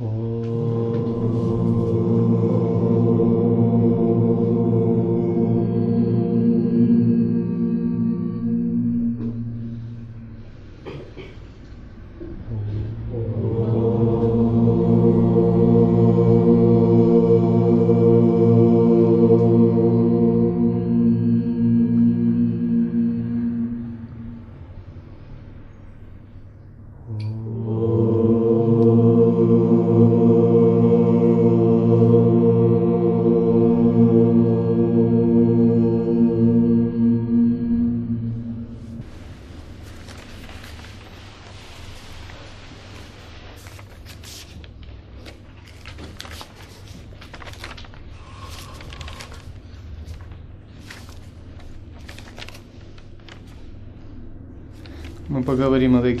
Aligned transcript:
Мы 0.00 0.39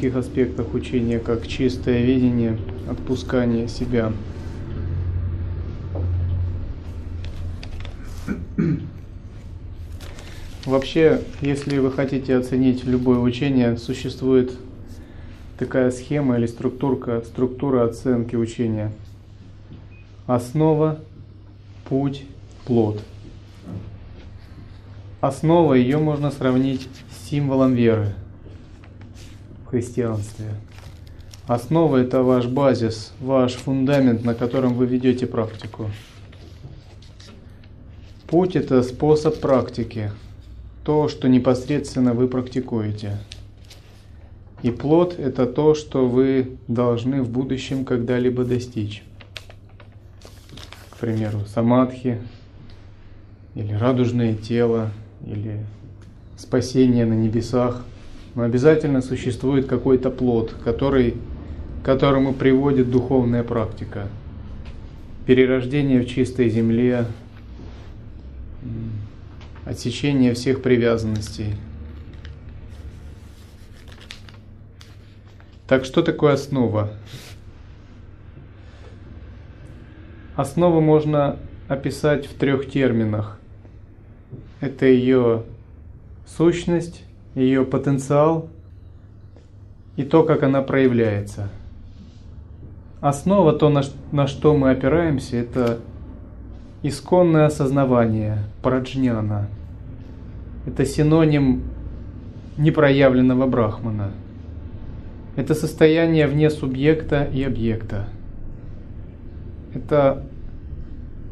таких 0.00 0.16
аспектах 0.16 0.72
учения, 0.72 1.18
как 1.18 1.46
чистое 1.46 2.02
видение, 2.02 2.56
отпускание 2.88 3.68
себя. 3.68 4.14
Вообще, 10.64 11.20
если 11.42 11.76
вы 11.76 11.92
хотите 11.92 12.34
оценить 12.34 12.84
любое 12.84 13.18
учение, 13.18 13.76
существует 13.76 14.52
такая 15.58 15.90
схема 15.90 16.38
или 16.38 16.46
структурка, 16.46 17.20
структура 17.20 17.84
оценки 17.84 18.36
учения. 18.36 18.92
Основа, 20.26 20.98
путь, 21.86 22.24
плод. 22.64 23.02
Основа 25.20 25.74
ее 25.74 25.98
можно 25.98 26.30
сравнить 26.30 26.88
с 27.10 27.28
символом 27.28 27.74
веры– 27.74 28.14
христианстве. 29.70 30.46
Основа– 31.46 31.96
это 31.98 32.22
ваш 32.22 32.46
базис, 32.46 33.12
ваш 33.20 33.54
фундамент, 33.54 34.24
на 34.24 34.34
котором 34.34 34.74
вы 34.74 34.86
ведете 34.86 35.26
практику. 35.26 35.90
Путь– 38.26 38.54
это 38.56 38.82
способ 38.82 39.40
практики, 39.40 40.10
то, 40.84 41.08
что 41.08 41.28
непосредственно 41.28 42.14
вы 42.14 42.28
практикуете. 42.28 43.18
И 44.62 44.70
плод– 44.70 45.16
это 45.18 45.46
то, 45.46 45.74
что 45.74 46.06
вы 46.06 46.58
должны 46.68 47.22
в 47.22 47.30
будущем 47.30 47.84
когда-либо 47.84 48.44
достичь. 48.44 49.02
К 50.90 50.98
примеру, 50.98 51.40
самадхи, 51.46 52.20
или 53.54 53.72
радужное 53.72 54.34
тело, 54.34 54.90
или 55.26 55.64
спасение 56.36 57.06
на 57.06 57.14
небесах– 57.14 57.84
но 58.34 58.42
обязательно 58.42 59.02
существует 59.02 59.66
какой-то 59.66 60.10
плод, 60.10 60.54
который, 60.64 61.16
к 61.82 61.84
которому 61.84 62.32
приводит 62.32 62.90
духовная 62.90 63.42
практика. 63.42 64.08
Перерождение 65.26 66.00
в 66.00 66.06
чистой 66.06 66.48
земле, 66.48 67.06
отсечение 69.64 70.34
всех 70.34 70.62
привязанностей. 70.62 71.54
Так 75.66 75.84
что 75.84 76.02
такое 76.02 76.32
основа? 76.32 76.92
Основу 80.34 80.80
можно 80.80 81.38
описать 81.68 82.26
в 82.26 82.34
трех 82.34 82.68
терминах. 82.68 83.38
Это 84.60 84.86
ее 84.86 85.44
сущность, 86.26 87.04
ее 87.34 87.64
потенциал 87.64 88.48
и 89.96 90.02
то, 90.02 90.22
как 90.22 90.42
она 90.42 90.62
проявляется. 90.62 91.48
Основа, 93.00 93.52
то, 93.52 93.68
на, 93.68 94.26
что 94.26 94.56
мы 94.56 94.70
опираемся, 94.70 95.36
это 95.36 95.78
исконное 96.82 97.46
осознавание, 97.46 98.38
праджняна. 98.62 99.48
Это 100.66 100.84
синоним 100.84 101.62
непроявленного 102.58 103.46
брахмана. 103.46 104.10
Это 105.36 105.54
состояние 105.54 106.26
вне 106.26 106.50
субъекта 106.50 107.24
и 107.24 107.42
объекта. 107.42 108.06
Это 109.74 110.26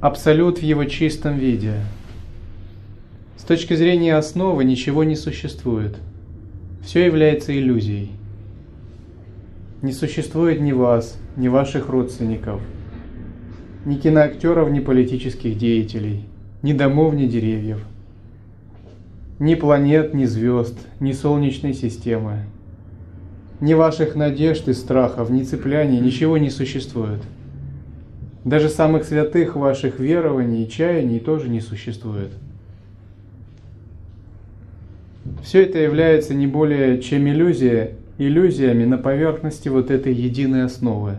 абсолют 0.00 0.58
в 0.58 0.62
его 0.62 0.84
чистом 0.84 1.36
виде– 1.36 1.74
точки 3.48 3.72
зрения 3.72 4.14
основы 4.14 4.62
ничего 4.62 5.04
не 5.04 5.16
существует. 5.16 5.96
Все 6.84 7.06
является 7.06 7.58
иллюзией. 7.58 8.10
Не 9.80 9.92
существует 9.92 10.60
ни 10.60 10.72
вас, 10.72 11.16
ни 11.34 11.48
ваших 11.48 11.88
родственников, 11.88 12.60
ни 13.86 13.96
киноактеров, 13.96 14.70
ни 14.70 14.80
политических 14.80 15.56
деятелей, 15.56 16.26
ни 16.60 16.74
домов, 16.74 17.14
ни 17.14 17.26
деревьев, 17.26 17.80
ни 19.38 19.54
планет, 19.54 20.12
ни 20.12 20.26
звезд, 20.26 20.76
ни 21.00 21.12
солнечной 21.12 21.72
системы, 21.72 22.44
ни 23.60 23.72
ваших 23.72 24.14
надежд 24.14 24.68
и 24.68 24.74
страхов, 24.74 25.30
ни 25.30 25.42
цепляний, 25.42 26.00
ничего 26.00 26.36
не 26.36 26.50
существует. 26.50 27.22
Даже 28.44 28.68
самых 28.68 29.04
святых 29.04 29.56
ваших 29.56 30.00
верований 30.00 30.64
и 30.64 30.68
чаяний 30.68 31.18
тоже 31.18 31.48
не 31.48 31.62
существует– 31.62 32.32
все 35.42 35.62
это 35.62 35.78
является 35.78 36.34
не 36.34 36.46
более 36.46 37.00
чем 37.00 37.28
иллюзия, 37.28 37.92
иллюзиями 38.18 38.84
на 38.84 38.98
поверхности 38.98 39.68
вот 39.68 39.90
этой 39.90 40.12
единой 40.12 40.64
основы. 40.64 41.16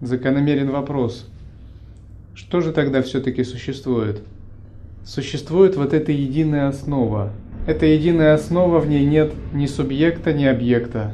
Закономерен 0.00 0.70
вопрос, 0.70 1.28
что 2.34 2.60
же 2.60 2.72
тогда 2.72 3.00
все-таки 3.02 3.44
существует? 3.44 4.22
Существует 5.04 5.76
вот 5.76 5.92
эта 5.92 6.12
единая 6.12 6.68
основа. 6.68 7.30
Эта 7.66 7.86
единая 7.86 8.34
основа, 8.34 8.80
в 8.80 8.88
ней 8.88 9.06
нет 9.06 9.32
ни 9.52 9.66
субъекта, 9.66 10.32
ни 10.32 10.44
объекта. 10.44 11.12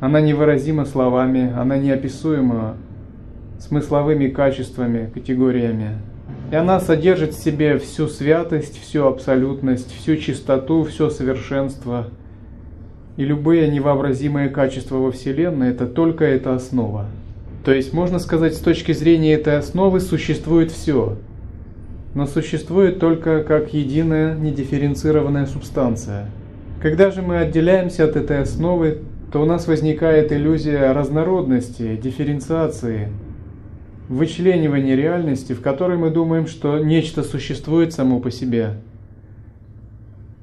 Она 0.00 0.20
невыразима 0.20 0.84
словами, 0.84 1.52
она 1.54 1.76
неописуема 1.76 2.76
смысловыми 3.58 4.28
качествами, 4.28 5.10
категориями. 5.12 5.98
И 6.54 6.56
она 6.56 6.78
содержит 6.78 7.34
в 7.34 7.42
себе 7.42 7.78
всю 7.78 8.06
святость, 8.06 8.80
всю 8.80 9.06
абсолютность, 9.06 9.92
всю 9.92 10.16
чистоту, 10.16 10.84
все 10.84 11.10
совершенство. 11.10 12.06
И 13.16 13.24
любые 13.24 13.66
невообразимые 13.66 14.50
качества 14.50 14.98
во 14.98 15.10
Вселенной– 15.10 15.70
это 15.70 15.86
только 15.86 16.24
эта 16.24 16.54
основа. 16.54 17.06
То 17.64 17.72
есть, 17.72 17.92
можно 17.92 18.20
сказать, 18.20 18.54
с 18.54 18.60
точки 18.60 18.92
зрения 18.92 19.32
этой 19.32 19.58
основы 19.58 19.98
существует 19.98 20.70
все, 20.70 21.16
но 22.14 22.24
существует 22.28 23.00
только 23.00 23.42
как 23.42 23.74
единая 23.74 24.36
недифференцированная 24.36 25.46
субстанция. 25.46 26.30
Когда 26.80 27.10
же 27.10 27.22
мы 27.22 27.38
отделяемся 27.38 28.04
от 28.04 28.14
этой 28.14 28.42
основы, 28.42 28.98
то 29.32 29.42
у 29.42 29.44
нас 29.44 29.66
возникает 29.66 30.30
иллюзия 30.30 30.92
разнородности, 30.92 31.96
дифференциации– 31.96 33.08
вычленивание 34.08 34.96
реальности, 34.96 35.52
в 35.52 35.60
которой 35.60 35.96
мы 35.96 36.10
думаем, 36.10 36.46
что 36.46 36.78
нечто 36.78 37.22
существует 37.22 37.92
само 37.92 38.20
по 38.20 38.30
себе. 38.30 38.74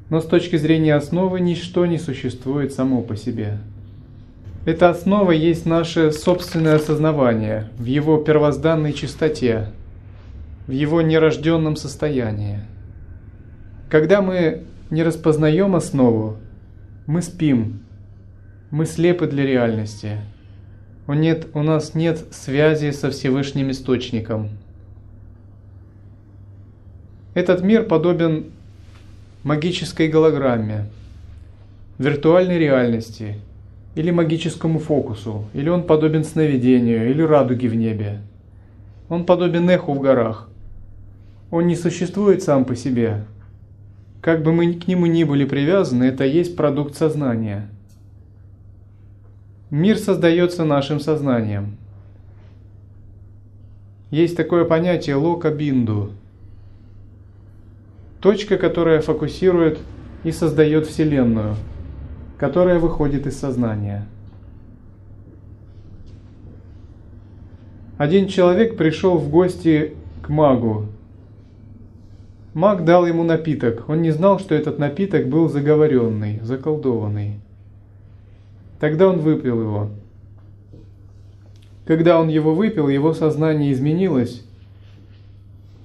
Но 0.10 0.20
с 0.20 0.26
точки 0.26 0.56
зрения 0.58 0.96
основы 0.96 1.40
ничто 1.40 1.86
не 1.86 1.98
существует 1.98 2.74
само 2.74 3.02
по 3.02 3.16
себе. 3.16 3.60
Эта 4.66 4.90
основа 4.90 5.32
есть 5.32 5.66
наше 5.66 6.12
собственное 6.12 6.76
осознавание 6.76 7.70
в 7.78 7.86
его 7.86 8.18
первозданной 8.18 8.94
чистоте, 8.94 9.70
в 10.68 10.72
его 10.72 11.02
нерожденном 11.02 11.76
состоянии. 11.76 12.60
Когда 13.90 14.22
мы 14.22 14.64
не 14.90 15.04
распознаем 15.04 15.76
основу, 15.76 16.38
мы 17.08 17.22
спим, 17.22 17.80
мы 18.70 18.86
слепы 18.86 19.28
для 19.28 19.46
реальности– 19.46 20.18
нет, 21.08 21.48
у 21.54 21.64
нас 21.64 21.96
нет 21.96 22.26
связи 22.32 22.92
со 22.92 23.10
Всевышним 23.10 23.72
Источником. 23.72 24.50
Этот 27.34 27.62
мир 27.62 27.84
подобен 27.84 28.52
магической 29.44 30.08
голограмме, 30.08 30.86
виртуальной 31.98 32.60
реальности, 32.60 33.38
или 33.96 34.12
магическому 34.12 34.80
фокусу, 34.80 35.46
или 35.54 35.70
он 35.70 35.84
подобен 35.84 36.24
сновидению, 36.24 37.10
или 37.10 37.22
радуге 37.22 37.68
в 37.68 37.76
небе. 37.76 38.20
Он 39.10 39.26
подобен 39.26 39.70
эху 39.70 39.94
в 39.94 40.00
горах. 40.00 40.50
Он 41.50 41.68
не 41.68 41.76
существует 41.76 42.44
сам 42.44 42.64
по 42.64 42.76
себе. 42.76 43.26
Как 44.22 44.44
бы 44.44 44.54
мы 44.54 44.74
к 44.74 44.88
нему 44.88 45.08
ни 45.08 45.24
были 45.24 45.46
привязаны, 45.46 46.06
это 46.06 46.24
есть 46.24 46.56
продукт 46.56 46.96
сознания. 46.96 47.68
Мир 49.72 49.98
создается 49.98 50.64
нашим 50.64 51.00
сознанием. 51.00 51.78
Есть 54.12 54.38
такое 54.38 54.66
понятие 54.66 55.16
лока-бинду. 55.16 56.12
Точка, 58.20 58.60
которая 58.60 59.02
фокусирует 59.02 59.80
и 60.24 60.32
создает 60.32 60.86
Вселенную– 60.86 61.56
которая 62.42 62.80
выходит 62.80 63.28
из 63.28 63.38
сознания. 63.38 64.08
Один 68.00 68.28
человек 68.28 68.78
пришел 68.78 69.20
в 69.20 69.30
гости 69.30 69.94
к 70.24 70.30
магу. 70.30 70.88
Маг 72.56 72.84
дал 72.84 73.06
ему 73.06 73.22
напиток. 73.22 73.88
Он 73.88 74.02
не 74.02 74.10
знал, 74.10 74.40
что 74.40 74.56
этот 74.56 74.80
напиток 74.80 75.28
был 75.28 75.50
заговоренный, 75.50 76.40
заколдованный. 76.42 77.41
Тогда 78.82 79.08
он 79.08 79.20
выпил 79.20 79.62
его. 79.62 79.90
Когда 81.86 82.20
он 82.20 82.28
его 82.28 82.54
выпил, 82.54 82.90
его 82.90 83.14
сознание 83.14 83.72
изменилось, 83.72 84.44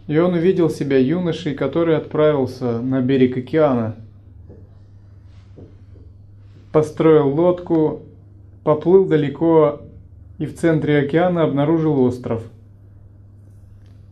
и 0.08 0.18
он 0.18 0.34
увидел 0.34 0.68
себя 0.68 0.98
юношей, 0.98 1.54
который 1.54 1.96
отправился 1.96 2.80
на 2.80 3.00
берег 3.00 3.36
океана– 3.36 3.94
построил 6.76 7.30
лодку, 7.30 8.02
поплыл 8.62 9.06
далеко 9.06 9.80
и 10.36 10.44
в 10.44 10.54
центре 10.56 10.98
океана 10.98 11.42
обнаружил 11.44 11.98
остров. 12.02 12.42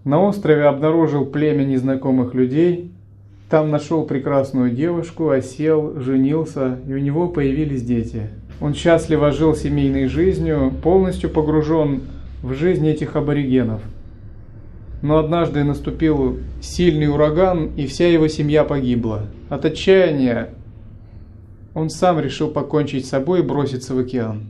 На 0.05 0.19
острове 0.23 0.65
обнаружил 0.65 1.27
племя 1.27 1.65
незнакомых 1.65 2.33
людей, 2.33 2.91
там 3.51 3.71
нашел 3.71 4.07
прекрасную 4.07 4.71
девушку, 4.71 5.29
осел, 5.29 6.01
женился, 6.01 6.79
и 6.89 6.95
у 6.95 6.99
него 6.99 7.29
появились 7.29 7.83
дети. 7.83 8.31
Он 8.61 8.75
счастливо 8.75 9.33
жил 9.33 9.55
семейной 9.55 10.07
жизнью, 10.07 10.73
полностью 10.83 11.31
погружен 11.31 12.03
в 12.43 12.55
жизнь 12.55 12.87
этих 12.87 13.17
аборигенов. 13.17 13.83
Но 15.03 15.19
однажды 15.19 15.65
наступил 15.65 16.39
сильный 16.63 17.09
ураган, 17.09 17.73
и 17.77 17.87
вся 17.87 18.09
его 18.09 18.29
семья 18.29 18.65
погибла. 18.65 19.27
От 19.49 19.65
отчаяния 19.65 20.51
он 21.75 21.91
сам 21.91 22.21
решил 22.21 22.49
покончить 22.49 23.05
с 23.05 23.11
собой 23.11 23.41
и 23.41 23.43
броситься 23.43 23.95
в 23.95 23.99
океан. 23.99 24.45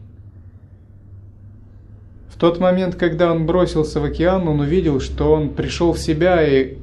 В 2.29 2.37
тот 2.37 2.61
момент, 2.61 2.97
когда 2.97 3.33
он 3.33 3.47
бросился 3.47 4.01
в 4.01 4.05
океан, 4.05 4.47
он 4.49 4.61
увидел, 4.61 5.01
что 5.01 5.33
он 5.33 5.51
пришел 5.51 5.93
в 5.93 5.99
себя 5.99 6.47
и 6.47 6.77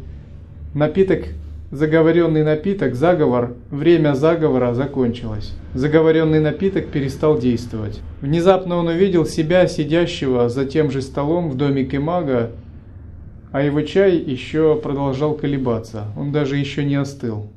напиток, 0.73 1.25
заговоренный 1.71 2.43
напиток, 2.43 2.95
заговор, 2.95 3.53
время 3.71 4.13
заговора 4.13 4.73
закончилось. 4.73 5.53
Заговоренный 5.73 6.41
напиток 6.41 6.89
перестал 6.89 7.39
действовать. 7.39 8.01
Внезапно 8.19 8.75
он 8.75 8.87
увидел 8.87 9.25
себя, 9.25 9.67
сидящего 9.67 10.49
за 10.49 10.65
тем 10.65 10.91
же 10.91 11.01
столом 11.01 11.49
в 11.49 11.55
домике 11.55 11.99
мага, 11.99 12.51
а 13.53 13.63
его 13.63 13.81
чай 13.81 14.17
еще 14.17 14.75
продолжал 14.75 15.33
колебаться, 15.33 16.07
он 16.17 16.31
даже 16.31 16.57
еще 16.57 16.83
не 16.83 16.95
остыл. 16.95 17.47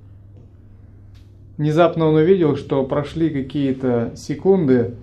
Внезапно 1.57 2.07
он 2.07 2.17
увидел, 2.17 2.57
что 2.57 2.85
прошли 2.85 3.31
какие-то 3.31 4.13
секунды, 4.17 4.95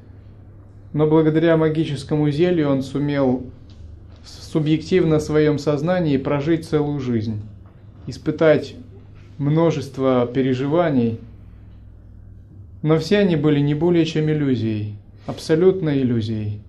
но 0.91 1.07
благодаря 1.07 1.55
магическому 1.55 2.29
зелью 2.29 2.69
он 2.69 2.81
сумел 2.81 3.43
субъективно 4.25 5.19
в 5.19 5.21
своем 5.21 5.59
сознании 5.59 6.17
прожить 6.17 6.67
целую 6.67 6.99
жизнь, 6.99 7.41
испытать 8.07 8.75
множество 9.41 10.29
переживаний, 10.33 11.19
но 12.81 12.97
все 12.97 13.19
они 13.19 13.35
были 13.35 13.59
не 13.59 13.73
более 13.75 14.05
чем 14.05 14.29
иллюзией, 14.29 14.95
абсолютной 15.25 16.01
иллюзией. 16.01 16.59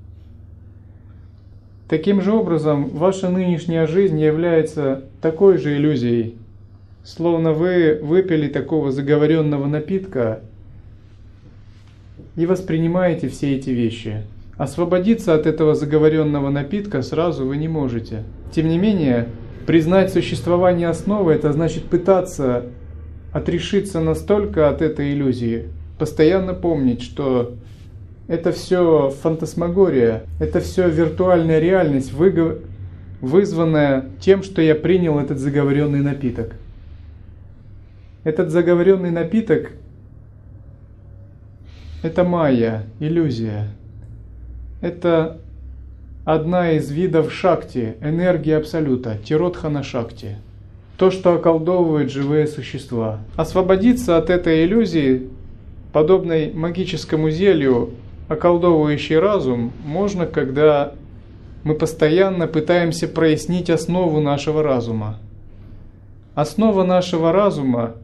Таким 1.89 2.23
же 2.23 2.33
образом, 2.33 2.89
ваша 2.89 3.29
нынешняя 3.29 3.87
жизнь 3.87 4.19
является 4.19 5.05
такой 5.21 5.59
же 5.59 5.77
иллюзией– 5.77 6.37
Словно 7.05 7.53
вы 7.53 7.99
выпили 8.01 8.47
такого 8.47 8.93
заговоренного 8.93 9.67
напитка 9.67 10.41
и 12.37 12.47
воспринимаете 12.47 13.29
все 13.29 13.57
эти 13.57 13.71
вещи. 13.71 14.23
Освободиться 14.57 15.35
от 15.35 15.47
этого 15.47 15.75
заговоренного 15.75 16.51
напитка 16.51 17.03
сразу 17.03 17.45
вы 17.45 17.57
не 17.57 17.67
можете. 17.67 18.23
Тем 18.55 18.69
не 18.69 18.79
менее, 18.79 19.27
признать 19.67 20.13
существование 20.13 20.89
основы– 20.89 21.33
это 21.35 21.53
значит 21.53 21.85
пытаться 21.85 22.67
отрешиться 23.33 24.01
настолько 24.01 24.69
от 24.69 24.83
этой 24.83 25.13
иллюзии, 25.13 25.69
постоянно 25.99 26.55
помнить, 26.55 27.03
что 27.03 27.55
это 28.29 28.53
все 28.53 29.11
фантасмагория, 29.11 30.25
это 30.39 30.61
все 30.61 30.89
виртуальная 30.89 31.59
реальность, 31.59 32.13
вызванная 33.21 34.07
тем, 34.21 34.43
что 34.43 34.63
я 34.63 34.75
принял 34.75 35.19
этот 35.19 35.39
заговоренный 35.39 36.01
напиток. 36.01 36.55
Этот 38.25 38.51
заговоренный 38.51 39.11
напиток– 39.11 39.73
это 42.03 42.25
майя, 42.25 42.85
иллюзия. 43.01 43.69
Это 44.81 45.42
одна 46.25 46.73
из 46.73 46.91
видов 46.91 47.33
шакти, 47.33 47.97
энергии 48.01 48.53
Абсолюта, 48.53 49.19
тиротхана 49.25 49.83
шакти. 49.83 50.37
То, 50.97 51.11
что 51.11 51.35
околдовывает 51.35 52.11
живые 52.11 52.47
существа. 52.47 53.19
Освободиться 53.37 54.17
от 54.17 54.31
этой 54.31 54.65
иллюзии, 54.65 55.29
подобной 55.93 56.53
магическому 56.53 57.31
зелью, 57.31 57.91
околдовывающий 58.29 59.19
разум, 59.19 59.73
можно, 59.85 60.27
когда 60.27 60.95
мы 61.65 61.75
постоянно 61.75 62.47
пытаемся 62.47 63.09
прояснить 63.09 63.71
основу 63.71 64.21
нашего 64.21 64.63
разума. 64.63 65.19
Основа 66.35 66.85
нашего 66.85 67.33
разума 67.33 67.95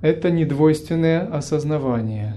это 0.00 0.30
недвойственное 0.30 1.26
осознавание. 1.26 2.36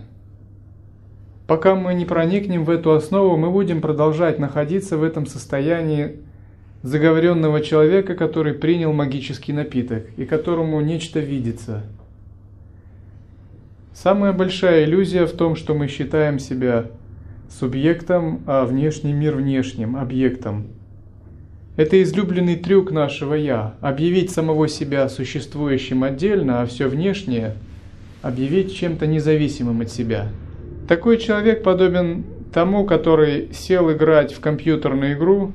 Пока 1.48 1.76
мы 1.76 1.94
не 1.94 2.06
проникнем 2.06 2.66
в 2.66 2.70
эту 2.70 2.92
основу, 2.92 3.38
мы 3.38 3.50
будем 3.50 3.82
продолжать 3.82 4.38
находиться 4.38 4.98
в 4.98 5.04
этом 5.04 5.26
состоянии 5.26 6.18
заговоренного 6.84 7.62
человека, 7.62 8.16
который 8.16 8.54
принял 8.54 8.94
магический 8.94 9.54
напиток 9.54 10.08
и 10.18 10.26
которому 10.26 10.80
нечто 10.82 11.20
видится. 11.20 11.84
Самая 13.94 14.34
большая 14.34 14.84
иллюзия 14.84 15.26
в 15.26 15.32
том, 15.32 15.56
что 15.56 15.74
мы 15.74 15.88
считаем 15.88 16.38
себя 16.38 16.88
субъектом, 17.50 18.42
а 18.46 18.66
внешний 18.66 19.14
мир 19.14 19.36
внешним, 19.36 19.96
объектом– 19.96 20.68
это 21.78 22.02
излюбленный 22.02 22.56
трюк 22.56 22.92
нашего 22.92 23.36
«я»– 23.36 23.76
объявить 23.82 24.32
самого 24.32 24.68
себя 24.68 25.08
существующим 25.10 26.04
отдельно, 26.04 26.64
а 26.64 26.66
все 26.66 26.88
внешнее– 26.88 27.54
объявить 28.24 28.76
чем-то 28.76 29.06
независимым 29.06 29.82
от 29.82 29.92
себя. 29.92 30.30
Такой 30.88 31.18
человек 31.18 31.64
подобен 31.64 32.24
тому, 32.54 32.86
который 32.86 33.50
сел 33.54 33.92
играть 33.92 34.34
в 34.34 34.40
компьютерную 34.40 35.14
игру, 35.14 35.54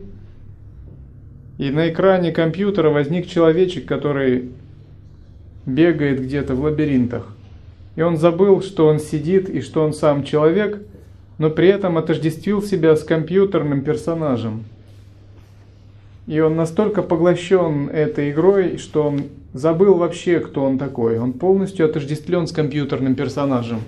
и 1.58 1.70
на 1.70 1.88
экране 1.88 2.32
компьютера 2.32 2.90
возник 2.90 3.26
человечек, 3.26 3.86
который 3.86 4.50
бегает 5.64 6.22
где-то 6.22 6.54
в 6.54 6.62
лабиринтах. 6.62 7.34
И 7.96 8.02
он 8.02 8.16
забыл, 8.16 8.62
что 8.62 8.86
он 8.86 8.98
сидит 8.98 9.48
и 9.48 9.60
что 9.60 9.84
он 9.84 9.92
сам 9.92 10.24
человек, 10.24 10.82
но 11.38 11.50
при 11.50 11.68
этом 11.68 11.98
отождествил 11.98 12.62
себя 12.62 12.96
с 12.96 13.04
компьютерным 13.04 13.82
персонажем– 13.82 14.64
и 16.26 16.38
он 16.38 16.54
настолько 16.54 17.02
поглощен 17.02 17.88
этой 17.88 18.30
игрой, 18.30 18.78
что 18.78 19.08
он 19.08 19.24
забыл 19.52 19.94
вообще, 19.94 20.38
кто 20.38 20.64
он 20.64 20.78
такой. 20.78 21.18
Он 21.18 21.32
полностью 21.32 21.86
отождествлен 21.86 22.46
с 22.46 22.52
компьютерным 22.52 23.14
персонажем. 23.14 23.80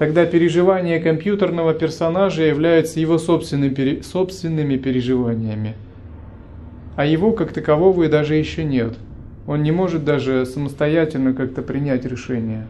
Тогда 0.00 0.24
переживания 0.24 0.98
компьютерного 0.98 1.74
персонажа 1.74 2.42
являются 2.44 2.98
его 2.98 3.18
собственными, 3.18 4.76
переживаниями. 4.78 5.74
А 6.96 7.04
его 7.04 7.32
как 7.32 7.52
такового 7.52 8.04
и 8.04 8.08
даже 8.08 8.34
еще 8.34 8.64
нет. 8.64 8.94
Он 9.46 9.62
не 9.62 9.72
может 9.72 10.06
даже 10.06 10.46
самостоятельно 10.46 11.34
как-то 11.34 11.60
принять 11.60 12.06
решение. 12.06 12.66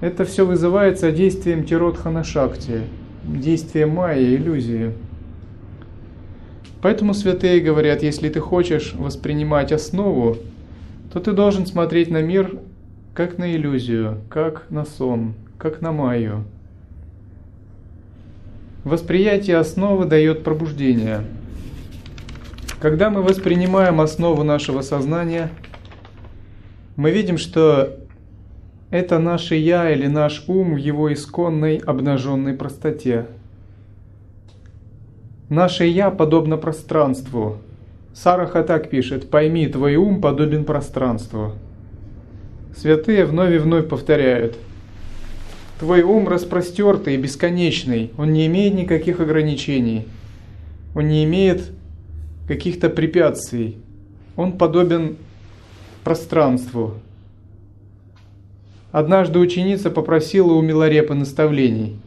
Это 0.00 0.24
все 0.24 0.46
вызывается 0.46 1.10
действием 1.10 1.64
Тиротхана 1.64 2.22
Шакти, 2.22 2.82
действием 3.24 3.90
майя, 3.90 4.36
иллюзии. 4.36 4.92
Поэтому 6.82 7.14
святые 7.14 7.60
говорят, 7.60 8.04
если 8.04 8.28
ты 8.28 8.38
хочешь 8.38 8.94
воспринимать 8.94 9.72
основу, 9.72 10.36
то 11.12 11.18
ты 11.18 11.32
должен 11.32 11.66
смотреть 11.66 12.12
на 12.12 12.22
мир 12.22 12.60
как 13.12 13.38
на 13.38 13.56
иллюзию, 13.56 14.18
как 14.30 14.70
на 14.70 14.84
сон, 14.84 15.34
как 15.58 15.80
на 15.80 15.92
майю. 15.92 16.44
Восприятие 18.84 19.56
основы 19.56 20.04
дает 20.04 20.44
пробуждение. 20.44 21.24
Когда 22.78 23.10
мы 23.10 23.22
воспринимаем 23.22 24.00
основу 24.00 24.44
нашего 24.44 24.82
сознания, 24.82 25.50
мы 26.94 27.10
видим, 27.10 27.36
что 27.36 27.96
это 28.90 29.18
наше 29.18 29.56
«я» 29.56 29.90
или 29.90 30.06
наш 30.06 30.44
ум 30.46 30.74
в 30.74 30.76
его 30.76 31.12
исконной 31.12 31.78
обнаженной 31.78 32.54
простоте. 32.54 33.26
Наше 35.48 35.84
«я» 35.84 36.10
подобно 36.10 36.56
пространству. 36.56 37.58
Сараха 38.14 38.62
так 38.62 38.88
пишет 38.88 39.30
«Пойми, 39.30 39.66
твой 39.66 39.96
ум 39.96 40.20
подобен 40.20 40.64
пространству». 40.64 41.54
Святые 42.76 43.24
вновь 43.24 43.54
и 43.54 43.58
вновь 43.58 43.88
повторяют 43.88 44.56
Твой 45.78 46.02
ум 46.02 46.28
распростертый 46.28 47.16
бесконечный, 47.16 48.12
он 48.16 48.32
не 48.32 48.46
имеет 48.46 48.74
никаких 48.74 49.20
ограничений, 49.20 50.06
он 50.94 51.08
не 51.08 51.24
имеет 51.24 51.70
каких-то 52.48 52.88
препятствий, 52.88 53.76
он 54.36 54.52
подобен 54.52 55.16
пространству, 56.02 56.94
Однажды 58.96 59.38
ученица 59.38 59.90
попросила 59.90 60.54
у 60.54 60.62
Миларепа 60.62 61.12
наставлений. 61.12 61.98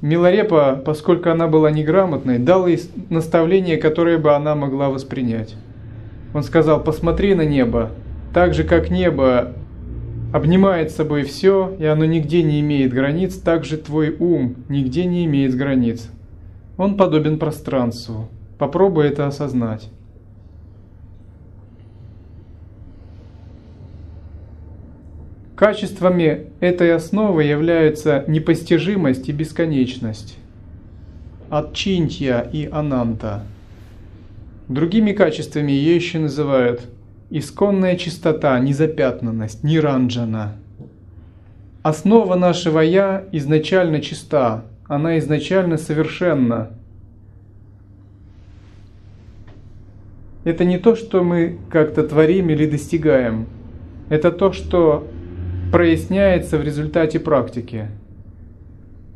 Миларепа, 0.00 0.80
поскольку 0.82 1.28
она 1.28 1.46
была 1.46 1.70
неграмотной, 1.70 2.38
дал 2.38 2.66
ей 2.66 2.80
наставление, 3.10 3.76
которое 3.76 4.16
бы 4.16 4.34
она 4.34 4.54
могла 4.54 4.88
воспринять. 4.88 5.56
Он 6.32 6.42
сказал, 6.42 6.82
посмотри 6.82 7.34
на 7.34 7.44
небо, 7.44 7.90
так 8.32 8.54
же 8.54 8.64
как 8.64 8.88
небо 8.90 9.52
обнимает 10.32 10.90
собой 10.90 11.22
все, 11.22 11.74
и 11.78 11.84
оно 11.84 12.04
нигде 12.04 12.42
не 12.42 12.60
имеет 12.60 12.92
границ, 12.92 13.36
так 13.36 13.64
же 13.64 13.76
твой 13.76 14.14
ум 14.18 14.56
нигде 14.68 15.04
не 15.04 15.24
имеет 15.24 15.54
границ. 15.56 16.08
Он 16.76 16.96
подобен 16.96 17.38
пространству. 17.38 18.28
Попробуй 18.58 19.06
это 19.06 19.26
осознать. 19.26 19.90
Качествами 25.56 26.50
этой 26.60 26.94
основы 26.94 27.44
являются 27.44 28.24
непостижимость 28.26 29.30
и 29.30 29.32
бесконечность, 29.32 30.36
отчинтья 31.48 32.40
и 32.40 32.68
ананта. 32.70 33.42
Другими 34.68 35.12
качествами 35.12 35.72
ее 35.72 35.96
еще 35.96 36.18
называют 36.18 36.82
исконная 37.30 37.96
чистота, 37.96 38.58
незапятнанность, 38.58 39.64
ниранджана. 39.64 40.56
Основа 41.82 42.34
нашего 42.34 42.80
«я» 42.80 43.24
изначально 43.32 44.00
чиста, 44.00 44.64
она 44.86 45.18
изначально 45.18 45.76
совершенна. 45.76 46.70
Это 50.44 50.64
не 50.64 50.78
то, 50.78 50.94
что 50.94 51.24
мы 51.24 51.58
как-то 51.70 52.04
творим 52.04 52.50
или 52.50 52.66
достигаем. 52.66 53.46
Это 54.08 54.30
то, 54.30 54.52
что 54.52 55.06
проясняется 55.72 56.58
в 56.58 56.62
результате 56.62 57.18
практики. 57.18 57.88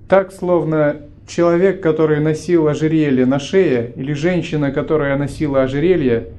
Так, 0.09 0.33
словно 0.33 0.97
человек, 1.29 1.81
который 1.81 2.19
носил 2.19 2.67
ожерелье 2.67 3.27
на 3.27 3.39
шее, 3.39 3.93
или 3.95 4.13
женщина, 4.13 4.73
которая 4.73 5.17
носила 5.17 5.63
ожерелье, 5.63 6.31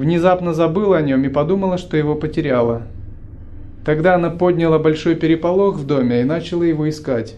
внезапно 0.00 0.54
забыла 0.54 0.96
о 0.96 1.02
нем 1.02 1.22
и 1.24 1.28
подумала, 1.28 1.76
что 1.76 1.94
его 1.94 2.14
потеряла. 2.14 2.84
Тогда 3.84 4.14
она 4.14 4.30
подняла 4.30 4.78
большой 4.78 5.14
переполох 5.14 5.76
в 5.76 5.86
доме 5.86 6.22
и 6.22 6.24
начала 6.24 6.62
его 6.62 6.88
искать, 6.88 7.36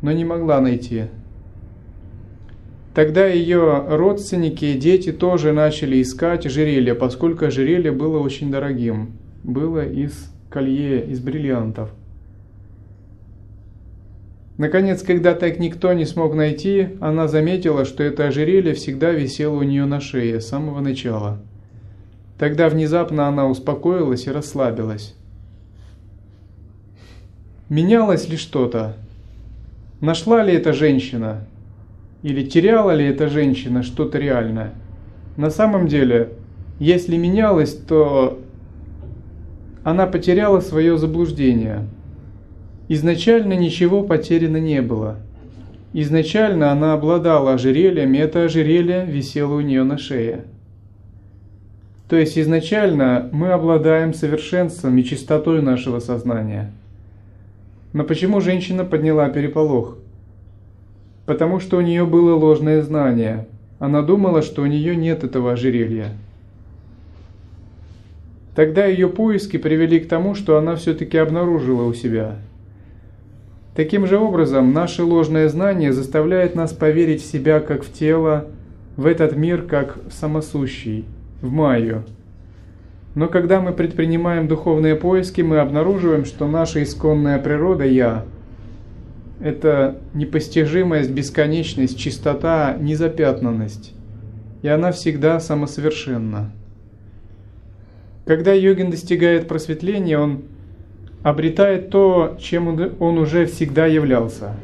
но 0.00 0.10
не 0.10 0.24
могла 0.24 0.60
найти. 0.60 1.04
Тогда 2.94 3.26
ее 3.26 3.84
родственники 3.86 4.64
и 4.64 4.78
дети 4.78 5.12
тоже 5.12 5.52
начали 5.52 6.00
искать 6.00 6.46
ожерелье, 6.46 6.94
поскольку 6.94 7.44
ожерелье 7.44 7.92
было 7.92 8.18
очень 8.18 8.50
дорогим. 8.50 9.12
Было 9.42 9.86
из 9.86 10.32
колье 10.48 11.04
из 11.04 11.20
бриллиантов. 11.20 11.90
Наконец, 14.56 15.02
когда 15.02 15.34
так 15.34 15.58
никто 15.58 15.92
не 15.92 16.06
смог 16.06 16.34
найти, 16.34 16.90
она 17.00 17.28
заметила, 17.28 17.84
что 17.84 18.02
это 18.02 18.28
ожерелье 18.28 18.72
всегда 18.72 19.10
висело 19.10 19.56
у 19.56 19.62
нее 19.64 19.84
на 19.84 20.00
шее 20.00 20.40
с 20.40 20.46
самого 20.46 20.80
начала. 20.80 21.42
Тогда 22.44 22.68
внезапно 22.68 23.26
она 23.26 23.46
успокоилась 23.46 24.26
и 24.26 24.30
расслабилась. 24.30 25.14
Менялось 27.70 28.28
ли 28.28 28.36
что-то? 28.36 28.96
Нашла 30.02 30.44
ли 30.44 30.52
эта 30.52 30.74
женщина? 30.74 31.46
Или 32.22 32.44
теряла 32.44 32.90
ли 32.90 33.06
эта 33.06 33.28
женщина 33.30 33.82
что-то 33.82 34.18
реальное? 34.18 34.74
На 35.38 35.48
самом 35.48 35.88
деле, 35.88 36.34
если 36.78 37.16
менялось, 37.16 37.74
то 37.74 38.38
она 39.82 40.06
потеряла 40.06 40.60
свое 40.60 40.98
заблуждение. 40.98 41.88
Изначально 42.88 43.54
ничего 43.54 44.02
потеряно 44.02 44.58
не 44.58 44.82
было. 44.82 45.16
Изначально 45.94 46.72
она 46.72 46.92
обладала 46.92 47.54
ожерельем, 47.54 48.12
и 48.12 48.18
это 48.18 48.44
ожерелье 48.44 49.06
висело 49.06 49.54
у 49.54 49.60
нее 49.62 49.82
на 49.82 49.96
шее. 49.96 50.44
То 52.14 52.18
есть 52.20 52.38
изначально 52.38 53.28
мы 53.32 53.50
обладаем 53.50 54.14
совершенством 54.14 54.96
и 54.98 55.02
чистотой 55.02 55.60
нашего 55.62 55.98
сознания. 55.98 56.70
Но 57.92 58.04
почему 58.04 58.40
женщина 58.40 58.84
подняла 58.84 59.28
переполох? 59.30 59.98
Потому 61.26 61.58
что 61.58 61.76
у 61.76 61.80
нее 61.80 62.06
было 62.06 62.36
ложное 62.36 62.82
знание. 62.82 63.48
Она 63.80 64.00
думала, 64.00 64.42
что 64.42 64.62
у 64.62 64.66
нее 64.66 64.94
нет 64.94 65.24
этого 65.24 65.54
ожерелья. 65.54 66.10
Тогда 68.54 68.86
ее 68.86 69.08
поиски 69.08 69.56
привели 69.56 69.98
к 69.98 70.06
тому, 70.06 70.36
что 70.36 70.56
она 70.56 70.76
все-таки 70.76 71.18
обнаружила 71.18 71.82
у 71.82 71.94
себя. 71.94 72.36
Таким 73.74 74.06
же 74.06 74.20
образом, 74.20 74.72
наше 74.72 75.02
ложное 75.02 75.48
знание 75.48 75.92
заставляет 75.92 76.54
нас 76.54 76.72
поверить 76.72 77.22
в 77.22 77.26
себя 77.26 77.58
как 77.58 77.82
в 77.82 77.92
тело, 77.92 78.46
в 78.96 79.04
этот 79.04 79.34
мир 79.34 79.62
как 79.62 79.98
самосущий, 80.12 81.06
в 81.44 81.52
Майю. 81.52 82.04
Но 83.14 83.28
когда 83.28 83.60
мы 83.60 83.72
предпринимаем 83.72 84.48
духовные 84.48 84.96
поиски, 84.96 85.42
мы 85.42 85.58
обнаруживаем, 85.58 86.24
что 86.24 86.48
наша 86.48 86.82
исконная 86.82 87.38
природа 87.38 87.84
«Я»– 87.84 88.24
это 89.40 89.98
непостижимость, 90.14 91.10
бесконечность, 91.10 91.98
чистота, 91.98 92.76
незапятнанность. 92.80 93.92
И 94.62 94.68
она 94.68 94.90
всегда 94.90 95.38
самосовершенна. 95.38 96.50
Когда 98.24 98.52
йогин 98.54 98.90
достигает 98.90 99.46
просветления, 99.46 100.18
он 100.18 100.44
обретает 101.22 101.90
то, 101.90 102.36
чем 102.40 102.68
он 102.98 103.18
уже 103.18 103.46
всегда 103.46 103.86
являлся. 103.86 104.54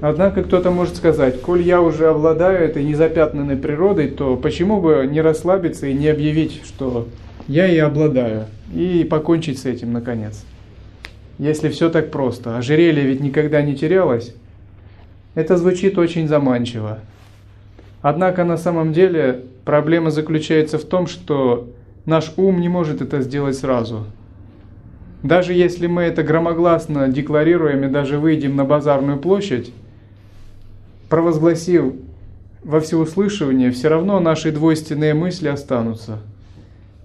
Однако 0.00 0.42
кто-то 0.42 0.70
может 0.70 0.96
сказать, 0.96 1.40
коль 1.40 1.62
я 1.62 1.80
уже 1.80 2.06
обладаю 2.06 2.64
этой 2.64 2.84
незапятнанной 2.84 3.56
природой, 3.56 4.08
то 4.08 4.36
почему 4.36 4.80
бы 4.80 5.08
не 5.10 5.20
расслабиться 5.20 5.86
и 5.86 5.94
не 5.94 6.08
объявить, 6.08 6.62
что 6.64 7.08
я 7.46 7.66
и 7.66 7.78
обладаю, 7.78 8.46
и 8.72 9.06
покончить 9.08 9.58
с 9.58 9.66
этим 9.66 9.92
наконец. 9.92 10.44
Если 11.38 11.68
все 11.68 11.88
так 11.88 12.10
просто, 12.10 12.58
ожерелье 12.58 13.04
ведь 13.04 13.20
никогда 13.20 13.62
не 13.62 13.74
терялось, 13.74 14.34
это 15.34 15.56
звучит 15.56 15.98
очень 15.98 16.28
заманчиво. 16.28 17.00
Однако 18.02 18.44
на 18.44 18.56
самом 18.56 18.92
деле 18.92 19.44
проблема 19.64 20.10
заключается 20.10 20.78
в 20.78 20.84
том, 20.84 21.06
что 21.06 21.68
Наш 22.08 22.32
ум 22.38 22.58
не 22.62 22.70
может 22.70 23.02
это 23.02 23.20
сделать 23.20 23.58
сразу. 23.58 24.06
Даже 25.22 25.52
если 25.52 25.86
мы 25.86 26.04
это 26.04 26.22
громогласно 26.22 27.06
декларируем 27.08 27.84
и 27.84 27.90
даже 27.90 28.18
выйдем 28.18 28.56
на 28.56 28.64
базарную 28.64 29.18
площадь, 29.18 29.74
провозгласив 31.08 31.94
во 32.62 32.80
всеуслышание, 32.80 33.70
все 33.70 33.88
равно 33.88 34.20
наши 34.20 34.52
двойственные 34.52 35.14
мысли 35.14 35.48
останутся. 35.48 36.18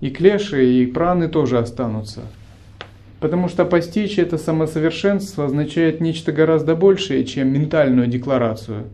И 0.01 0.10
клеши, 0.10 0.65
и 0.65 0.86
праны 0.86 1.27
тоже 1.27 1.57
останутся. 1.60 2.22
Потому 3.19 3.48
что 3.48 3.63
постичь 3.63 4.19
это 4.19 4.38
самосовершенство 4.38 5.45
означает 5.45 6.01
нечто 6.01 6.31
гораздо 6.31 6.75
большее, 6.75 7.24
чем 7.24 7.53
ментальную 7.53 8.07
декларацию– 8.07 8.86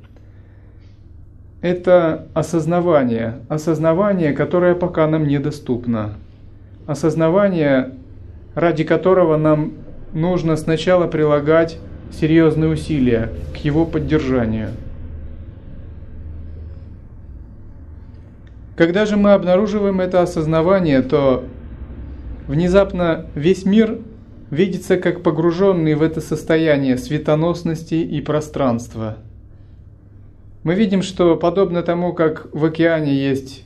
это 1.61 2.27
осознавание, 2.33 3.39
осознавание, 3.49 4.31
которое 4.31 4.75
пока 4.75 5.07
нам 5.07 5.27
недоступно. 5.27 6.13
Осознавание, 6.87 7.95
ради 8.55 8.85
которого 8.85 9.35
нам 9.35 9.73
нужно 10.13 10.55
сначала 10.55 11.07
прилагать 11.07 11.77
серьезные 12.17 12.71
усилия 12.71 13.29
к 13.53 13.57
его 13.57 13.85
поддержанию. 13.85 14.69
Когда 18.79 19.05
же 19.05 19.17
мы 19.17 19.33
обнаруживаем 19.33 19.99
это 19.99 20.21
осознавание, 20.21 21.01
то 21.01 21.43
внезапно 22.47 23.25
весь 23.35 23.65
мир 23.65 23.99
видится 24.51 24.95
как 24.95 25.21
погруженный 25.21 25.95
в 25.95 26.01
это 26.01 26.21
состояние 26.21 26.97
светоносности 26.97 27.95
и 27.95 28.21
пространства. 28.21 29.17
Мы 30.63 30.75
видим, 30.75 31.01
что 31.01 31.35
подобно 31.35 31.83
тому, 31.83 32.13
как 32.13 32.47
в 32.53 32.63
океане 32.63 33.13
есть 33.13 33.65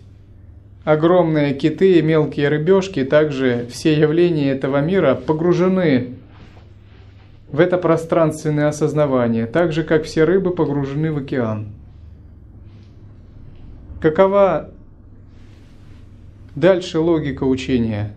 огромные 0.83 1.53
киты 1.53 1.99
и 1.99 2.01
мелкие 2.01 2.49
рыбешки, 2.49 3.03
также 3.03 3.67
все 3.69 3.93
явления 3.93 4.49
этого 4.49 4.81
мира 4.81 5.13
погружены 5.13 6.15
в 7.51 7.59
это 7.59 7.77
пространственное 7.77 8.69
осознавание, 8.69 9.45
так 9.45 9.73
же, 9.73 9.83
как 9.83 10.05
все 10.05 10.23
рыбы 10.23 10.55
погружены 10.55 11.11
в 11.11 11.19
океан. 11.19 11.67
Какова 14.01 14.72
дальше 16.55 16.99
логика 16.99 17.43
учения? 17.43 18.13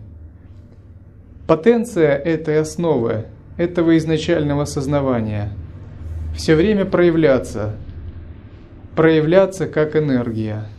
Потенция 1.47 2.15
этой 2.15 2.59
основы, 2.59 3.25
этого 3.57 3.97
изначального 3.97 4.65
сознавания, 4.65 5.51
все 6.35 6.55
время 6.55 6.85
проявляться, 6.85 7.75
проявляться 8.95 9.67
как 9.67 9.95
энергия– 9.95 10.65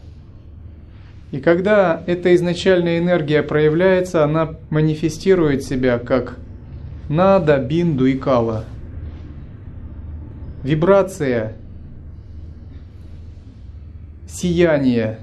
и 1.30 1.40
когда 1.40 2.02
эта 2.06 2.34
изначальная 2.34 2.98
энергия 2.98 3.42
проявляется, 3.42 4.24
она 4.24 4.54
манифестирует 4.70 5.62
себя 5.62 5.98
как 5.98 6.36
нада, 7.08 7.58
бинду 7.58 8.06
и 8.06 8.16
кала. 8.16 8.64
Вибрация, 10.62 11.52
сияние, 14.26 15.18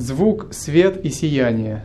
звук, 0.00 0.48
свет 0.52 1.04
и 1.04 1.10
сияние. 1.10 1.82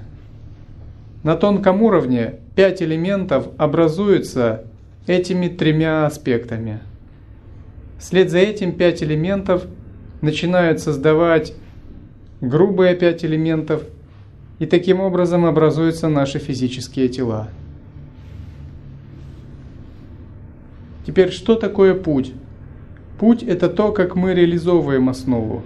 На 1.24 1.36
тонком 1.36 1.82
уровне 1.82 2.36
пять 2.56 2.82
элементов 2.82 3.48
образуются 3.58 4.64
этими 5.08 5.48
тремя 5.48 6.06
аспектами. 6.06 6.80
Вслед 8.00 8.30
за 8.30 8.40
этим 8.40 8.74
пять 8.74 9.04
элементов 9.04 9.66
начинают 10.22 10.80
создавать 10.80 11.54
грубые 12.42 12.96
пять 12.96 13.24
элементов, 13.24 13.84
и 14.60 14.66
таким 14.66 15.02
образом 15.02 15.46
образуются 15.46 16.08
наши 16.08 16.40
физические 16.40 17.10
тела. 17.10 17.50
Теперь, 21.06 21.32
что 21.32 21.56
такое 21.56 21.94
путь? 21.94 22.34
Путь– 23.20 23.44
это 23.44 23.70
то, 23.70 23.92
как 23.92 24.16
мы 24.16 24.34
реализовываем 24.34 25.10
основу. 25.10 25.64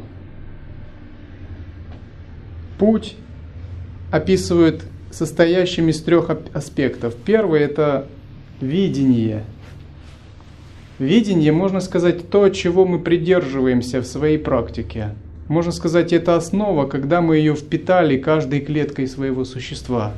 Путь 2.80 3.16
описывает 4.12 4.84
состоящим 5.12 5.90
из 5.90 6.02
трех 6.02 6.32
аспектов. 6.54 7.16
Первый– 7.16 7.60
это 7.62 8.08
видение. 8.62 9.44
Видение, 10.98 11.52
можно 11.52 11.80
сказать, 11.82 12.30
то, 12.30 12.50
чего 12.50 12.86
мы 12.88 13.00
придерживаемся 13.00 14.02
в 14.02 14.08
своей 14.08 14.40
практике– 14.40 15.14
можно 15.50 15.72
сказать, 15.72 16.14
это 16.14 16.36
основа, 16.36 16.86
когда 16.86 17.22
мы 17.22 17.38
ее 17.38 17.56
впитали 17.56 18.18
каждой 18.18 18.62
клеткой 18.62 19.08
своего 19.08 19.46
существа. 19.46 20.14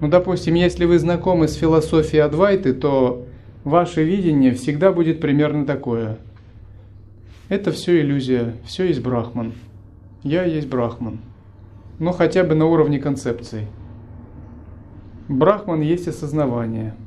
Ну, 0.00 0.08
допустим, 0.08 0.54
если 0.54 0.84
вы 0.84 0.98
знакомы 0.98 1.46
с 1.46 1.54
философией 1.54 2.24
Адвайты, 2.24 2.74
то 2.74 3.24
ваше 3.62 4.02
видение 4.02 4.52
всегда 4.52 4.90
будет 4.90 5.20
примерно 5.20 5.64
такое. 5.64 6.18
Это 7.48 7.70
все 7.70 8.00
иллюзия, 8.00 8.54
все 8.66 8.86
есть 8.86 9.00
Брахман. 9.00 9.52
Я 10.24 10.42
есть 10.42 10.66
Брахман. 10.66 11.20
Но 12.02 12.10
хотя 12.12 12.42
бы 12.42 12.54
на 12.56 12.66
уровне 12.66 12.98
концепции. 12.98 13.68
Брахман 15.28 15.80
есть 15.80 16.08
осознавание– 16.08 16.94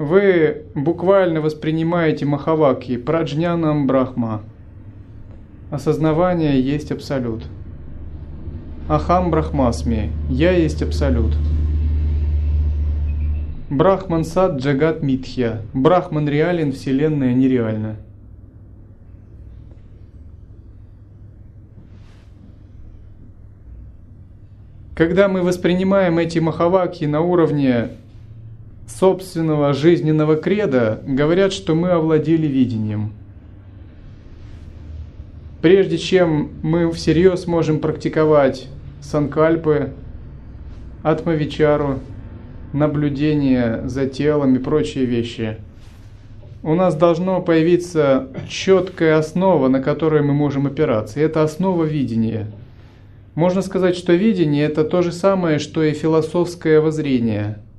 Вы 0.00 0.62
буквально 0.74 1.42
воспринимаете 1.42 2.24
Махаваки, 2.24 2.96
праджнянам 2.96 3.86
Брахма. 3.86 4.40
Осознавание 5.70 6.58
есть 6.58 6.90
Абсолют. 6.90 7.44
Ахам 8.88 9.30
Брахмасми, 9.30 10.10
Я 10.30 10.52
есть 10.52 10.82
Абсолют. 10.82 11.36
Брахман 13.68 14.24
Сад 14.24 14.56
Джагат 14.56 15.02
Митхья. 15.02 15.60
Брахман 15.74 16.26
реален, 16.26 16.72
Вселенная 16.72 17.34
нереальна. 17.34 17.96
Когда 25.00 25.28
мы 25.28 25.40
воспринимаем 25.40 26.18
эти 26.18 26.40
махаваки 26.40 27.06
на 27.06 27.22
уровне 27.22 27.88
собственного 28.86 29.72
жизненного 29.72 30.36
креда 30.36 31.00
говорят, 31.06 31.54
что 31.54 31.74
мы 31.74 31.92
овладели 31.92 32.46
видением. 32.46 33.14
Прежде 35.62 35.96
чем 35.96 36.50
мы 36.60 36.92
всерьез 36.92 37.46
можем 37.46 37.80
практиковать 37.80 38.68
санкальпы, 39.00 39.94
атмавичару, 41.02 42.00
наблюдение 42.74 43.88
за 43.88 44.04
телом 44.04 44.54
и 44.56 44.58
прочие 44.58 45.06
вещи, 45.06 45.56
у 46.62 46.74
нас 46.74 46.94
должно 46.94 47.40
появиться 47.40 48.28
четкая 48.50 49.16
основа, 49.16 49.68
на 49.68 49.80
которой 49.80 50.20
мы 50.20 50.34
можем 50.34 50.66
опираться. 50.66 51.20
И 51.20 51.22
это 51.22 51.42
основа 51.42 51.84
видения. 51.84 52.48
Можно 53.34 53.62
сказать, 53.62 53.96
что 53.96 54.12
видение– 54.12 54.64
это 54.66 54.84
то 54.84 55.02
же 55.02 55.12
самое, 55.12 55.58
что 55.58 55.82
и 55.82 55.92
философское 55.92 56.80
воззрение– 56.80 57.58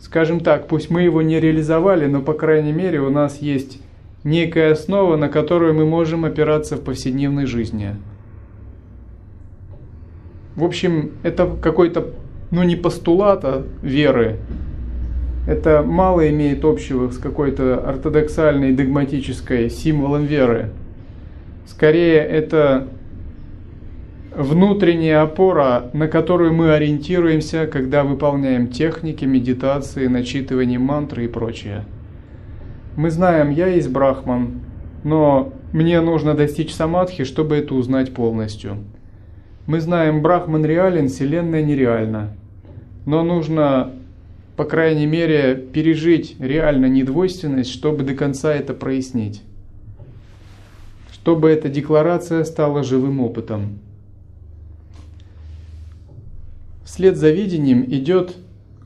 скажем 0.00 0.40
так, 0.40 0.68
пусть 0.68 0.90
мы 0.90 1.02
его 1.02 1.22
не 1.22 1.40
реализовали, 1.40 2.06
но 2.06 2.22
по 2.22 2.32
крайней 2.32 2.72
мере 2.72 3.00
у 3.00 3.10
нас 3.10 3.40
есть 3.40 3.80
некая 4.24 4.72
основа, 4.72 5.16
на 5.16 5.28
которую 5.28 5.74
мы 5.74 5.84
можем 5.84 6.24
опираться 6.24 6.76
в 6.76 6.82
повседневной 6.82 7.46
жизни. 7.46 7.96
В 10.56 10.64
общем, 10.64 11.12
это 11.22 11.48
какой-то, 11.60 12.08
ну 12.50 12.62
не 12.62 12.76
постулат, 12.76 13.44
а 13.44 13.66
веры. 13.82 14.38
Это 15.46 15.82
мало 15.82 16.28
имеет 16.28 16.64
общего 16.64 17.10
с 17.10 17.16
какой-то 17.16 17.78
ортодоксальной, 17.78 18.72
догматической 18.72 19.70
символом 19.70 20.24
веры. 20.24 20.70
Скорее, 21.66 22.18
это 22.18 22.88
внутренняя 24.38 25.22
опора, 25.22 25.90
на 25.92 26.06
которую 26.06 26.54
мы 26.54 26.72
ориентируемся, 26.72 27.66
когда 27.66 28.04
выполняем 28.04 28.68
техники, 28.68 29.24
медитации, 29.24 30.06
начитывание 30.06 30.78
мантры 30.78 31.24
и 31.24 31.28
прочее. 31.28 31.84
Мы 32.96 33.10
знаем, 33.10 33.50
я 33.50 33.66
есть 33.66 33.90
брахман, 33.90 34.60
но 35.02 35.52
мне 35.72 36.00
нужно 36.00 36.34
достичь 36.34 36.72
самадхи, 36.72 37.24
чтобы 37.24 37.56
это 37.56 37.74
узнать 37.74 38.14
полностью. 38.14 38.84
Мы 39.66 39.80
знаем, 39.80 40.22
брахман 40.22 40.64
реален, 40.64 41.08
вселенная 41.08 41.62
нереальна. 41.62 42.30
Но 43.06 43.24
нужно, 43.24 43.90
по 44.56 44.64
крайней 44.64 45.06
мере, 45.06 45.56
пережить 45.56 46.36
реально 46.38 46.86
недвойственность, 46.86 47.72
чтобы 47.72 48.04
до 48.04 48.14
конца 48.14 48.54
это 48.54 48.72
прояснить. 48.72 49.42
Чтобы 51.12 51.50
эта 51.50 51.68
декларация 51.68 52.44
стала 52.44 52.84
живым 52.84 53.20
опытом. 53.20 53.80
Вслед 56.88 57.18
за 57.18 57.28
видением 57.28 57.84
идет 57.84 58.34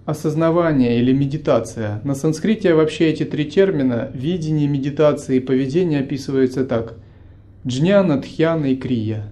осознавание 0.07 0.99
или 0.99 1.13
медитация. 1.13 2.01
На 2.03 2.17
санскрите 2.17 2.75
вообще 2.75 3.11
эти 3.11 3.23
три 3.23 3.45
термина– 3.45 4.11
видение, 4.13 4.67
медитация 4.67 5.37
и 5.37 5.41
поведение 5.41 6.01
описываются 6.01 6.65
так– 6.65 6.95
джняна, 7.67 8.21
тхьяна 8.21 8.67
и 8.67 8.77
крия. 8.77 9.27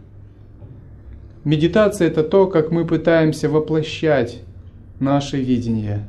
Медитация– 1.42 2.06
это 2.10 2.22
то, 2.22 2.46
как 2.46 2.70
мы 2.70 2.86
пытаемся 2.86 3.48
воплощать 3.48 4.38
наше 5.00 5.38
видение. 5.38 6.06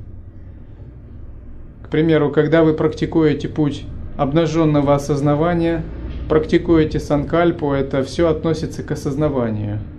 К 1.84 1.89
примеру, 1.89 2.32
когда 2.32 2.63
вы 2.63 2.76
практикуете 2.76 3.50
путь 3.50 3.86
обнаженного 4.17 4.93
осознавания, 4.93 5.84
практикуете 6.30 7.00
санкальпу, 7.00 7.71
это 7.71 8.04
все 8.04 8.30
относится 8.30 8.84
к 8.84 8.91
осознаванию– 8.91 9.80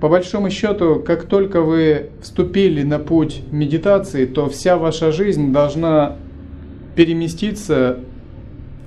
по 0.00 0.08
большому 0.08 0.50
счету, 0.50 1.02
как 1.04 1.24
только 1.24 1.60
вы 1.60 2.10
вступили 2.22 2.82
на 2.82 2.98
путь 2.98 3.42
медитации, 3.50 4.24
то 4.24 4.48
вся 4.48 4.78
ваша 4.78 5.12
жизнь 5.12 5.52
должна 5.52 6.16
переместиться 6.96 7.98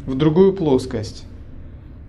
в 0.07 0.15
другую 0.15 0.53
плоскость. 0.53 1.25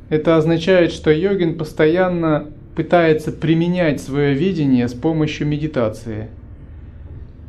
Это 0.08 0.36
означает, 0.36 0.90
что 0.90 1.10
йогин 1.10 1.58
постоянно 1.58 2.46
пытается 2.74 3.30
применять 3.30 4.00
свое 4.00 4.32
видение 4.32 4.88
с 4.88 4.94
помощью 4.94 5.46
медитации. 5.46 6.28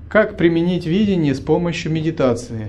Как 0.09 0.37
применить 0.37 0.85
видение 0.85 1.33
с 1.33 1.39
помощью 1.39 1.91
медитации? 1.91 2.67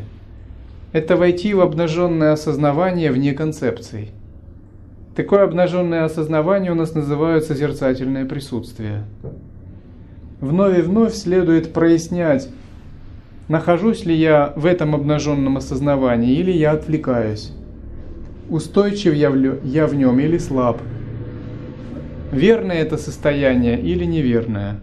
Это 0.92 1.16
войти 1.16 1.54
в 1.54 1.60
обнаженное 1.60 2.32
осознавание 2.32 3.10
вне 3.10 3.32
концепций– 3.32 4.10
Такое 5.16 5.44
обнаженное 5.44 6.04
осознавание 6.04 6.72
у 6.72 6.74
нас 6.74 6.94
называют 6.94 7.46
созерцательное 7.46 8.26
присутствие. 8.26 9.04
вновь 10.42 10.78
и 10.78 10.82
вновь 10.82 11.14
следует 11.14 11.72
прояснять, 11.72 12.50
нахожусь 13.48 14.04
ли 14.04 14.14
я 14.14 14.52
в 14.56 14.66
этом 14.66 14.94
обнаженном 14.94 15.56
осознавании 15.56 16.34
или 16.34 16.50
я 16.52 16.72
отвлекаюсь, 16.72 17.52
устойчив 18.50 19.14
я 19.14 19.86
в 19.86 19.94
нем 19.94 20.20
или 20.20 20.36
слаб, 20.36 20.82
верное 22.30 22.76
это 22.76 22.98
состояние 22.98 23.80
или 23.80 24.04
неверное. 24.04 24.80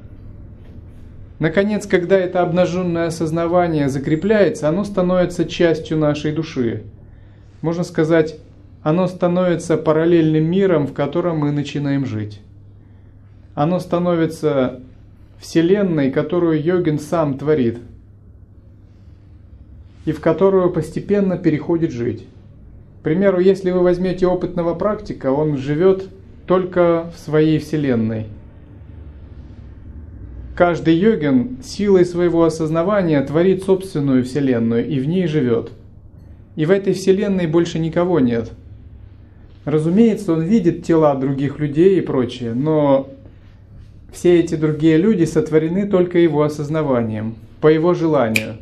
Наконец, 1.38 1.86
когда 1.86 2.18
это 2.18 2.42
обнаженное 2.42 3.06
осознавание 3.06 3.88
закрепляется, 3.88 4.68
оно 4.68 4.84
становится 4.84 5.46
частью 5.46 6.00
нашей 6.00 6.32
души. 6.32 6.86
Можно 7.62 7.84
сказать, 7.84 8.40
оно 8.84 9.08
становится 9.08 9.78
параллельным 9.78 10.44
миром, 10.44 10.88
в 10.88 10.94
котором 10.94 11.38
мы 11.40 11.52
начинаем 11.52 12.06
жить. 12.06 12.42
Оно 13.56 13.80
становится 13.80 14.82
вселенной, 15.40 16.12
которую 16.12 16.62
йогин 16.62 17.00
сам 17.00 17.38
творит, 17.38 17.80
и 20.06 20.12
в 20.12 20.20
которую 20.20 20.70
постепенно 20.70 21.38
переходит 21.38 21.92
жить. 21.92 22.28
К 23.00 23.04
примеру, 23.04 23.40
если 23.40 23.72
вы 23.72 23.80
возьмете 23.80 24.28
опытного 24.28 24.76
практика, 24.76 25.32
он 25.32 25.58
живет 25.58 26.10
только 26.46 27.10
в 27.16 27.20
своей 27.20 27.60
вселенной. 27.60 28.28
Каждый 30.58 30.96
йогин 30.96 31.58
силой 31.64 32.06
своего 32.06 32.44
осознавания 32.44 33.22
творит 33.22 33.64
собственную 33.64 34.24
вселенную 34.24 34.86
и 34.88 35.00
в 35.00 35.08
ней 35.08 35.26
живет. 35.26 35.72
И 36.58 36.66
в 36.66 36.72
этой 36.72 36.94
вселенной 36.94 37.48
больше 37.48 37.80
никого 37.80 38.20
нет– 38.20 38.52
Разумеется, 39.66 40.34
он 40.34 40.44
видит 40.44 40.84
тела 40.84 41.16
других 41.16 41.60
людей 41.60 41.98
и 41.98 42.02
прочее, 42.02 42.54
но 42.54 43.10
все 44.12 44.40
эти 44.40 44.56
другие 44.56 44.98
люди 44.98 45.24
сотворены 45.24 45.88
только 45.88 46.18
его 46.18 46.44
осознаванием, 46.44 47.36
по 47.62 47.68
его 47.68 47.94
желанию. 47.94 48.58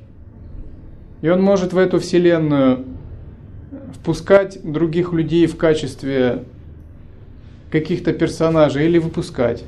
И 1.22 1.30
он 1.30 1.42
может 1.42 1.74
в 1.74 1.78
эту 1.78 2.00
вселенную 2.00 2.86
впускать 3.96 4.60
других 4.64 5.12
людей 5.12 5.48
в 5.48 5.58
качестве 5.58 6.44
каких-то 7.72 8.14
персонажей 8.14 8.86
или 8.86 9.00
выпускать. 9.00 9.64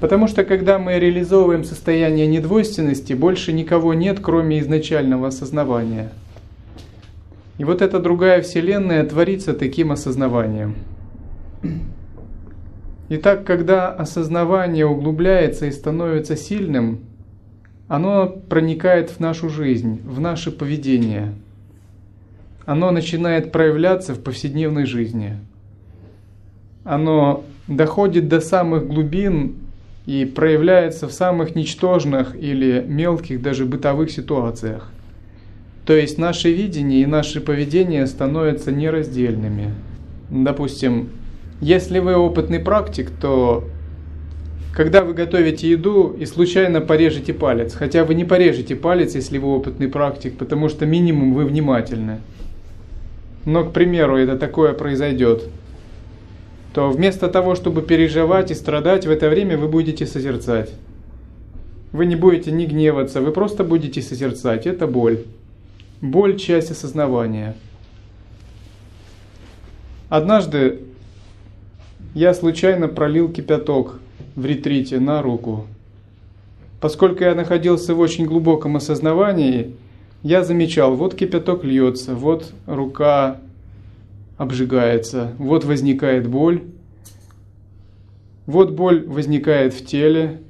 Потому 0.00 0.28
что 0.28 0.44
когда 0.44 0.78
мы 0.78 0.98
реализовываем 0.98 1.62
состояние 1.62 2.26
недвойственности, 2.26 3.12
больше 3.12 3.52
никого 3.52 3.92
нет, 3.92 4.18
кроме 4.22 4.60
изначального 4.60 5.28
осознавания– 5.28 6.10
и 7.60 7.64
вот 7.64 7.82
эта 7.82 8.00
другая 8.00 8.40
вселенная 8.40 9.04
творится 9.04 9.52
таким 9.52 9.92
осознаванием. 9.92 10.76
Итак, 13.10 13.44
когда 13.44 13.92
осознавание 13.92 14.86
углубляется 14.86 15.66
и 15.66 15.70
становится 15.70 16.36
сильным, 16.36 17.00
оно 17.86 18.28
проникает 18.28 19.10
в 19.10 19.20
нашу 19.20 19.50
жизнь, 19.50 20.00
в 20.06 20.20
наше 20.20 20.50
поведение. 20.52 21.34
Оно 22.64 22.92
начинает 22.92 23.52
проявляться 23.52 24.14
в 24.14 24.22
повседневной 24.22 24.86
жизни. 24.86 25.36
Оно 26.82 27.44
доходит 27.68 28.26
до 28.28 28.40
самых 28.40 28.86
глубин 28.86 29.56
и 30.06 30.24
проявляется 30.24 31.08
в 31.08 31.12
самых 31.12 31.54
ничтожных 31.54 32.34
или 32.34 32.82
мелких 32.88 33.42
даже 33.42 33.66
бытовых 33.66 34.10
ситуациях– 34.10 34.90
то 35.90 35.96
есть 35.96 36.18
наше 36.18 36.52
видение 36.52 37.02
и 37.02 37.06
наше 37.06 37.40
поведение 37.40 38.06
становятся 38.06 38.70
нераздельными. 38.70 39.74
Допустим, 40.30 41.08
если 41.60 41.98
вы 41.98 42.14
опытный 42.14 42.60
практик, 42.60 43.10
то 43.20 43.64
когда 44.72 45.02
вы 45.02 45.14
готовите 45.14 45.68
еду 45.68 46.14
и 46.16 46.26
случайно 46.26 46.80
порежете 46.80 47.34
палец, 47.34 47.74
хотя 47.74 48.04
вы 48.04 48.14
не 48.14 48.24
порежете 48.24 48.76
палец, 48.76 49.16
если 49.16 49.38
вы 49.38 49.48
опытный 49.48 49.88
практик, 49.88 50.38
потому 50.38 50.68
что 50.68 50.86
минимум 50.86 51.34
вы 51.34 51.44
внимательны. 51.44 52.20
Но, 53.44 53.64
к 53.64 53.72
примеру, 53.72 54.16
это 54.16 54.38
такое 54.38 54.74
произойдет, 54.74 55.48
то 56.72 56.88
вместо 56.90 57.26
того, 57.26 57.56
чтобы 57.56 57.82
переживать 57.82 58.52
и 58.52 58.54
страдать, 58.54 59.06
в 59.06 59.10
это 59.10 59.28
время 59.28 59.58
вы 59.58 59.66
будете 59.66 60.06
созерцать. 60.06 60.70
Вы 61.90 62.06
не 62.06 62.14
будете 62.14 62.52
не 62.52 62.66
гневаться, 62.66 63.20
вы 63.20 63.32
просто 63.32 63.64
будете 63.64 64.00
созерцать. 64.00 64.68
Это 64.68 64.86
боль. 64.86 65.24
Боль– 66.00 66.38
часть 66.38 66.70
осознавания. 66.70 67.54
Однажды 70.08 70.80
я 72.14 72.32
случайно 72.32 72.88
пролил 72.88 73.30
кипяток 73.30 74.00
в 74.34 74.46
ретрите 74.46 74.98
на 74.98 75.20
руку. 75.20 75.66
Поскольку 76.80 77.24
я 77.24 77.34
находился 77.34 77.94
в 77.94 78.00
очень 78.00 78.24
глубоком 78.24 78.76
осознавании, 78.76 79.76
я 80.22 80.42
замечал, 80.42 80.96
вот 80.96 81.14
кипяток 81.14 81.64
льется, 81.64 82.14
вот 82.14 82.50
рука 82.64 83.36
обжигается, 84.38 85.34
вот 85.36 85.66
возникает 85.66 86.26
боль, 86.26 86.62
вот 88.46 88.70
боль 88.70 89.06
возникает 89.06 89.74
в 89.74 89.84
теле, 89.84 90.40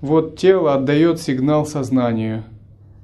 вот 0.00 0.36
тело 0.36 0.74
отдает 0.74 1.20
сигнал 1.20 1.64
сознанию– 1.64 2.42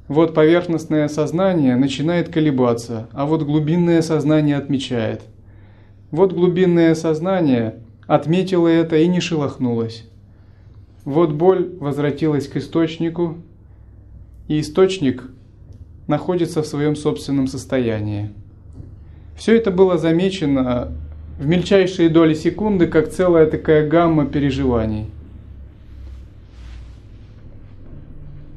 вот 0.09 0.35
поверхностное 0.35 1.09
сознание 1.09 1.77
начинает 1.77 2.29
колебаться, 2.29 3.09
а 3.13 3.27
вот 3.27 3.43
глубинное 3.43 4.03
сознание 4.03 4.57
отмечает. 4.57 5.23
Вот 6.11 6.33
глубинное 6.33 6.95
сознание 6.95 7.77
отметило 8.07 8.69
это 8.69 8.97
и 8.97 9.09
не 9.09 9.21
шелохнулось. 9.21 10.09
Вот 11.05 11.33
боль 11.33 11.75
возвратилась 11.81 12.47
к 12.47 12.57
источнику, 12.57 13.37
и 14.49 14.61
источник 14.61 15.25
находится 16.07 16.63
в 16.63 16.67
своем 16.67 16.95
собственном 16.95 17.49
состоянии. 17.49 18.31
Все 19.37 19.57
это 19.57 19.71
было 19.71 19.99
замечено 19.99 20.93
в 21.39 21.47
мельчайшие 21.47 22.09
доли 22.09 22.35
секунды, 22.35 22.87
как 22.87 23.11
целая 23.11 23.47
такая 23.47 23.89
гамма 23.89 24.27
переживаний. 24.27 25.07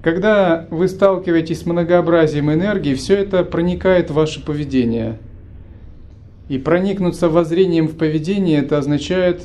Когда 0.01 0.65
вы 0.69 0.87
сталкиваетесь 0.87 1.61
с 1.61 1.65
многообразием 1.65 2.51
энергии, 2.51 2.93
все 2.93 3.15
это 3.15 3.43
проникает 3.43 4.09
в 4.09 4.13
ваше 4.13 4.43
поведение. 4.43 5.17
И 6.47 6.57
проникнуться 6.57 7.27
воззрением 7.27 7.87
в 7.87 7.97
поведение 7.97 8.59
это 8.59 8.77
означает 8.77 9.43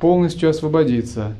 полностью 0.00 0.50
освободиться. 0.50 1.34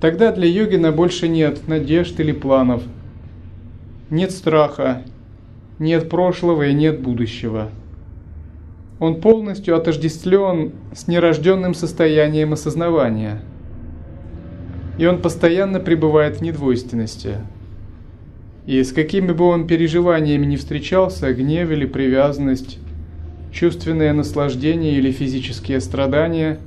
Тогда 0.00 0.32
для 0.32 0.46
йогина 0.46 0.90
больше 0.90 1.28
нет 1.28 1.66
надежд 1.68 2.18
или 2.18 2.32
планов, 2.32 2.82
нет 4.10 4.32
страха, 4.32 5.02
нет 5.78 6.10
прошлого 6.10 6.68
и 6.68 6.74
нет 6.74 7.00
будущего. 7.00 7.70
Он 8.98 9.20
полностью 9.20 9.76
отождествлен 9.76 10.72
с 10.92 11.06
нерожденным 11.06 11.74
состоянием 11.74 12.52
осознавания– 12.52 13.42
и 14.98 15.06
он 15.06 15.22
постоянно 15.22 15.80
пребывает 15.80 16.36
в 16.38 16.42
недвойственности. 16.42 17.36
И 18.66 18.82
с 18.82 18.92
какими 18.92 19.32
бы 19.32 19.46
он 19.46 19.66
переживаниями 19.66 20.44
ни 20.44 20.56
встречался, 20.56 21.32
гнев 21.32 21.70
или 21.70 21.86
привязанность, 21.86 22.78
чувственное 23.52 24.12
наслаждение 24.12 24.92
или 24.92 25.10
физические 25.10 25.80
страдания, 25.80 26.58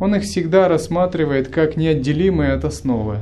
он 0.00 0.16
их 0.16 0.24
всегда 0.24 0.66
рассматривает 0.66 1.48
как 1.48 1.76
неотделимые 1.76 2.52
от 2.52 2.64
основы. 2.64 3.18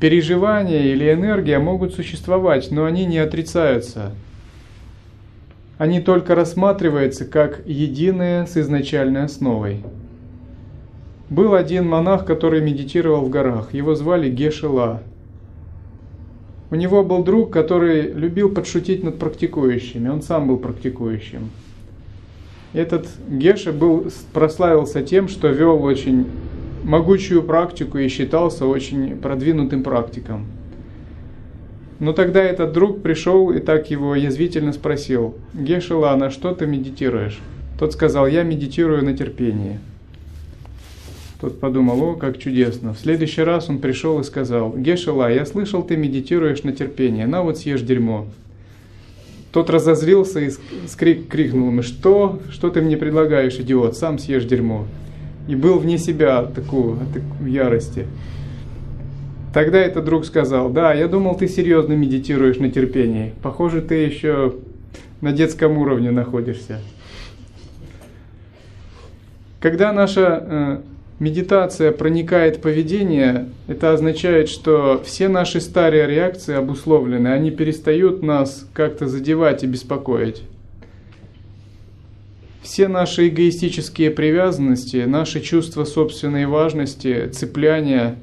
Переживания 0.00 0.84
или 0.84 1.12
энергия 1.12 1.58
могут 1.58 1.92
существовать, 1.92 2.70
но 2.70 2.84
они 2.84 3.04
не 3.04 3.18
отрицаются. 3.18 4.12
Они 5.76 6.00
только 6.00 6.34
рассматриваются 6.34 7.24
как 7.24 7.66
единые 7.66 8.46
с 8.46 8.56
изначальной 8.56 9.24
основой. 9.24 9.82
Был 11.30 11.54
один 11.54 11.86
монах, 11.86 12.24
который 12.24 12.60
медитировал 12.62 13.22
в 13.22 13.30
горах. 13.30 13.74
Его 13.74 13.94
звали 13.94 14.30
Гешела. 14.30 15.02
У 16.70 16.74
него 16.74 17.02
был 17.02 17.22
друг, 17.22 17.52
который 17.52 18.12
любил 18.12 18.50
подшутить 18.50 19.02
над 19.02 19.18
практикующими. 19.18 20.08
Он 20.08 20.22
сам 20.22 20.48
был 20.48 20.56
практикующим. 20.56 21.50
Этот 22.72 23.08
Геша 23.28 23.72
был, 23.72 24.06
прославился 24.32 25.02
тем, 25.02 25.28
что 25.28 25.48
вел 25.48 25.82
очень 25.82 26.26
могучую 26.84 27.42
практику 27.42 27.98
и 27.98 28.08
считался 28.08 28.66
очень 28.66 29.16
продвинутым 29.16 29.82
практиком. 29.82 30.46
Но 31.98 32.12
тогда 32.12 32.42
этот 32.42 32.72
друг 32.72 33.02
пришел 33.02 33.50
и 33.50 33.58
так 33.58 33.90
его 33.90 34.14
язвительно 34.14 34.72
спросил, 34.72 35.34
«Гешела, 35.52 36.14
на 36.16 36.30
что 36.30 36.54
ты 36.54 36.66
медитируешь?» 36.66 37.40
Тот 37.78 37.92
сказал, 37.92 38.26
«Я 38.26 38.44
медитирую 38.44 39.04
на 39.04 39.16
терпение». 39.16 39.80
Тот 41.40 41.60
подумал, 41.60 42.02
о, 42.02 42.14
как 42.14 42.38
чудесно. 42.38 42.94
В 42.94 42.98
следующий 42.98 43.42
раз 43.42 43.68
он 43.68 43.78
пришел 43.78 44.18
и 44.18 44.24
сказал, 44.24 44.76
Гешела, 44.76 45.32
я 45.32 45.46
слышал, 45.46 45.84
ты 45.84 45.96
медитируешь 45.96 46.64
на 46.64 46.72
терпение, 46.72 47.28
на 47.28 47.42
вот 47.42 47.58
съешь 47.58 47.82
дерьмо. 47.82 48.26
Тот 49.52 49.70
разозлился 49.70 50.40
и 50.40 50.50
скрик, 50.88 51.28
крикнул 51.28 51.68
ему, 51.68 51.82
что? 51.82 52.40
Что 52.50 52.70
ты 52.70 52.82
мне 52.82 52.96
предлагаешь, 52.96 53.54
идиот, 53.54 53.96
сам 53.96 54.18
съешь 54.18 54.44
дерьмо. 54.44 54.86
и 55.46 55.54
был 55.54 55.78
вне 55.78 55.96
себя 55.96 56.40
от 56.40 56.54
такой, 56.54 56.94
от 56.94 57.12
такой 57.12 57.50
ярости. 57.50 58.06
Тогда 59.54 59.78
этот 59.78 60.04
друг 60.04 60.26
сказал, 60.26 60.68
да, 60.70 60.92
я 60.92 61.08
думал, 61.08 61.36
ты 61.36 61.48
серьезно 61.48 61.92
медитируешь 61.94 62.58
на 62.58 62.70
терпении. 62.70 63.32
Похоже, 63.42 63.80
ты 63.80 63.94
еще 63.94 64.56
на 65.20 65.32
детском 65.32 65.78
уровне 65.78 66.10
находишься. 66.10 66.80
Когда 69.60 69.92
наша 69.92 70.42
э, 70.42 70.80
медитация 71.18 71.92
проникает 71.92 72.58
в 72.58 72.60
поведение, 72.60 73.48
это 73.66 73.92
означает, 73.92 74.48
что 74.48 75.02
все 75.04 75.28
наши 75.28 75.60
старые 75.60 76.06
реакции 76.06 76.54
обусловлены, 76.54 77.28
они 77.28 77.50
перестают 77.50 78.22
нас 78.22 78.66
как-то 78.72 79.06
задевать 79.06 79.64
и 79.64 79.66
беспокоить. 79.66 80.42
Все 82.62 82.86
наши 82.86 83.28
эгоистические 83.28 84.10
привязанности, 84.10 85.04
наши 85.06 85.40
чувства 85.40 85.84
собственной 85.84 86.46
важности, 86.46 87.28
цепляния, 87.32 88.16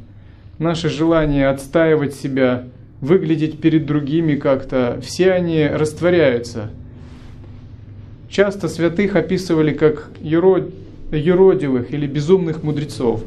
наше 0.60 0.88
желание 0.88 1.50
отстаивать 1.50 2.14
себя, 2.14 2.66
выглядеть 3.02 3.60
перед 3.60 3.86
другими 3.86 4.36
как-то, 4.36 5.02
все 5.04 5.32
они 5.32 5.68
растворяются. 5.68 6.70
Часто 8.30 8.68
святых 8.68 9.16
описывали 9.16 9.74
как 9.74 10.12
ерод 10.22 10.70
юродивых 11.12 11.94
или 11.94 12.08
безумных 12.08 12.64
мудрецов, 12.64 13.24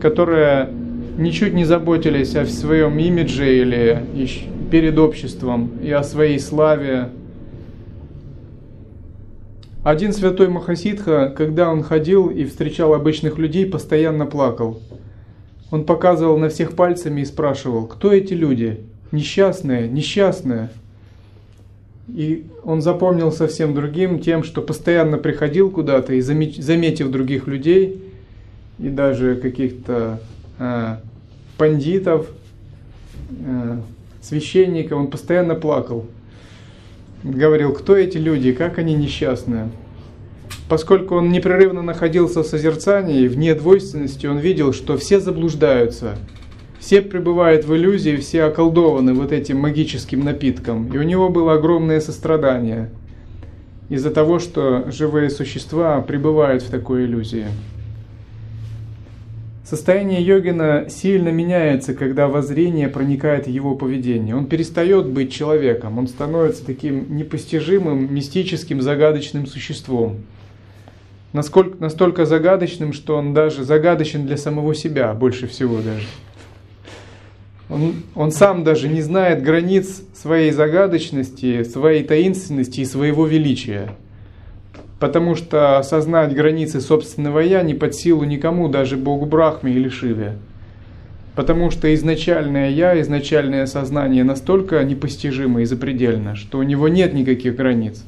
которые 0.00 0.70
ничуть 1.16 1.54
не 1.54 1.64
заботились 1.64 2.34
о 2.36 2.46
своем 2.46 2.98
имидже 2.98 3.60
или 3.60 4.04
перед 4.70 4.98
обществом 4.98 5.70
и 5.82 5.90
о 5.90 6.02
своей 6.02 6.38
славе. 6.40 7.10
Один 9.84 10.12
святой 10.12 10.48
Махасидха, 10.48 11.32
когда 11.36 11.70
он 11.70 11.82
ходил 11.82 12.28
и 12.28 12.44
встречал 12.44 12.94
обычных 12.94 13.38
людей, 13.38 13.66
постоянно 13.66 14.26
плакал. 14.26 14.80
Он 15.70 15.84
показывал 15.84 16.38
на 16.38 16.48
всех 16.48 16.74
пальцами 16.74 17.20
и 17.20 17.24
спрашивал, 17.24 17.86
кто 17.86 18.12
эти 18.12 18.32
люди? 18.32 18.80
Несчастные, 19.12 19.88
несчастные. 19.88 20.70
И 22.08 22.46
он 22.62 22.82
запомнил 22.82 23.32
совсем 23.32 23.74
другим 23.74 24.18
тем, 24.18 24.44
что 24.44 24.60
постоянно 24.60 25.16
приходил 25.16 25.70
куда-то 25.70 26.14
и 26.14 26.20
заметив 26.20 27.10
других 27.10 27.46
людей, 27.46 28.02
и 28.78 28.88
даже 28.88 29.36
каких-то 29.36 30.20
э, 30.58 30.96
пандитов, 31.56 32.26
э, 33.30 33.78
священников, 34.20 34.98
он 34.98 35.06
постоянно 35.06 35.54
плакал. 35.54 36.06
Говорил, 37.22 37.72
кто 37.72 37.96
эти 37.96 38.18
люди, 38.18 38.52
как 38.52 38.78
они 38.78 38.94
несчастные. 38.94 39.70
Поскольку 40.68 41.16
он 41.16 41.30
непрерывно 41.30 41.80
находился 41.80 42.42
в 42.42 42.46
созерцании, 42.46 43.28
вне 43.28 43.54
двойственности, 43.54 44.26
он 44.26 44.38
видел, 44.38 44.72
что 44.72 44.98
все 44.98 45.20
заблуждаются– 45.20 46.18
все 46.84 47.00
пребывают 47.00 47.64
в 47.64 47.74
иллюзии, 47.74 48.16
все 48.16 48.44
околдованы 48.44 49.14
вот 49.14 49.32
этим 49.32 49.58
магическим 49.58 50.22
напитком. 50.22 50.92
И 50.92 50.98
у 50.98 51.02
него 51.02 51.30
было 51.30 51.54
огромное 51.54 51.98
сострадание 51.98 52.90
из-за 53.88 54.10
того, 54.10 54.38
что 54.38 54.90
живые 54.90 55.30
существа 55.30 56.02
пребывают 56.02 56.62
в 56.62 56.68
такой 56.68 57.06
иллюзии. 57.06 57.46
Состояние 59.64 60.20
йогина 60.20 60.84
сильно 60.90 61.30
меняется, 61.30 61.94
когда 61.94 62.28
воззрение 62.28 62.88
проникает 62.88 63.46
в 63.46 63.50
его 63.50 63.76
поведение. 63.76 64.36
Он 64.36 64.44
перестает 64.44 65.06
быть 65.06 65.32
человеком, 65.32 65.96
он 65.96 66.06
становится 66.06 66.66
таким 66.66 67.16
непостижимым, 67.16 68.14
мистическим, 68.14 68.82
загадочным 68.82 69.46
существом. 69.46 70.18
Насколько, 71.32 71.78
настолько 71.80 72.26
загадочным, 72.26 72.92
что 72.92 73.16
он 73.16 73.32
даже 73.32 73.64
загадочен 73.64 74.26
для 74.26 74.36
самого 74.36 74.74
себя, 74.74 75.14
больше 75.14 75.46
всего 75.46 75.76
даже. 75.76 76.06
Он, 77.70 77.94
он 78.14 78.30
сам 78.30 78.62
даже 78.62 78.88
не 78.88 79.00
знает 79.00 79.42
границ 79.42 80.02
своей 80.14 80.50
загадочности, 80.50 81.62
своей 81.62 82.04
таинственности 82.04 82.80
и 82.80 82.84
своего 82.84 83.26
величия. 83.26 83.90
Потому 85.00 85.34
что 85.34 85.78
осознать 85.78 86.34
границы 86.34 86.80
собственного 86.80 87.40
«я» 87.40 87.62
не 87.62 87.74
под 87.74 87.94
силу 87.94 88.24
никому, 88.24 88.68
даже 88.68 88.96
Богу 88.96 89.26
Брахме 89.26 89.72
или 89.72 89.88
Шиве. 89.88 90.36
Потому 91.34 91.70
что 91.70 91.92
изначальное 91.94 92.70
«я», 92.70 93.00
изначальное 93.00 93.66
сознание 93.66 94.24
настолько 94.24 94.82
непостижимо 94.84 95.62
и 95.62 95.64
запредельно, 95.64 96.36
что 96.36 96.58
у 96.58 96.62
него 96.62 96.88
нет 96.88 97.12
никаких 97.12 97.56
границ. 97.56 98.04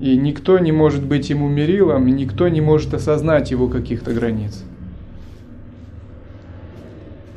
И 0.00 0.16
никто 0.16 0.58
не 0.58 0.72
может 0.72 1.04
быть 1.04 1.30
ему 1.30 1.48
мерилом, 1.48 2.06
и 2.06 2.12
никто 2.12 2.48
не 2.48 2.60
может 2.60 2.94
осознать 2.94 3.50
его 3.50 3.68
каких-то 3.68 4.12
границ. 4.12 4.62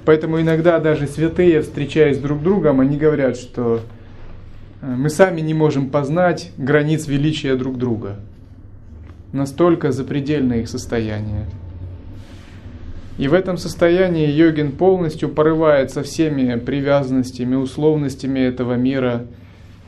Поэтому 0.06 0.42
иногда 0.42 0.80
даже 0.80 1.08
святые, 1.08 1.62
встречаясь 1.62 2.18
друг 2.18 2.40
с 2.40 2.44
другом, 2.44 2.80
они 2.80 2.98
говорят, 2.98 3.38
что 3.38 3.82
э, 4.82 4.86
мы 4.86 5.10
сами 5.10 5.42
не 5.42 5.54
можем 5.54 5.90
познать 5.90 6.52
границ 6.58 7.08
величия 7.08 7.56
друг 7.56 7.78
друга. 7.78 8.16
Настолько 9.32 9.92
запредельное 9.92 10.62
их 10.62 10.70
состояние. 10.70 11.46
И 13.20 13.28
в 13.28 13.34
этом 13.34 13.58
состоянии 13.58 14.32
йогин 14.32 14.72
полностью 14.72 15.28
порывает 15.28 15.92
со 15.92 16.04
всеми 16.04 16.58
привязанностями, 16.58 17.56
условностями 17.56 18.40
этого 18.40 18.76
мира, 18.76 19.26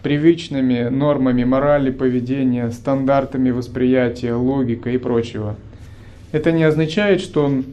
привычными 0.04 0.90
нормами 0.90 1.46
морали, 1.46 1.92
поведения, 1.92 2.70
стандартами 2.72 3.52
восприятия, 3.52 4.34
логикой 4.34 4.96
и 4.96 4.98
прочего. 4.98 5.56
Это 6.34 6.52
не 6.52 6.64
означает, 6.64 7.22
что 7.22 7.46
он 7.46 7.64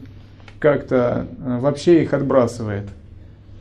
как-то 0.59 1.27
э, 1.39 1.59
вообще 1.59 2.03
их 2.03 2.13
отбрасывает. 2.13 2.83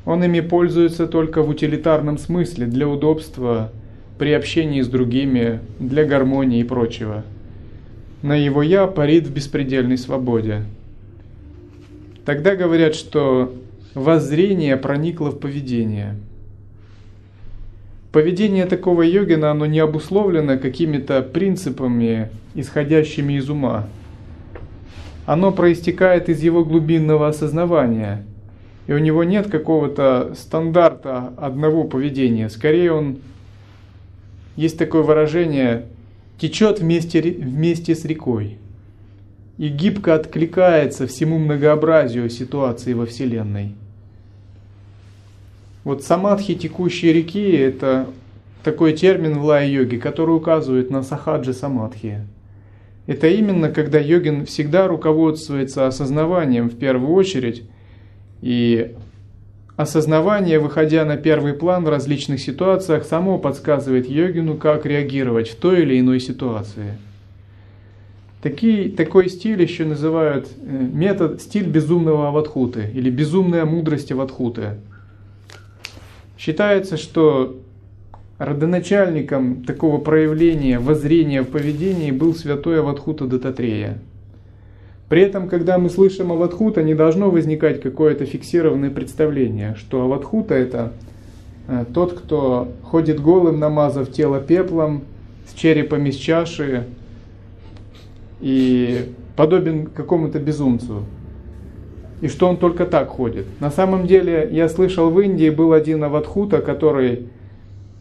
Он 0.04 0.22
ими 0.24 0.40
пользуется 0.40 1.06
только 1.06 1.42
в 1.42 1.48
утилитарном 1.48 2.18
смысле, 2.18 2.66
для 2.66 2.88
удобства, 2.88 3.70
при 4.18 4.32
общении 4.32 4.80
с 4.82 4.88
другими, 4.88 5.60
для 5.78 6.04
гармонии 6.04 6.60
и 6.60 6.64
прочего. 6.64 7.24
На 8.22 8.34
его 8.34 8.62
«я» 8.62 8.86
парит 8.86 9.26
в 9.26 9.32
беспредельной 9.32 9.96
свободе. 9.96 10.64
Тогда 12.24 12.56
говорят, 12.56 12.94
что 12.94 13.54
воззрение 13.94 14.76
проникло 14.76 15.30
в 15.30 15.38
поведение. 15.38 16.16
Поведение 18.10 18.66
такого 18.66 19.02
йогина, 19.02 19.50
оно 19.50 19.66
не 19.66 19.78
обусловлено 19.78 20.58
какими-то 20.58 21.22
принципами, 21.22 22.30
исходящими 22.54 23.34
из 23.34 23.48
ума– 23.48 23.88
оно 25.28 25.52
проистекает 25.52 26.30
из 26.30 26.42
его 26.42 26.64
глубинного 26.64 27.28
осознавания. 27.28 28.24
И 28.86 28.94
у 28.94 28.98
него 28.98 29.24
нет 29.24 29.50
какого-то 29.50 30.32
стандарта 30.34 31.34
одного 31.36 31.84
поведения. 31.84 32.48
Скорее 32.48 32.92
он, 32.92 33.18
есть 34.56 34.78
такое 34.78 35.02
выражение, 35.02 35.84
течет 36.38 36.80
вместе, 36.80 37.20
вместе 37.20 37.94
с 37.94 38.06
рекой. 38.06 38.56
И 39.58 39.68
гибко 39.68 40.14
откликается 40.14 41.06
всему 41.06 41.36
многообразию 41.36 42.30
ситуации 42.30 42.94
во 42.94 43.04
Вселенной. 43.04 43.74
Вот 45.84 46.04
самадхи 46.04 46.54
текущей 46.54 47.12
реки– 47.12 47.50
это 47.52 48.06
такой 48.64 48.94
термин 48.94 49.40
в 49.40 49.44
лай-йоге, 49.44 49.98
который 49.98 50.34
указывает 50.34 50.88
на 50.88 51.02
сахаджи 51.02 51.52
самадхи. 51.52 52.22
Это 53.08 53.26
именно 53.26 53.70
когда 53.70 53.98
йогин 53.98 54.44
всегда 54.44 54.86
руководствуется 54.86 55.86
осознаванием 55.86 56.68
в 56.68 56.76
первую 56.76 57.14
очередь, 57.14 57.62
и 58.42 58.94
осознавание, 59.76 60.58
выходя 60.58 61.06
на 61.06 61.16
первый 61.16 61.54
план 61.54 61.84
в 61.84 61.88
различных 61.88 62.38
ситуациях, 62.38 63.04
само 63.04 63.38
подсказывает 63.38 64.06
йогину, 64.10 64.58
как 64.58 64.84
реагировать 64.84 65.48
в 65.48 65.56
той 65.56 65.82
или 65.82 65.98
иной 65.98 66.20
ситуации. 66.20 66.98
Такие, 68.42 68.90
такой 68.90 69.30
стиль 69.30 69.62
еще 69.62 69.86
называют 69.86 70.46
э, 70.60 70.88
метод, 70.92 71.40
стиль 71.40 71.66
безумного 71.66 72.28
аватхуты 72.28 72.90
или 72.92 73.08
безумная 73.08 73.64
мудрость 73.64 74.12
аватхуты. 74.12 74.74
Считается, 76.36 76.98
что 76.98 77.57
Родоначальником 78.38 79.64
такого 79.64 79.98
проявления 79.98 80.78
воззрения 80.78 81.42
в 81.42 81.48
поведении 81.48 82.12
был 82.12 82.36
святой 82.36 82.78
Аватхута 82.78 83.26
Дататрея. 83.26 83.98
При 85.08 85.22
этом, 85.22 85.48
когда 85.48 85.76
мы 85.76 85.90
слышим 85.90 86.30
Аватхута, 86.30 86.84
не 86.84 86.94
должно 86.94 87.30
возникать 87.30 87.80
какое-то 87.80 88.26
фиксированное 88.26 88.90
представление, 88.90 89.74
что 89.74 90.02
Аватхута 90.02 90.54
это 90.54 90.92
э, 91.66 91.84
тот, 91.92 92.12
кто 92.12 92.68
ходит 92.82 93.18
голым, 93.18 93.58
намазав 93.58 94.12
тело 94.12 94.40
пеплом, 94.40 95.02
с 95.48 95.54
черепом 95.54 96.06
из 96.06 96.14
чаши 96.14 96.84
и 98.40 99.12
подобен 99.34 99.86
какому-то 99.86 100.38
безумцу. 100.38 101.02
И 102.20 102.28
что 102.28 102.48
он 102.48 102.56
только 102.56 102.86
так 102.86 103.08
ходит. 103.08 103.46
На 103.58 103.72
самом 103.72 104.06
деле, 104.06 104.48
я 104.52 104.68
слышал, 104.68 105.10
в 105.10 105.18
Индии 105.18 105.50
был 105.50 105.72
один 105.72 106.04
Аватхута, 106.04 106.58
который 106.58 107.26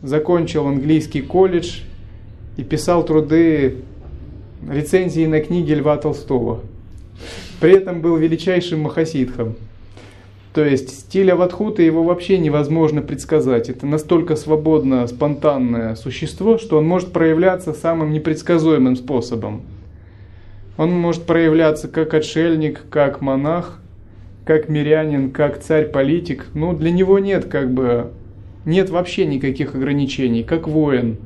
закончил 0.01 0.67
английский 0.67 1.21
колледж 1.21 1.81
и 2.57 2.63
писал 2.63 3.05
труды 3.05 3.77
рецензии 4.69 5.25
на 5.25 5.39
книги 5.41 5.73
Льва 5.73 5.97
Толстого. 5.97 6.61
При 7.59 7.73
этом 7.73 8.01
был 8.01 8.17
величайшим 8.17 8.81
махасидхом. 8.81 9.55
То 10.53 10.65
есть 10.65 10.89
стиль 10.89 11.31
Аватхута 11.31 11.83
его 11.83 12.03
вообще 12.03 12.39
невозможно 12.39 13.01
предсказать. 13.01 13.69
Это 13.69 13.85
настолько 13.85 14.35
свободно, 14.35 15.05
спонтанное 15.05 15.95
существо, 15.95 16.57
что 16.57 16.79
он 16.79 16.87
может 16.87 17.11
проявляться 17.11 17.73
самым 17.73 18.11
непредсказуемым 18.11 18.95
способом. 18.95 19.61
Он 20.77 20.91
может 20.91 21.23
проявляться 21.23 21.87
как 21.87 22.13
отшельник, 22.13 22.83
как 22.89 23.21
монах, 23.21 23.79
как 24.45 24.69
мирянин, 24.69 25.31
как 25.31 25.59
царь-политик. 25.59 26.47
Но 26.53 26.73
для 26.73 26.89
него 26.91 27.19
нет 27.19 27.45
как 27.45 27.71
бы 27.71 28.11
нет 28.67 28.89
вообще 28.89 29.25
никаких 29.25 29.73
ограничений, 29.73 30.43
как 30.43 30.67
воин. 30.67 31.17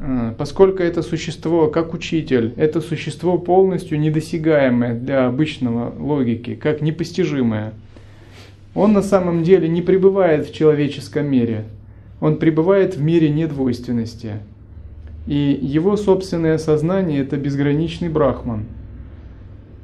А, 0.00 0.34
поскольку 0.36 0.82
это 0.82 1.02
существо, 1.02 1.68
как 1.68 1.92
учитель, 1.92 2.54
это 2.56 2.80
существо 2.80 3.38
полностью 3.38 4.00
недосягаемое 4.00 4.94
для 4.94 5.26
обычного 5.26 5.94
логики, 5.96 6.54
как 6.54 6.80
непостижимое. 6.80 7.74
Он 8.74 8.94
на 8.94 9.02
самом 9.02 9.44
деле 9.44 9.68
не 9.68 9.82
пребывает 9.82 10.48
в 10.48 10.54
человеческом 10.54 11.26
мире, 11.26 11.64
он 12.20 12.38
пребывает 12.38 12.96
в 12.96 13.02
мире 13.02 13.28
недвойственности. 13.28 14.38
И 15.26 15.58
его 15.60 15.96
собственное 15.96 16.56
сознание– 16.58 17.20
это 17.22 17.36
безграничный 17.36 18.08
брахман. 18.08 18.64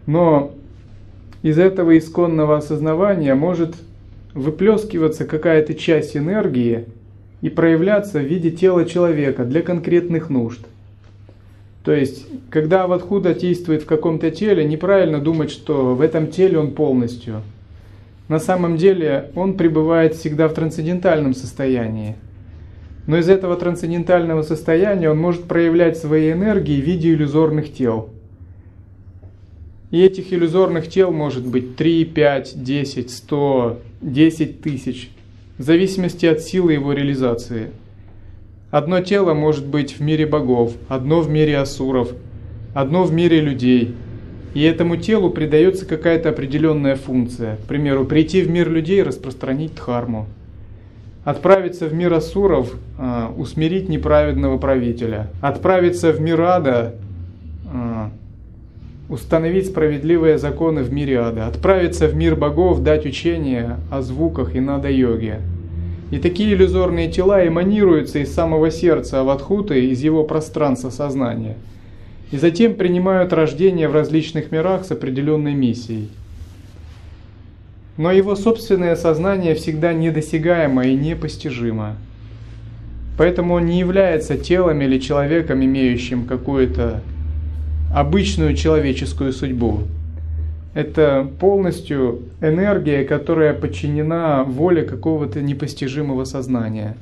Но 0.06 0.54
из 1.42 1.58
этого 1.58 1.96
исконного 1.96 2.56
осознавания 2.56 3.34
может 3.34 3.76
выплескиваться 4.34 5.24
какая-то 5.24 5.74
часть 5.74 6.16
энергии– 6.16 6.86
и 7.40 7.48
проявляться 7.48 8.18
в 8.18 8.24
виде 8.24 8.50
тела 8.50 8.84
человека 8.84 9.44
для 9.44 9.62
конкретных 9.62 10.30
нужд. 10.30 10.60
То 11.84 11.92
есть, 11.92 12.26
когда 12.50 12.84
Аватхуда 12.84 13.34
действует 13.34 13.82
в 13.82 13.86
каком-то 13.86 14.30
теле, 14.30 14.64
неправильно 14.64 15.18
думать, 15.18 15.50
что 15.50 15.94
в 15.94 16.02
этом 16.02 16.26
теле 16.26 16.58
он 16.58 16.72
полностью. 16.72 17.42
На 18.28 18.38
самом 18.38 18.76
деле 18.76 19.30
он 19.34 19.54
пребывает 19.54 20.14
всегда 20.14 20.48
в 20.48 20.54
трансцендентальном 20.54 21.34
состоянии. 21.34 22.16
Но 23.06 23.16
из 23.16 23.30
этого 23.30 23.56
трансцендентального 23.56 24.42
состояния 24.42 25.10
он 25.10 25.18
может 25.18 25.44
проявлять 25.44 25.96
свои 25.96 26.32
энергии 26.32 26.80
в 26.80 26.84
виде 26.84 27.12
иллюзорных 27.12 27.72
тел. 27.72 28.10
И 29.90 30.00
этих 30.00 30.32
иллюзорных 30.32 30.88
тел 30.88 31.10
может 31.12 31.46
быть 31.46 31.76
3, 31.76 32.04
5, 32.04 32.62
10, 32.62 33.10
100, 33.10 33.78
10 34.02 34.60
тысяч 34.60 35.10
в 35.60 35.62
зависимости 35.62 36.24
от 36.24 36.40
силы 36.40 36.72
его 36.72 36.94
реализации. 36.94 37.68
Одно 38.70 39.02
тело 39.02 39.34
может 39.34 39.66
быть 39.66 39.98
в 39.98 40.00
мире 40.00 40.24
богов, 40.24 40.72
одно 40.88 41.20
в 41.20 41.28
мире 41.28 41.58
асуров, 41.58 42.12
одно 42.72 43.04
в 43.04 43.12
мире 43.12 43.42
людей. 43.42 43.94
И 44.54 44.62
этому 44.62 44.96
телу 44.96 45.28
придается 45.28 45.84
какая-то 45.84 46.30
определенная 46.30 46.96
функция. 46.96 47.56
К 47.56 47.68
примеру, 47.68 48.06
прийти 48.06 48.40
в 48.40 48.50
мир 48.50 48.70
людей 48.70 49.00
и 49.00 49.02
распространить 49.02 49.74
дхарму. 49.74 50.28
Отправиться 51.24 51.88
в 51.88 51.92
мир 51.92 52.14
асуров, 52.14 52.74
а, 52.96 53.30
усмирить 53.36 53.90
неправедного 53.90 54.56
правителя. 54.56 55.28
Отправиться 55.42 56.10
в 56.10 56.22
мир 56.22 56.40
ада, 56.40 56.94
установить 59.10 59.66
справедливые 59.66 60.38
законы 60.38 60.82
в 60.82 60.92
мире 60.92 61.18
ада, 61.18 61.48
отправиться 61.48 62.06
в 62.06 62.14
мир 62.14 62.36
богов, 62.36 62.82
дать 62.82 63.04
учение 63.04 63.76
о 63.90 64.02
звуках 64.02 64.54
и 64.54 64.60
нада-йоге. 64.60 65.40
И 66.12 66.18
такие 66.18 66.54
иллюзорные 66.54 67.10
тела 67.10 67.46
эманируются 67.46 68.20
из 68.20 68.32
самого 68.32 68.70
сердца 68.70 69.20
Аватхуты, 69.20 69.86
из 69.90 70.00
его 70.00 70.22
пространства 70.22 70.90
сознания, 70.90 71.56
и 72.30 72.36
затем 72.36 72.74
принимают 72.74 73.32
рождение 73.32 73.88
в 73.88 73.94
различных 73.94 74.52
мирах 74.52 74.84
с 74.84 74.92
определенной 74.92 75.54
миссией. 75.54 76.08
Но 77.96 78.12
его 78.12 78.36
собственное 78.36 78.94
сознание 78.94 79.54
всегда 79.56 79.92
недосягаемо 79.92 80.86
и 80.86 80.94
непостижимо. 80.94 81.96
Поэтому 83.18 83.54
он 83.54 83.66
не 83.66 83.80
является 83.80 84.38
телом 84.38 84.80
или 84.80 84.98
человеком, 84.98 85.62
имеющим 85.64 86.24
какую-то 86.24 87.02
обычную 87.92 88.54
человеческую 88.54 89.32
судьбу. 89.32 89.82
Это 90.74 91.28
полностью 91.40 92.22
энергия, 92.40 93.04
которая 93.04 93.54
подчинена 93.54 94.44
воле 94.44 94.82
какого-то 94.82 95.42
непостижимого 95.42 96.24
сознания. 96.24 96.96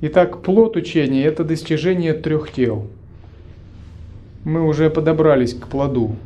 Итак, 0.00 0.42
плод 0.42 0.76
учения– 0.76 1.24
это 1.24 1.44
достижение 1.44 2.12
трех 2.12 2.52
тел. 2.52 2.88
Мы 4.44 4.66
уже 4.66 4.90
подобрались 4.90 5.54
к 5.54 5.68
плоду. 5.68 6.16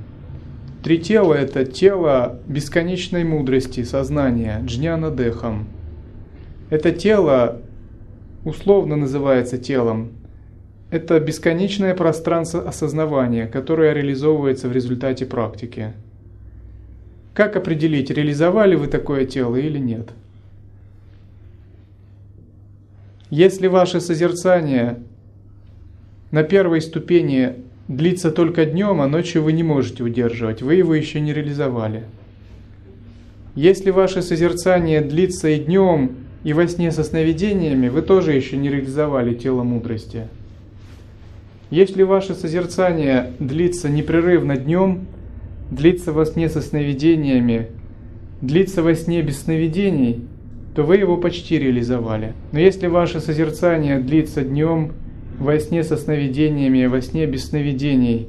Три 0.82 0.98
тела– 0.98 1.34
это 1.34 1.64
тело 1.64 2.38
бесконечной 2.46 3.24
мудрости, 3.24 3.82
сознания, 3.82 4.62
джняна 4.64 5.10
дехам. 5.10 5.66
Это 6.70 6.90
тело 6.92 7.60
условно 8.44 8.96
называется 8.96 9.58
телом, 9.58 10.10
это 10.96 11.20
бесконечное 11.20 11.94
пространство 11.94 12.66
осознавания, 12.66 13.46
которое 13.46 13.92
реализовывается 13.92 14.68
в 14.68 14.72
результате 14.72 15.26
практики. 15.26 15.92
Как 17.34 17.54
определить, 17.54 18.10
реализовали 18.10 18.74
вы 18.74 18.86
такое 18.86 19.26
тело 19.26 19.56
или 19.56 19.78
нет? 19.78 20.08
Если 23.28 23.66
ваше 23.66 24.00
созерцание 24.00 24.98
на 26.30 26.42
первой 26.42 26.80
ступени 26.80 27.56
длится 27.88 28.30
только 28.30 28.64
днем, 28.64 29.02
а 29.02 29.06
ночью 29.06 29.42
вы 29.42 29.52
не 29.52 29.62
можете 29.62 30.02
удерживать, 30.02 30.62
вы 30.62 30.76
его 30.76 30.94
еще 30.94 31.20
не 31.20 31.34
реализовали. 31.34 32.04
Если 33.54 33.90
ваше 33.90 34.22
созерцание 34.22 35.00
длится 35.02 35.48
и 35.48 35.58
днем, 35.58 36.16
и 36.42 36.52
во 36.52 36.66
сне 36.68 36.92
со 36.92 37.04
сновидениями, 37.04 37.88
вы 37.88 38.02
тоже 38.02 38.32
еще 38.32 38.56
не 38.56 38.70
реализовали 38.70 39.34
тело 39.34 39.62
мудрости. 39.62 40.28
Если 41.70 42.04
ваше 42.04 42.34
созерцание 42.34 43.32
длится 43.40 43.88
непрерывно 43.88 44.56
днем, 44.56 45.06
длится 45.68 46.12
во 46.12 46.24
сне 46.24 46.48
со 46.48 46.60
сновидениями, 46.60 47.66
длится 48.40 48.84
во 48.84 48.94
сне 48.94 49.20
без 49.22 49.40
сновидений, 49.40 50.24
то 50.76 50.84
вы 50.84 50.98
его 50.98 51.16
почти 51.16 51.58
реализовали. 51.58 52.34
Но 52.52 52.60
если 52.60 52.86
ваше 52.86 53.18
созерцание 53.18 53.98
длится 53.98 54.42
днем, 54.42 54.92
во 55.40 55.58
сне 55.58 55.82
со 55.82 55.96
сновидениями, 55.96 56.86
во 56.86 57.00
сне 57.00 57.26
без 57.26 57.48
сновидений, 57.48 58.28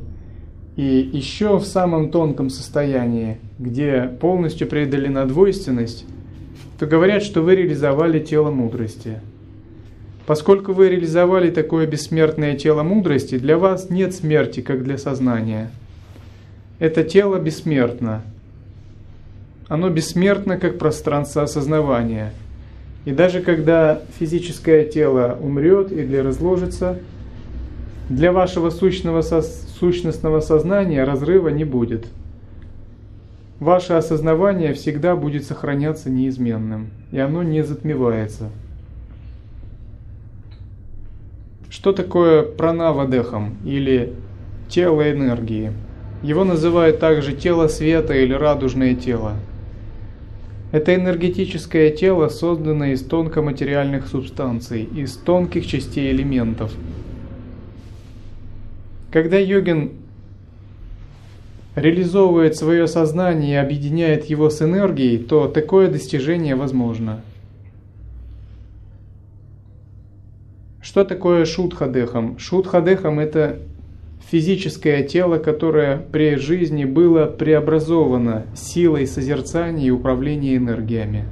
и 0.76 1.10
еще 1.13 1.58
в 1.60 1.65
самом 1.65 2.10
тонком 2.10 2.50
состоянии, 2.50 3.38
где 3.60 4.10
полностью 4.19 4.67
преодолена 4.67 5.26
двойственность, 5.26 6.06
то 6.80 6.88
говорят, 6.88 7.21
что 7.21 7.41
вы 7.41 7.56
реализовали 7.56 8.19
тело 8.19 8.50
мудрости– 8.50 9.19
Поскольку 10.28 10.74
вы 10.74 10.90
реализовали 10.90 11.50
такое 11.50 11.88
бессмертное 11.88 12.58
тело 12.58 12.84
мудрости, 12.84 13.38
для 13.38 13.58
вас 13.58 13.90
нет 13.90 14.13
смерти, 14.13 14.60
как 14.60 14.84
для 14.84 14.98
сознания. 14.98 15.72
Это 16.80 17.06
тело 17.06 17.40
бессмертно. 17.40 18.24
Оно 19.70 19.90
бессмертно, 19.90 20.58
как 20.58 20.80
пространство 20.80 21.44
осознавания. 21.44 22.34
И 23.06 23.12
даже 23.12 23.40
когда 23.40 24.02
физическое 24.20 24.84
тело 24.84 25.40
умрет 25.42 25.94
или 25.94 26.18
разложится, 26.18 27.00
для 28.10 28.34
вашего 28.34 28.70
сущного 28.70 29.22
со 29.22 29.42
сущностного 29.42 30.42
сознания 30.42 31.06
разрыва 31.06 31.48
не 31.48 31.63
будет. 31.63 32.06
Ваше 33.62 33.94
осознавание 33.94 34.74
всегда 34.74 35.16
будет 35.16 35.46
сохраняться 35.46 36.10
неизменным, 36.10 36.90
и 37.13 37.18
оно 37.18 37.44
не 37.44 37.63
затмевается. 37.63 38.50
Что 41.70 41.92
такое 41.92 42.44
пранавадехам 42.44 43.58
или 43.66 44.14
тело 44.70 45.12
энергии? 45.12 45.74
Его 46.24 46.46
называют 46.46 47.00
также 47.00 47.34
тело 47.34 47.68
света 47.68 48.13
или 48.13 48.34
радужное 48.34 48.96
тело. 48.96 49.34
Это 50.72 50.96
энергетическое 50.96 51.92
тело, 51.92 52.30
созданное 52.30 52.94
из 52.94 53.04
тонкоматериальных 53.04 54.08
субстанций, 54.08 54.84
из 54.84 55.15
тонких 55.15 55.68
частей 55.68 56.12
элементов. 56.12 56.72
Когда 59.12 59.38
йогин 59.38 59.92
реализовывает 61.76 62.56
свое 62.56 62.88
сознание 62.88 63.56
и 63.56 63.63
объединяет 63.63 64.26
его 64.26 64.50
с 64.50 64.62
энергией, 64.62 65.18
то 65.18 65.48
такое 65.48 65.90
достижение 65.90 66.56
возможно– 66.56 67.22
Что 70.88 71.04
такое 71.04 71.44
шутхадехам? 71.44 72.40
Шутхадехам– 72.40 73.19
это 73.19 73.60
физическое 74.31 75.04
тело, 75.04 75.38
которое 75.38 75.98
при 75.98 76.38
жизни 76.38 76.85
было 76.85 77.25
преобразовано 77.25 78.46
силой 78.56 79.06
созерцания 79.06 79.88
и 79.88 79.92
управления 79.92 80.56
энергиями. 80.56 81.25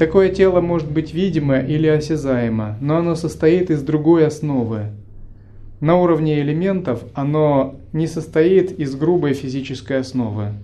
Такое 0.00 0.30
тело 0.30 0.60
может 0.60 0.90
быть 0.90 1.14
видимо 1.14 1.60
или 1.60 1.86
осязаемо, 1.86 2.76
но 2.80 2.96
оно 2.96 3.14
состоит 3.14 3.70
из 3.70 3.82
другой 3.82 4.26
основы. 4.26 4.86
На 5.78 5.96
уровне 5.96 6.40
элементов 6.40 7.04
оно 7.14 7.76
не 7.92 8.08
состоит 8.08 8.80
из 8.80 8.96
грубой 8.96 9.34
физической 9.34 10.00
основы. 10.00 10.54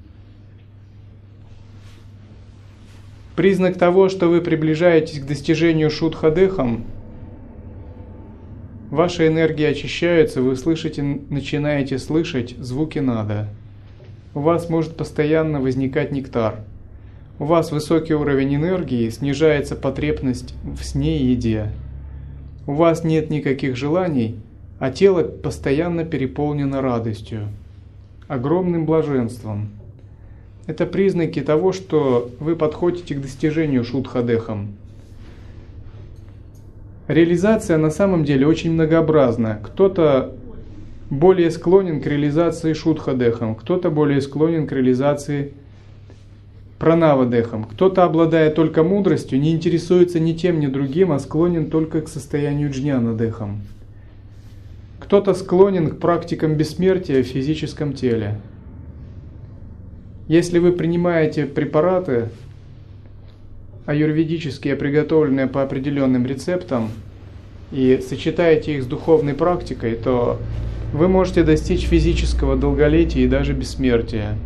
Признак 3.37 3.79
того, 3.79 4.09
что 4.09 4.27
вы 4.27 4.41
приближаетесь 4.41 5.21
к 5.21 5.27
достижению 5.27 5.89
шутхадехам, 5.93 6.85
ваша 8.91 9.27
энергия 9.27 9.69
очищается, 9.69 10.43
вы 10.43 10.57
слышите, 10.57 11.03
начинаете 11.03 11.99
слышать 11.99 12.57
звуки 12.59 12.99
нада. 12.99 13.49
У 14.35 14.41
вас 14.41 14.69
может 14.69 14.97
постоянно 14.97 15.61
возникать 15.61 16.13
нектар. 16.13 16.57
У 17.39 17.45
вас 17.45 17.71
высокий 17.71 18.15
уровень 18.15 18.57
энергии, 18.57 19.09
снижается 19.11 19.77
потребность 19.77 20.55
в 20.63 20.83
сне 20.83 21.19
и 21.19 21.27
еде. 21.27 21.71
У 22.67 22.73
вас 22.73 23.05
нет 23.05 23.31
никаких 23.31 23.77
желаний, 23.77 24.37
а 24.79 24.91
тело 24.91 25.23
постоянно 25.23 26.05
переполнено 26.05 26.81
радостью, 26.83 27.49
огромным 28.29 28.87
блаженством– 28.87 29.71
это 30.69 30.85
признаки 30.85 31.41
того, 31.41 31.73
что 31.73 32.31
вы 32.41 32.55
подходите 32.55 33.15
к 33.15 33.23
достижению 33.23 33.85
шутхадехам. 33.85 34.75
Реализация 37.09 37.79
на 37.79 37.91
самом 37.91 38.23
деле 38.23 38.47
очень 38.47 38.73
многообразна. 38.73 39.59
Кто-то 39.63 40.37
более 41.09 41.51
склонен 41.51 42.03
к 42.03 42.07
реализации 42.07 42.75
шутхадехам, 42.75 43.55
кто-то 43.55 43.91
более 43.91 44.21
склонен 44.21 44.67
к 44.67 44.73
реализации 44.73 45.55
пранавадехам, 46.79 47.65
кто-то, 47.65 48.05
обладая 48.05 48.51
только 48.51 48.83
мудростью, 48.83 49.41
не 49.41 49.53
интересуется 49.53 50.21
ни 50.21 50.35
тем, 50.35 50.61
ни 50.61 50.67
другим, 50.67 51.11
а 51.11 51.19
склонен 51.19 51.71
только 51.71 52.03
к 52.03 52.09
состоянию 52.09 52.71
джнянадехам. 52.71 53.63
Кто-то 55.01 55.33
склонен 55.33 55.89
к 55.89 55.99
практикам 55.99 56.57
бессмертия 56.57 57.23
в 57.23 57.27
физическом 57.27 57.95
теле. 57.95 58.39
Если 60.29 60.59
вы 60.59 60.73
принимаете 60.73 61.47
препараты, 61.47 62.29
аюрведические, 63.89 64.77
приготовленные 64.77 65.47
по 65.47 65.63
определенным 65.63 66.27
рецептам, 66.27 66.91
и 67.73 68.01
сочетаете 68.07 68.77
их 68.77 68.83
с 68.83 68.87
духовной 68.87 69.33
практикой, 69.33 69.95
то 69.95 70.39
вы 70.93 71.09
можете 71.09 71.43
достичь 71.43 71.87
физического 71.87 72.55
долголетия 72.55 73.25
и 73.25 73.29
даже 73.29 73.55
бессмертия. 73.55 74.37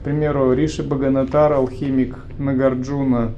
К 0.00 0.04
примеру, 0.04 0.52
Риши 0.52 0.84
Баганатар, 0.84 1.52
алхимик 1.52 2.18
Нагарджуна 2.38 3.34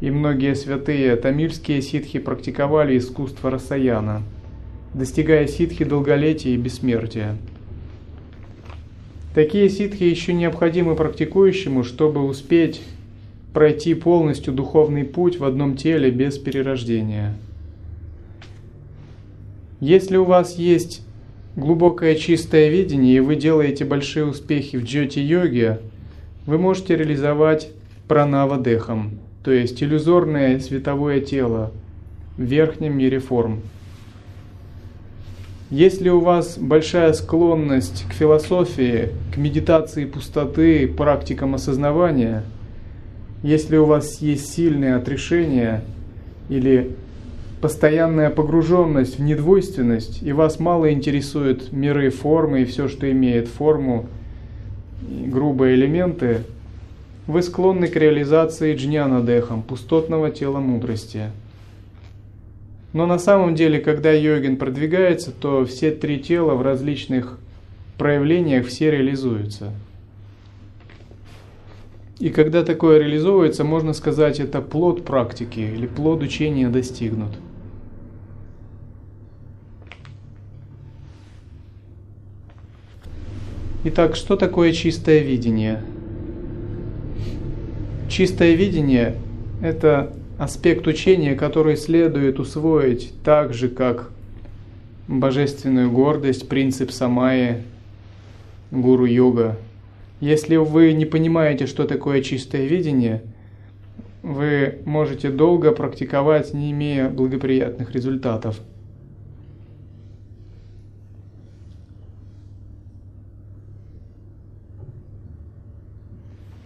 и 0.00 0.10
многие 0.10 0.54
святые 0.54 1.16
тамильские 1.16 1.82
ситхи 1.82 2.18
практиковали 2.18 2.96
искусство 2.96 3.50
Расаяна, 3.50 4.22
достигая 4.94 5.46
ситхи 5.48 5.84
долголетия 5.84 6.54
и 6.54 6.56
бессмертия. 6.56 7.36
Такие 9.34 9.68
ситхи 9.68 10.04
еще 10.04 10.32
необходимы 10.32 10.96
практикующему, 10.96 11.84
чтобы 11.84 12.24
успеть 12.24 12.80
пройти 13.56 13.94
полностью 13.94 14.52
духовный 14.52 15.02
путь 15.02 15.38
в 15.38 15.44
одном 15.46 15.78
теле 15.78 16.10
без 16.10 16.36
перерождения. 16.36 17.32
Если 19.80 20.18
у 20.18 20.24
вас 20.24 20.56
есть 20.56 21.00
глубокое 21.56 22.16
чистое 22.16 22.68
видение 22.68 23.16
и 23.16 23.20
вы 23.20 23.34
делаете 23.34 23.86
большие 23.86 24.26
успехи 24.26 24.76
в 24.76 24.84
джоти-йоге, 24.84 25.80
вы 26.44 26.58
можете 26.58 26.98
реализовать 26.98 27.70
пранава-дехам, 28.08 29.12
то 29.42 29.52
есть 29.52 29.82
иллюзорное 29.82 30.60
световое 30.60 31.22
тело 31.22 31.72
в 32.36 32.42
верхнем 32.42 32.98
мире 32.98 33.20
форм– 33.20 33.62
если 35.70 36.10
у 36.10 36.20
вас 36.20 36.58
большая 36.58 37.12
склонность 37.12 38.04
к 38.08 38.12
философии, 38.12 39.08
к 39.34 39.36
медитации 39.36 40.04
пустоты, 40.04 40.86
практикам 40.86 41.56
осознавания, 41.56 42.44
если 43.42 43.76
у 43.76 43.84
вас 43.84 44.20
есть 44.20 44.52
сильное 44.52 44.96
отрешение 44.96 45.82
или 46.48 46.92
постоянная 47.60 48.30
погруженность 48.30 49.18
в 49.18 49.22
недвойственность, 49.22 50.22
и 50.22 50.32
вас 50.32 50.60
мало 50.60 50.92
интересуют 50.92 51.72
миры 51.72 52.10
формы 52.10 52.62
и 52.62 52.64
все, 52.64 52.88
что 52.88 53.10
имеет 53.10 53.48
форму, 53.48 54.06
грубые 55.00 55.74
элементы, 55.74 56.42
вы 57.26 57.42
склонны 57.42 57.88
к 57.88 57.96
реализации 57.96 58.74
джняна 58.74 59.20
дехам, 59.20 59.62
пустотного 59.62 60.30
тела 60.30 60.60
мудрости– 60.60 61.30
но 62.96 63.04
на 63.04 63.18
самом 63.18 63.54
деле, 63.54 63.78
когда 63.78 64.10
йогин 64.10 64.56
продвигается, 64.56 65.30
то 65.30 65.66
все 65.66 65.90
три 65.90 66.18
тела 66.18 66.54
в 66.54 66.62
различных 66.62 67.38
проявлениях 67.98 68.66
все 68.66 68.90
реализуются. 68.90 69.72
И 72.18 72.30
когда 72.30 72.64
такое 72.64 72.98
реализовывается, 72.98 73.62
можно 73.62 73.92
сказать, 73.92 74.40
это 74.40 74.62
плод 74.62 75.04
практики 75.04 75.60
или 75.60 75.86
плод 75.86 76.22
учения 76.22 76.68
достигнут. 76.68 77.32
Итак, 83.84 84.16
что 84.16 84.36
такое 84.36 84.72
чистое 84.72 85.20
видение? 85.20 85.82
Чистое 88.08 88.54
видение– 88.54 89.16
это 89.62 90.12
аспект 90.38 90.86
учения, 90.86 91.34
который 91.34 91.76
следует 91.76 92.40
усвоить 92.40 93.12
так 93.22 93.52
же, 93.52 93.68
как 93.68 94.10
божественную 95.06 95.90
гордость, 95.90 96.48
принцип 96.48 96.90
самаи, 96.90 97.62
гуру 98.70 99.04
йога. 99.04 99.56
Если 100.20 100.56
вы 100.56 100.92
не 100.92 101.04
понимаете, 101.04 101.66
что 101.66 101.84
такое 101.84 102.22
чистое 102.22 102.66
видение, 102.66 103.22
вы 104.22 104.78
можете 104.84 105.30
долго 105.30 105.72
практиковать, 105.72 106.54
не 106.54 106.72
имея 106.72 107.08
благоприятных 107.08 107.92
результатов. 107.92 108.58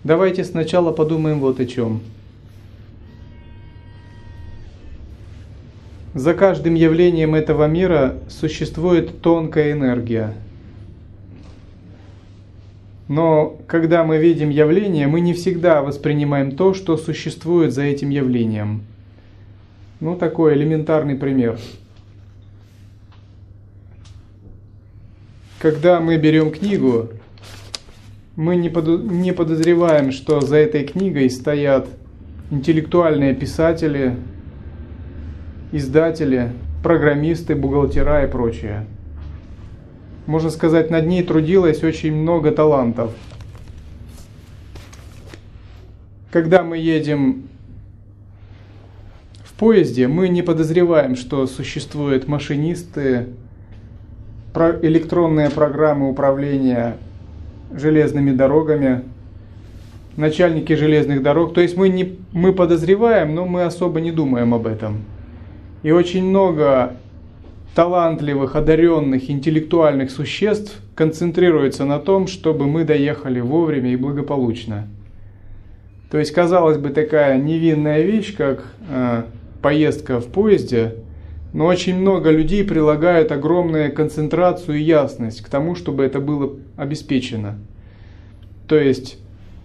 Давайте 0.04 0.44
сначала 0.44 0.92
подумаем 0.92 1.40
вот 1.40 1.60
о 1.60 1.66
чем– 1.66 2.00
За 6.14 6.34
каждым 6.34 6.74
явлением 6.74 7.36
этого 7.36 7.68
мира 7.68 8.16
существует 8.28 9.22
тонкая 9.22 9.70
энергия. 9.72 10.34
Но 13.10 13.58
когда 13.66 14.04
мы 14.04 14.18
видим 14.18 14.50
явление, 14.50 15.08
мы 15.08 15.20
не 15.20 15.34
всегда 15.34 15.82
воспринимаем 15.82 16.52
то, 16.52 16.74
что 16.74 16.96
существует 16.96 17.74
за 17.74 17.82
этим 17.82 18.10
явлением. 18.10 18.82
Ну, 19.98 20.14
такой 20.14 20.54
элементарный 20.54 21.16
пример. 21.16 21.58
Когда 25.58 25.98
мы 25.98 26.18
берем 26.18 26.52
книгу, 26.52 27.08
мы 28.36 28.54
не 28.54 29.32
подозреваем, 29.32 30.12
что 30.12 30.40
за 30.40 30.58
этой 30.58 30.84
книгой 30.84 31.30
стоят 31.30 31.88
интеллектуальные 32.52 33.34
писатели, 33.34 34.14
издатели, 35.72 36.52
программисты, 36.84 37.56
бухгалтера 37.56 38.24
и 38.24 38.30
прочее. 38.30 38.86
Можно 40.26 40.50
сказать, 40.50 40.90
над 40.90 41.06
ней 41.06 41.22
трудилось 41.22 41.82
очень 41.82 42.14
много 42.14 42.52
талантов. 42.52 43.12
Когда 46.30 46.62
мы 46.62 46.78
едем 46.78 47.48
в 49.42 49.54
поезде, 49.54 50.06
мы 50.06 50.28
не 50.28 50.42
подозреваем, 50.42 51.16
что 51.16 51.46
существуют 51.46 52.28
машинисты, 52.28 53.26
электронные 54.82 55.50
программы 55.50 56.08
управления 56.08 56.96
железными 57.72 58.32
дорогами, 58.32 59.02
начальники 60.16 60.72
железных 60.74 61.22
дорог. 61.22 61.54
То 61.54 61.60
есть 61.60 61.76
мы, 61.76 61.88
не, 61.88 62.18
мы 62.32 62.52
подозреваем, 62.52 63.34
но 63.34 63.46
мы 63.46 63.62
особо 63.62 64.00
не 64.00 64.12
думаем 64.12 64.54
об 64.54 64.66
этом. 64.66 65.04
И 65.82 65.92
очень 65.92 66.24
много 66.24 66.96
талантливых, 67.74 68.56
одаренных, 68.56 69.30
интеллектуальных 69.30 70.10
существ 70.10 70.80
концентрируется 70.94 71.84
на 71.84 71.98
том, 71.98 72.26
чтобы 72.26 72.66
мы 72.66 72.84
доехали 72.84 73.40
вовремя 73.40 73.92
и 73.92 73.96
благополучно. 73.96 74.88
То 76.10 76.18
есть, 76.18 76.32
казалось 76.32 76.78
бы, 76.78 76.90
такая 76.90 77.38
невинная 77.38 78.02
вещь, 78.02 78.34
как 78.36 78.64
э, 78.88 79.22
поездка 79.62 80.20
в 80.20 80.26
поезде, 80.26 80.96
но 81.52 81.66
очень 81.66 81.96
много 81.96 82.30
людей 82.30 82.64
прилагают 82.64 83.30
огромную 83.32 83.92
концентрацию 83.92 84.78
и 84.78 84.82
ясность 84.82 85.40
к 85.40 85.48
тому, 85.48 85.74
чтобы 85.76 86.04
это 86.04 86.20
было 86.20 86.56
обеспечено. 86.76 87.58
То 88.66 88.76
есть, 88.76 89.18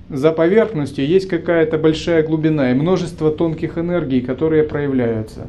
за 0.10 0.32
поверхностью 0.32 1.06
есть 1.06 1.28
какая-то 1.28 1.80
большая 1.80 2.22
глубина 2.22 2.72
и 2.72 2.76
множество 2.76 3.32
тонких 3.32 3.80
энергий, 3.80 4.22
которые 4.22 4.64
проявляются. 4.64 5.48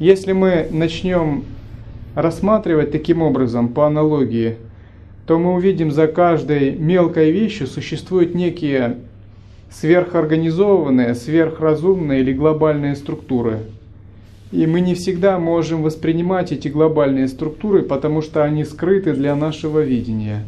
Если 0.00 0.32
мы 0.32 0.66
начнем 0.72 1.44
рассматривать 2.16 2.90
таким 2.90 3.22
образом, 3.22 3.68
по 3.68 3.86
аналогии, 3.86 4.56
то 5.26 5.38
мы 5.38 5.54
увидим, 5.54 5.92
за 5.92 6.08
каждой 6.08 6.72
мелкой 6.76 7.30
вещью 7.30 7.66
существуют 7.66 8.34
некие 8.34 8.96
сверхорганизованные, 9.70 11.14
сверхразумные 11.14 12.20
или 12.20 12.32
глобальные 12.32 12.96
структуры. 12.96 13.60
И 14.50 14.66
мы 14.66 14.80
не 14.80 14.94
всегда 14.94 15.38
можем 15.38 15.82
воспринимать 15.82 16.52
эти 16.52 16.68
глобальные 16.68 17.28
структуры, 17.28 17.82
потому 17.82 18.20
что 18.20 18.44
они 18.44 18.64
скрыты 18.64 19.12
для 19.12 19.34
нашего 19.34 19.80
видения. 19.80 20.44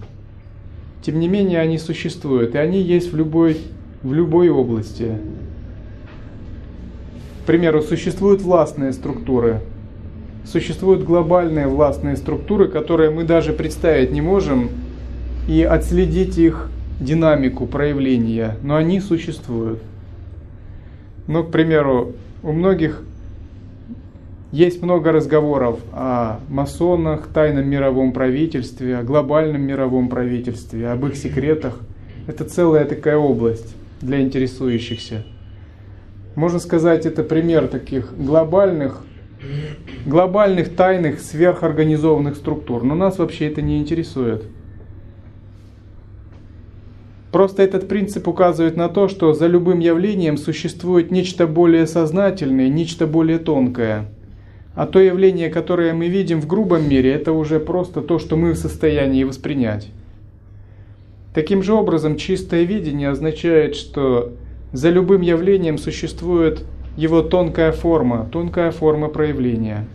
Тем 1.02 1.20
не 1.20 1.28
менее, 1.28 1.60
они 1.60 1.78
существуют, 1.78 2.54
и 2.54 2.58
они 2.58 2.80
есть 2.80 3.12
в 3.12 3.16
любой, 3.16 3.58
в 4.02 4.12
любой 4.12 4.48
области. 4.48 5.18
К 7.46 7.52
примеру, 7.56 7.80
существуют 7.80 8.42
властные 8.42 8.92
структуры. 8.92 9.60
Существуют 10.44 11.04
глобальные 11.04 11.68
властные 11.68 12.16
структуры, 12.16 12.66
которые 12.66 13.10
мы 13.10 13.22
даже 13.22 13.52
представить 13.52 14.10
не 14.10 14.20
можем, 14.20 14.68
и 15.48 15.62
отследить 15.62 16.38
их 16.38 16.68
динамику 16.98 17.68
проявления, 17.68 18.56
но 18.64 18.74
они 18.74 18.98
существуют. 18.98 19.78
Ну, 21.28 21.44
к 21.44 21.52
примеру, 21.52 22.14
у 22.42 22.50
многих 22.50 23.04
есть 24.50 24.82
много 24.82 25.12
разговоров 25.12 25.78
о 25.92 26.40
масонах, 26.48 27.28
тайном 27.32 27.68
мировом 27.68 28.12
правительстве, 28.12 28.96
о 28.96 29.04
глобальном 29.04 29.62
мировом 29.62 30.08
правительстве, 30.08 30.88
об 30.88 31.06
их 31.06 31.14
секретах. 31.14 31.78
Это 32.26 32.44
целая 32.44 32.84
такая 32.86 33.18
область 33.18 33.76
для 34.00 34.20
интересующихся. 34.20 35.22
Можно 36.36 36.58
сказать, 36.58 37.06
это 37.06 37.24
пример 37.24 37.66
таких 37.66 38.14
глобальных, 38.14 39.04
глобальных 40.04 40.76
тайных 40.76 41.20
сверхорганизованных 41.20 42.36
структур. 42.36 42.84
Но 42.84 42.94
нас 42.94 43.18
вообще 43.18 43.48
это 43.48 43.62
не 43.62 43.78
интересует. 43.78 44.44
Просто 47.32 47.62
этот 47.62 47.88
принцип 47.88 48.28
указывает 48.28 48.76
на 48.76 48.90
то, 48.90 49.08
что 49.08 49.32
за 49.32 49.46
любым 49.46 49.78
явлением 49.78 50.36
существует 50.36 51.10
нечто 51.10 51.46
более 51.46 51.86
сознательное, 51.86 52.68
нечто 52.68 53.06
более 53.06 53.38
тонкое. 53.38 54.06
А 54.74 54.86
то 54.86 54.98
явление, 55.00 55.48
которое 55.48 55.94
мы 55.94 56.08
видим 56.08 56.42
в 56.42 56.46
грубом 56.46 56.86
мире, 56.86 57.14
это 57.14 57.32
уже 57.32 57.60
просто 57.60 58.02
то, 58.02 58.18
что 58.18 58.36
мы 58.36 58.52
в 58.52 58.58
состоянии 58.58 59.24
воспринять. 59.24 59.88
Таким 61.34 61.62
же 61.62 61.72
образом, 61.72 62.16
чистое 62.16 62.64
видение 62.64 63.08
означает, 63.08 63.74
что 63.74 64.32
за 64.72 64.90
любым 64.90 65.20
явлением 65.20 65.78
существует 65.78 66.64
его 66.96 67.22
тонкая 67.22 67.72
форма, 67.72 68.28
тонкая 68.30 68.70
форма 68.70 69.08
проявления. 69.08 69.86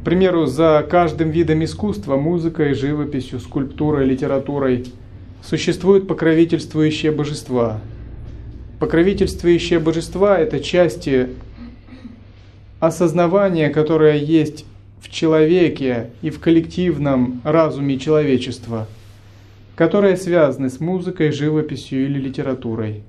К 0.00 0.04
примеру, 0.04 0.46
за 0.46 0.86
каждым 0.88 1.30
видом 1.30 1.62
искусства, 1.64 2.16
музыкой, 2.16 2.74
живописью, 2.74 3.40
скульптурой, 3.40 4.06
литературой– 4.06 4.86
существуют 5.42 6.06
покровительствующие 6.06 7.12
божества. 7.12 7.80
Покровительствующие 8.78 9.78
божества– 9.78 10.38
это 10.40 10.60
части 10.60 11.30
осознавания, 12.78 13.68
которое 13.70 14.16
есть 14.16 14.64
в 15.00 15.10
человеке 15.10 16.10
и 16.22 16.30
в 16.30 16.40
коллективном 16.40 17.40
разуме 17.44 17.98
человечества, 17.98 18.86
которые 19.76 20.16
связаны 20.16 20.70
с 20.70 20.80
музыкой, 20.80 21.32
живописью 21.32 22.04
или 22.04 22.18
литературой. 22.18 23.02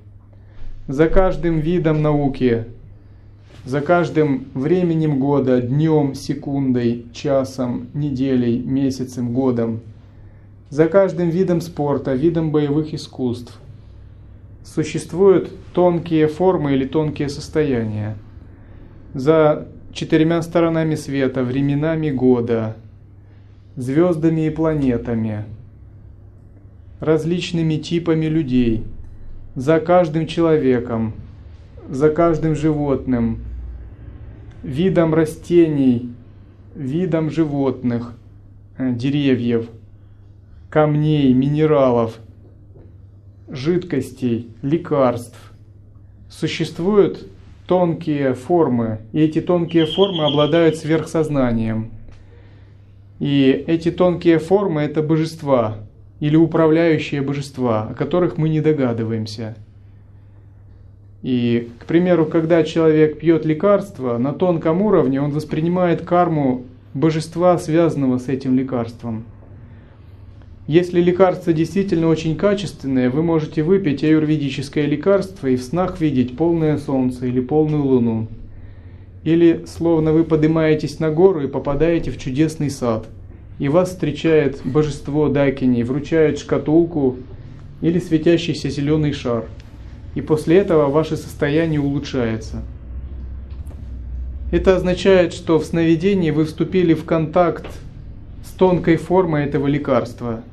За 0.88 1.08
каждым 1.08 1.60
видом 1.60 2.02
науки, 2.02 2.66
за 3.64 3.80
каждым 3.80 4.46
временем 4.54 5.18
года, 5.18 5.60
днем, 5.60 6.14
секундой, 6.14 7.06
часом, 7.12 7.88
неделей, 7.94 8.58
месяцем, 8.58 9.32
годом– 9.32 9.80
за 10.72 10.88
каждым 10.88 11.28
видом 11.28 11.60
спорта, 11.60 12.14
видом 12.14 12.50
боевых 12.50 12.94
искусств 12.94 13.60
существуют 14.64 15.52
тонкие 15.74 16.28
формы 16.28 16.72
или 16.72 16.86
тонкие 16.86 17.28
состояния. 17.28 18.16
За 19.12 19.68
четырьмя 19.92 20.40
сторонами 20.40 20.94
света, 20.94 21.42
временами 21.44 22.10
года, 22.10 22.74
звездами 23.76 24.46
и 24.46 24.50
планетами, 24.50 25.44
различными 27.00 27.76
типами 27.76 28.24
людей, 28.24 28.82
за 29.54 29.80
каждым 29.80 30.26
человеком, 30.26 31.14
за 31.88 32.10
каждым 32.10 32.54
животным, 32.54 33.40
видом 34.62 35.14
растений, 35.14 36.12
видом 36.74 37.30
животных, 37.30 38.14
э, 38.78 38.92
деревьев– 38.92 39.68
камней, 40.72 41.34
минералов, 41.34 42.18
жидкостей, 43.46 44.48
лекарств. 44.62 45.38
Существуют 46.30 47.28
тонкие 47.66 48.32
формы, 48.32 49.00
и 49.12 49.20
эти 49.20 49.42
тонкие 49.42 49.84
формы 49.84 50.24
обладают 50.24 50.76
сверхсознанием. 50.76 51.90
И 53.18 53.64
эти 53.66 53.90
тонкие 53.90 54.38
формы– 54.38 54.80
это 54.82 55.02
божества 55.02 55.76
или 56.22 56.36
управляющие 56.36 57.20
божества, 57.20 57.88
о 57.90 57.94
которых 57.94 58.38
мы 58.38 58.48
не 58.48 58.62
догадываемся. 58.62 59.54
И, 61.22 61.68
к 61.80 61.84
примеру, 61.84 62.24
когда 62.24 62.62
человек 62.62 63.18
пьет 63.18 63.44
лекарство, 63.44 64.16
на 64.16 64.32
тонком 64.32 64.80
уровне 64.80 65.20
он 65.20 65.32
воспринимает 65.32 66.00
карму 66.02 66.62
божества, 66.94 67.58
связанного 67.58 68.16
с 68.16 68.28
этим 68.28 68.56
лекарством– 68.56 69.24
если 70.68 71.00
лекарство 71.00 71.52
действительно 71.52 72.06
очень 72.06 72.36
качественное, 72.36 73.10
вы 73.10 73.24
можете 73.24 73.64
выпить 73.64 74.04
аюрведическое 74.04 74.86
лекарство 74.86 75.48
и 75.48 75.56
в 75.56 75.62
снах 75.62 76.00
видеть 76.00 76.36
полное 76.36 76.78
солнце 76.78 77.26
или 77.26 77.40
полную 77.40 77.82
луну. 77.82 78.28
Или 79.24 79.64
словно 79.66 80.12
вы 80.12 80.22
поднимаетесь 80.22 81.00
на 81.00 81.10
гору 81.10 81.42
и 81.42 81.48
попадаете 81.48 82.12
в 82.12 82.18
чудесный 82.18 82.70
сад, 82.70 83.08
и 83.58 83.68
вас 83.68 83.90
встречает 83.90 84.60
божество 84.64 85.28
Дакини, 85.28 85.82
вручает 85.82 86.38
шкатулку 86.38 87.16
или 87.80 87.98
светящийся 87.98 88.70
зеленый 88.70 89.12
шар. 89.12 89.44
И 90.14 90.20
после 90.20 90.58
этого 90.58 90.88
ваше 90.88 91.16
состояние 91.16 91.80
улучшается. 91.80 92.62
Это 94.50 94.76
означает, 94.76 95.32
что 95.32 95.58
в 95.58 95.64
сновидении 95.64 96.30
вы 96.30 96.44
вступили 96.44 96.94
в 96.94 97.04
контакт 97.04 97.66
с 98.44 98.50
тонкой 98.52 98.96
формой 98.96 99.44
этого 99.44 99.66
лекарства– 99.66 100.42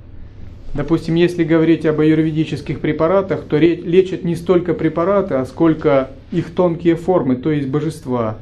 Допустим, 0.73 1.15
если 1.15 1.43
говорить 1.43 1.85
об 1.85 1.99
аюрведических 1.99 2.79
препаратах, 2.79 3.45
то 3.45 3.57
лечат 3.57 4.23
не 4.23 4.35
столько 4.35 4.73
препараты, 4.73 5.35
а 5.35 5.45
сколько 5.45 6.11
их 6.31 6.51
тонкие 6.51 6.95
формы, 6.95 7.35
то 7.35 7.51
есть 7.51 7.67
божества. 7.67 8.37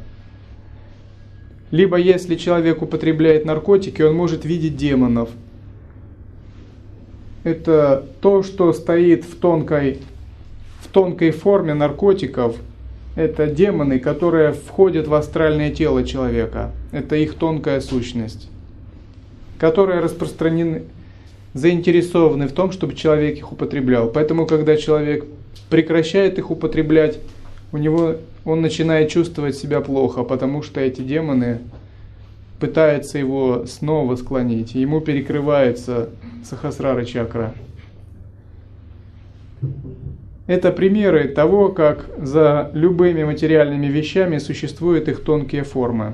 Либо 1.72 1.98
если 1.98 2.36
человек 2.36 2.82
употребляет 2.82 3.46
наркотики, 3.46 4.02
он 4.02 4.16
может 4.16 4.46
видеть 4.46 4.78
демонов. 4.78 5.30
Это 7.44 8.06
то, 8.22 8.44
что 8.44 8.74
стоит 8.74 9.26
в 9.26 9.36
тонкой, 9.38 10.00
в 10.82 10.88
тонкой 10.88 11.32
форме 11.32 11.74
наркотиков. 11.74 12.56
Это 13.16 13.48
демоны, 13.48 14.00
которые 14.00 14.54
входят 14.54 15.08
в 15.08 15.14
астральное 15.14 15.72
тело 15.72 16.04
человека. 16.06 16.72
Это 16.92 17.16
их 17.16 17.34
тонкая 17.34 17.82
сущность, 17.82 18.50
которая 19.60 20.02
распространены, 20.02 20.84
заинтересованы 21.54 22.48
в 22.48 22.52
том, 22.52 22.72
чтобы 22.72 22.94
человек 22.94 23.38
их 23.38 23.52
употреблял. 23.52 24.10
Поэтому, 24.10 24.46
когда 24.46 24.78
человек 24.78 25.26
прекращает 25.70 26.38
их 26.38 26.52
употреблять, 26.52 27.20
у 27.72 27.78
него 27.78 28.18
он 28.48 28.62
начинает 28.62 29.10
чувствовать 29.10 29.58
себя 29.58 29.82
плохо, 29.82 30.24
потому 30.24 30.64
что 30.64 30.80
эти 30.80 31.02
демоны 31.02 31.60
пытаются 32.62 33.18
его 33.18 33.66
снова 33.66 34.16
склонить, 34.16 34.74
ему 34.74 35.02
перекрывается 35.02 36.10
сахасрара 36.46 37.04
чакра. 37.04 37.54
Это 40.48 40.72
примеры 40.72 41.28
того, 41.28 41.68
как 41.68 42.06
за 42.18 42.72
любыми 42.74 43.26
материальными 43.26 43.88
вещами 43.88 44.38
существуют 44.38 45.10
их 45.10 45.26
тонкие 45.26 45.64
формы. 45.64 46.14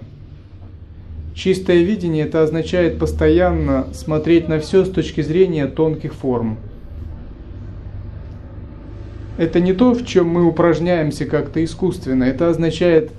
Чистое 1.36 1.84
видение 1.84 2.26
это 2.26 2.42
означает 2.42 2.98
постоянно 2.98 3.86
смотреть 3.94 4.48
на 4.48 4.60
все 4.60 4.86
с 4.86 4.90
точки 4.90 5.22
зрения 5.22 5.68
тонких 5.68 6.16
форм. 6.16 6.58
Это 9.38 9.60
не 9.60 9.74
то, 9.74 9.94
в 9.94 10.06
чем 10.06 10.28
мы 10.28 10.46
упражняемся 10.46 11.26
как-то 11.26 11.64
искусственно. 11.64 12.24
Это 12.24 12.50
означает 12.50 13.12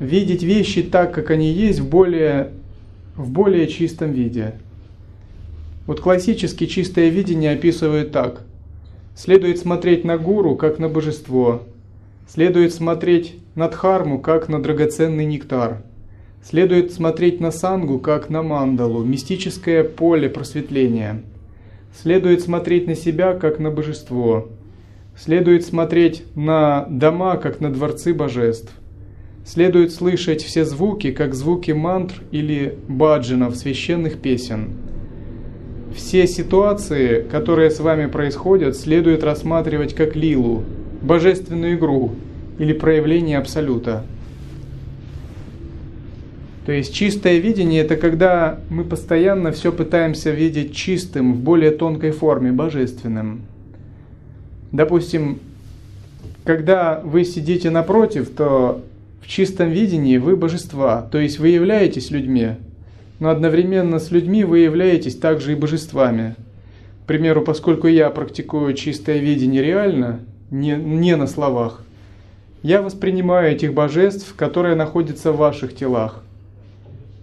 видеть 0.00 0.42
вещи 0.42 0.82
так, 0.82 1.14
как 1.14 1.30
они 1.30 1.50
есть, 1.52 1.80
в 1.80 1.88
более, 1.88 2.50
в 3.16 3.30
более 3.30 3.68
чистом 3.68 4.12
виде. 4.12 4.54
Вот 5.86 6.00
классически 6.00 6.66
чистое 6.66 7.10
видение 7.10 7.52
описывают 7.52 8.10
так. 8.10 8.42
Следует 9.14 9.58
смотреть 9.58 10.04
на 10.04 10.18
гуру, 10.18 10.56
как 10.56 10.78
на 10.78 10.88
божество. 10.88 11.62
Следует 12.26 12.72
смотреть 12.72 13.36
на 13.54 13.68
дхарму, 13.68 14.18
как 14.18 14.48
на 14.48 14.60
драгоценный 14.60 15.26
нектар. 15.26 15.82
Следует 16.42 16.92
смотреть 16.92 17.40
на 17.40 17.52
сангу, 17.52 17.98
как 17.98 18.28
на 18.30 18.42
мандалу, 18.42 19.04
мистическое 19.04 19.84
поле 19.84 20.28
просветления. 20.28 21.22
Следует 21.94 22.42
смотреть 22.42 22.86
на 22.86 22.96
себя, 22.96 23.34
как 23.34 23.60
на 23.60 23.70
божество. 23.70 24.48
Следует 25.16 25.64
смотреть 25.64 26.24
на 26.34 26.86
дома, 26.90 27.36
как 27.36 27.60
на 27.60 27.72
дворцы 27.72 28.12
божеств. 28.12 28.72
Следует 29.46 29.92
слышать 29.92 30.42
все 30.42 30.64
звуки, 30.64 31.12
как 31.12 31.34
звуки 31.34 31.70
мантр 31.70 32.14
или 32.32 32.76
баджинов, 32.88 33.56
священных 33.56 34.18
песен. 34.18 34.72
Все 35.94 36.26
ситуации, 36.26 37.22
которые 37.22 37.70
с 37.70 37.78
вами 37.78 38.06
происходят, 38.06 38.76
следует 38.76 39.22
рассматривать 39.22 39.94
как 39.94 40.16
лилу, 40.16 40.64
божественную 41.00 41.76
игру 41.76 42.12
или 42.58 42.72
проявление 42.72 43.38
абсолюта. 43.38 44.04
То 46.66 46.72
есть 46.72 46.92
чистое 46.92 47.38
видение– 47.38 47.82
это 47.84 47.96
когда 47.96 48.58
мы 48.70 48.82
постоянно 48.82 49.52
все 49.52 49.70
пытаемся 49.70 50.30
видеть 50.30 50.74
чистым, 50.74 51.34
в 51.34 51.36
более 51.36 51.70
тонкой 51.70 52.10
форме, 52.10 52.50
божественным. 52.50 53.42
Допустим, 54.74 55.38
когда 56.42 57.00
вы 57.04 57.24
сидите 57.24 57.70
напротив, 57.70 58.30
то 58.36 58.82
в 59.22 59.28
чистом 59.28 59.70
видении 59.70 60.16
вы 60.16 60.34
божества, 60.34 61.08
то 61.12 61.18
есть 61.18 61.38
вы 61.38 61.50
являетесь 61.50 62.10
людьми, 62.10 62.56
но 63.20 63.30
одновременно 63.30 64.00
с 64.00 64.10
людьми 64.10 64.42
вы 64.42 64.58
являетесь 64.58 65.14
также 65.14 65.52
и 65.52 65.54
божествами. 65.54 66.34
К 67.04 67.06
примеру, 67.06 67.42
поскольку 67.42 67.86
я 67.86 68.10
практикую 68.10 68.74
чистое 68.74 69.18
видение 69.18 69.62
реально, 69.62 70.18
не, 70.50 70.72
не 70.72 71.14
на 71.14 71.28
словах, 71.28 71.84
я 72.64 72.82
воспринимаю 72.82 73.52
этих 73.52 73.74
божеств, 73.74 74.34
которые 74.34 74.74
находятся 74.74 75.30
в 75.30 75.36
ваших 75.36 75.76
телах. 75.76 76.24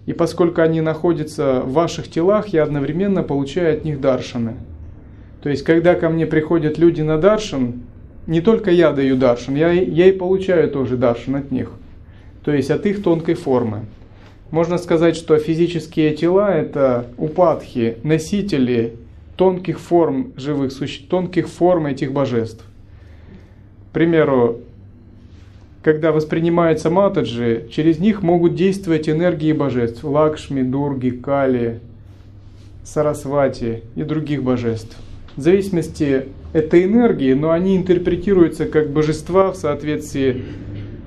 И 0.06 0.14
поскольку 0.14 0.62
они 0.62 0.80
находятся 0.80 1.60
в 1.60 1.74
ваших 1.74 2.08
телах, 2.08 2.48
я 2.48 2.62
одновременно 2.62 3.22
получаю 3.22 3.76
от 3.76 3.84
них 3.84 4.00
даршаны. 4.00 4.54
То 5.42 5.48
есть, 5.50 5.64
когда 5.64 5.94
ко 5.94 6.08
мне 6.08 6.26
приходят 6.26 6.78
люди 6.78 7.02
на 7.02 7.18
даршан, 7.18 7.82
не 8.26 8.40
только 8.40 8.70
я 8.70 8.92
даю 8.92 9.16
даршан, 9.16 9.56
я, 9.56 9.72
я 9.72 10.06
и 10.06 10.12
получаю 10.12 10.70
тоже 10.70 10.96
даршан 10.96 11.36
от 11.36 11.50
них 11.50 11.72
то 12.44 12.52
есть 12.52 12.70
от 12.70 12.86
их 12.86 13.02
тонкой 13.02 13.34
формы. 13.34 13.86
Можно 14.50 14.78
сказать, 14.78 15.16
что 15.16 15.38
физические 15.38 16.14
тела– 16.14 16.54
это 16.54 17.06
упадхи, 17.16 17.96
носители 18.02 18.96
тонких 19.36 19.80
форм 19.80 20.32
живых 20.36 20.72
существ, 20.72 21.08
тонких 21.08 21.48
форм 21.48 21.86
этих 21.86 22.12
божеств. 22.12 22.64
К 23.90 23.94
примеру, 23.94 24.60
когда 25.82 26.12
воспринимаются 26.12 26.90
матаджи, 26.90 27.66
через 27.70 27.98
них 27.98 28.22
могут 28.22 28.54
действовать 28.54 29.08
энергии 29.08 29.52
божеств– 29.52 30.04
Лакшми, 30.04 30.62
Дурги, 30.62 31.10
Кали, 31.10 31.80
Сарасвати 32.84 33.82
и 33.96 34.02
других 34.02 34.42
божеств. 34.42 34.96
В 35.36 35.40
зависимости 35.40 36.26
этой 36.52 36.84
энергии, 36.84 37.32
но 37.32 37.52
они 37.52 37.76
интерпретируются 37.76 38.66
как 38.66 38.90
божества 38.90 39.52
в 39.52 39.56
соответствии 39.56 40.44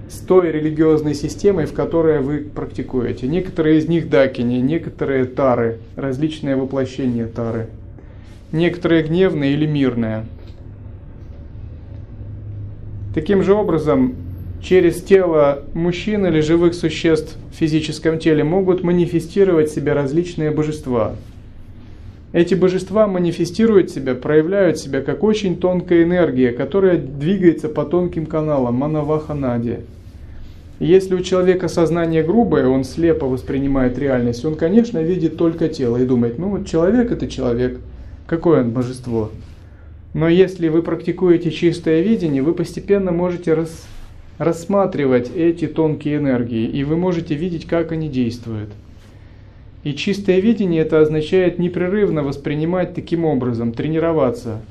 с 0.09 0.19
той 0.19 0.51
религиозной 0.51 1.13
системой, 1.13 1.65
в 1.65 1.73
которой 1.73 2.21
вы 2.21 2.39
практикуете. 2.39 3.27
Некоторые 3.27 3.79
из 3.79 3.87
них 3.87 4.09
дакини, 4.09 4.55
некоторые 4.55 5.25
тары, 5.25 5.79
различные 5.95 6.55
воплощения 6.55 7.27
тары. 7.27 7.67
Некоторые 8.51 9.03
гневные 9.03 9.53
или 9.53 9.65
мирные. 9.65 10.25
Таким 13.13 13.43
же 13.43 13.53
образом, 13.53 14.15
через 14.61 15.01
тело 15.01 15.63
мужчин 15.73 16.25
или 16.25 16.39
живых 16.41 16.73
существ 16.73 17.37
в 17.51 17.55
физическом 17.55 18.17
теле 18.17 18.43
могут 18.43 18.83
манифестировать 18.83 19.69
себя 19.69 19.93
различные 19.93 20.51
божества. 20.51 21.15
Эти 22.35 22.53
божества 22.53 23.07
манифестируют 23.07 23.91
себя, 23.91 24.13
проявляют 24.13 24.77
себя 24.77 24.99
как 24.99 25.23
очень 25.23 25.55
тонкая 25.55 26.03
энергия, 26.03 26.51
которая 26.51 26.97
двигается 26.97 27.69
по 27.69 27.85
тонким 27.85 28.25
каналам 28.25 28.75
Манаваханади. 28.75 29.85
Если 30.81 31.15
у 31.15 31.21
человека 31.21 31.69
сознание 31.69 32.23
грубое, 32.23 32.67
он 32.67 32.83
слепо 32.83 33.25
воспринимает 33.25 33.97
реальность, 33.97 34.43
он, 34.43 34.55
конечно, 34.55 34.99
видит 35.01 35.37
только 35.37 35.69
тело 35.69 35.95
и 35.95 36.05
думает, 36.05 36.37
ну 36.37 36.49
вот 36.49 36.67
человек 36.67 37.09
это 37.09 37.29
человек, 37.29 37.79
какое 38.27 38.63
он 38.63 38.71
божество. 38.71 39.31
Но 40.13 40.27
если 40.27 40.67
вы 40.67 40.83
практикуете 40.83 41.51
чистое 41.51 42.01
видение, 42.01 42.41
вы 42.41 42.53
постепенно 42.53 43.13
можете 43.13 43.53
рас, 43.53 43.87
рассматривать 44.39 45.31
эти 45.33 45.67
тонкие 45.67 46.17
энергии, 46.17 46.65
и 46.65 46.83
вы 46.83 46.97
можете 46.97 47.33
видеть, 47.33 47.65
как 47.65 47.93
они 47.93 48.09
действуют. 48.09 48.71
И 49.85 49.93
чистое 49.93 50.39
видение 50.39 50.81
это 50.81 50.99
означает 50.99 51.59
непрерывно 51.59 52.23
воспринимать 52.23 52.95
таким 52.95 53.23
образом, 53.23 53.71
тренироваться. 53.71 54.63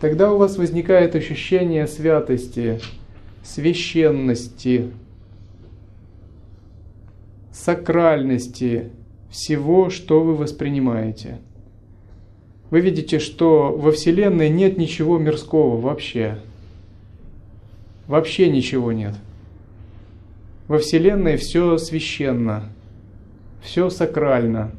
Тогда 0.00 0.32
у 0.32 0.38
вас 0.38 0.56
возникает 0.56 1.16
ощущение 1.16 1.88
святости, 1.88 2.78
священности, 3.42 4.92
сакральности 7.50 8.92
всего, 9.30 9.90
что 9.90 10.22
вы 10.22 10.36
воспринимаете. 10.36 11.40
Вы 12.70 12.82
видите, 12.82 13.18
что 13.18 13.72
во 13.76 13.90
Вселенной 13.90 14.48
нет 14.48 14.78
ничего 14.78 15.18
мирского 15.18 15.80
вообще. 15.80 16.38
Вообще 18.06 18.48
ничего 18.48 18.92
нет. 18.92 19.14
Во 20.68 20.78
Вселенной 20.78 21.36
все 21.36 21.78
священно, 21.78 22.70
все 23.66 23.90
сакрально. 23.90 24.70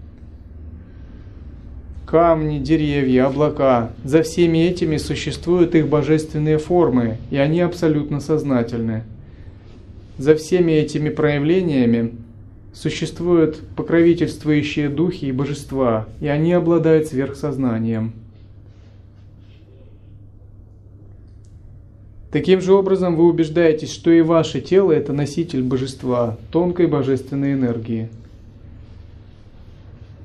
Камни, 2.06 2.60
деревья, 2.60 3.26
облака. 3.26 3.92
За 4.06 4.24
всеми 4.24 4.60
этими 4.60 4.96
существуют 4.96 5.76
их 5.76 5.90
божественные 5.90 6.58
формы, 6.58 7.18
и 7.30 7.36
они 7.36 7.60
абсолютно 7.60 8.22
сознательны. 8.22 9.04
За 10.18 10.36
всеми 10.36 10.72
этими 10.72 11.10
проявлениями 11.10 12.14
существуют 12.74 13.60
покровительствующие 13.76 14.88
духи 14.88 15.26
и 15.26 15.32
божества, 15.34 16.08
и 16.22 16.28
они 16.28 16.54
обладают 16.54 17.08
сверхсознанием. 17.08 18.14
Таким 22.32 22.62
же 22.62 22.74
образом 22.74 23.18
вы 23.18 23.28
убеждаетесь, 23.28 23.92
что 23.92 24.12
и 24.12 24.22
ваше 24.22 24.62
тело– 24.62 24.92
это 24.94 25.12
носитель 25.12 25.64
божества, 25.64 26.38
тонкой 26.52 26.88
божественной 26.88 27.54
энергии. 27.54 28.10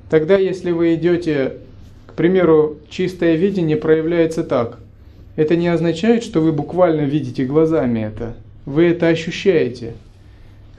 Тогда, 0.09 0.37
если 0.37 0.71
вы 0.71 0.95
идете, 0.95 1.57
к 2.07 2.13
примеру, 2.13 2.77
чистое 2.89 3.35
видение 3.35 3.77
проявляется 3.77 4.43
так. 4.43 4.79
Это 5.35 5.55
не 5.55 5.67
означает, 5.67 6.23
что 6.23 6.41
вы 6.41 6.51
буквально 6.51 7.01
видите 7.01 7.45
глазами 7.45 8.01
это. 8.01 8.35
Вы 8.65 8.85
это 8.85 9.07
ощущаете– 9.07 9.93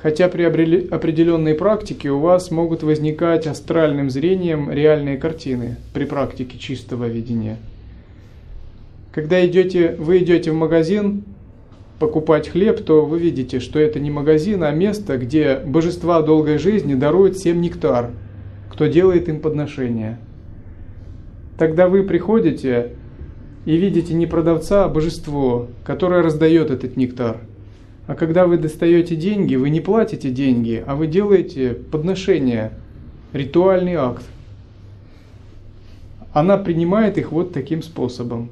Хотя 0.04 0.28
при 0.28 0.42
определенной 0.42 1.54
практике 1.54 2.10
у 2.10 2.18
вас 2.18 2.50
могут 2.50 2.82
возникать 2.82 3.46
астральным 3.46 4.10
зрением 4.10 4.70
реальные 4.70 5.16
картины 5.16 5.78
при 5.94 6.04
практике 6.04 6.58
чистого 6.58 7.06
видения. 7.06 7.56
Когда 9.12 9.46
идете, 9.46 9.96
вы 9.98 10.18
идете 10.18 10.50
в 10.50 10.56
магазин 10.56 11.24
покупать 11.98 12.50
хлеб, 12.50 12.84
то 12.84 13.06
вы 13.06 13.18
видите, 13.18 13.60
что 13.60 13.78
это 13.78 13.98
не 13.98 14.10
магазин, 14.10 14.62
а 14.62 14.72
место, 14.72 15.16
где 15.16 15.56
божества 15.64 16.20
долгой 16.20 16.58
жизни 16.58 16.92
даруют 16.92 17.38
всем 17.38 17.62
нектар, 17.62 18.10
кто 18.74 18.86
делает 18.86 19.28
им 19.28 19.40
подношения. 19.40 20.20
Тогда 21.56 21.88
вы 21.88 22.02
приходите 22.02 22.92
и 23.64 23.76
видите 23.76 24.12
не 24.12 24.26
продавца, 24.26 24.84
а 24.84 24.88
божество, 24.88 25.68
которое 25.84 26.22
раздает 26.22 26.70
этот 26.70 26.96
нектар– 26.96 27.38
а 28.06 28.14
когда 28.14 28.46
вы 28.46 28.58
достаете 28.58 29.16
деньги, 29.16 29.54
вы 29.54 29.70
не 29.70 29.80
платите 29.80 30.30
деньги, 30.30 30.82
а 30.86 30.94
вы 30.94 31.06
делаете 31.06 31.70
подношение, 31.90 32.72
ритуальный 33.32 33.94
акт. 33.94 34.24
Она 36.34 36.58
принимает 36.58 37.16
их 37.16 37.32
вот 37.32 37.52
таким 37.52 37.82
способом. 37.82 38.50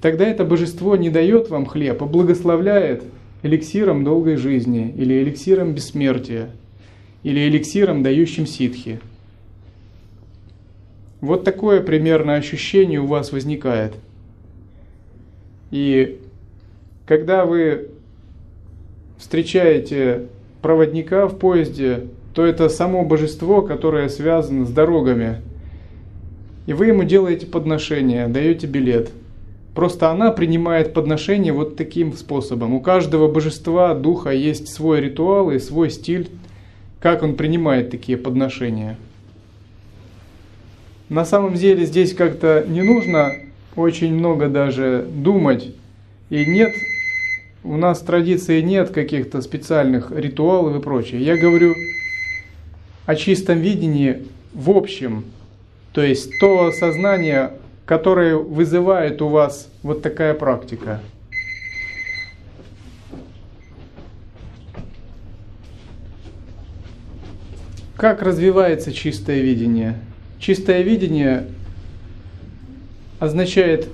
Тогда 0.00 0.26
это 0.26 0.46
божество 0.46 0.96
не 0.96 1.10
дает 1.10 1.50
вам 1.50 1.66
хлеб, 1.66 2.02
а 2.02 2.06
благословляет 2.06 3.02
эликсиром 3.42 4.02
долгой 4.02 4.36
жизни, 4.36 4.94
или 4.96 5.22
эликсиром 5.22 5.74
бессмертия, 5.74 6.50
или 7.22 7.48
эликсиром, 7.48 8.02
дающим 8.02 8.46
ситхи. 8.46 9.00
Вот 11.20 11.44
такое 11.44 11.80
примерно 11.82 12.34
ощущение 12.34 13.00
у 13.00 13.06
вас 13.06 13.32
возникает. 13.32 13.94
И 15.70 16.20
когда 17.06 17.44
вы 17.44 17.88
встречаете 19.18 20.26
проводника 20.62 21.26
в 21.28 21.38
поезде, 21.38 22.06
то 22.34 22.44
это 22.44 22.68
само 22.68 23.04
божество, 23.04 23.60
которое 23.62 24.08
связано 24.08 24.64
с 24.64 24.70
дорогами. 24.70 25.42
И 26.66 26.72
вы 26.72 26.86
ему 26.86 27.04
делаете 27.04 27.46
подношение, 27.46 28.28
даете 28.28 28.66
билет. 28.66 29.10
Просто 29.74 30.10
она 30.10 30.30
принимает 30.30 30.94
подношение 30.94 31.52
вот 31.52 31.76
таким 31.76 32.12
способом. 32.12 32.74
У 32.74 32.80
каждого 32.80 33.30
божества, 33.30 33.94
духа 33.94 34.30
есть 34.30 34.68
свой 34.68 35.00
ритуал 35.00 35.50
и 35.50 35.58
свой 35.58 35.90
стиль, 35.90 36.28
как 37.00 37.22
он 37.22 37.34
принимает 37.34 37.90
такие 37.90 38.18
подношения. 38.18 38.96
На 41.10 41.24
самом 41.24 41.54
деле 41.54 41.86
здесь 41.86 42.14
как-то 42.14 42.64
не 42.68 42.82
нужно 42.82 43.32
очень 43.74 44.14
много 44.14 44.48
даже 44.48 45.04
думать. 45.10 45.74
И 46.30 46.46
нет, 46.46 46.72
у 47.64 47.76
нас 47.76 47.98
традиции 47.98 48.60
нет 48.60 48.90
каких-то 48.90 49.42
специальных 49.42 50.12
ритуалов 50.12 50.76
и 50.76 50.80
прочее. 50.80 51.20
Я 51.20 51.36
говорю 51.36 51.74
о 53.06 53.16
чистом 53.16 53.58
видении 53.58 54.22
в 54.54 54.70
общем. 54.70 55.24
То 55.92 56.00
есть 56.00 56.38
то 56.38 56.70
сознание, 56.70 57.54
которое 57.86 58.36
вызывает 58.36 59.20
у 59.20 59.26
вас 59.26 59.68
вот 59.82 60.02
такая 60.02 60.32
практика. 60.34 61.00
Как 67.96 68.22
развивается 68.22 68.92
чистое 68.92 69.40
видение? 69.40 69.98
Чистое 70.40 70.80
видение 70.80 71.48
означает 73.18 73.88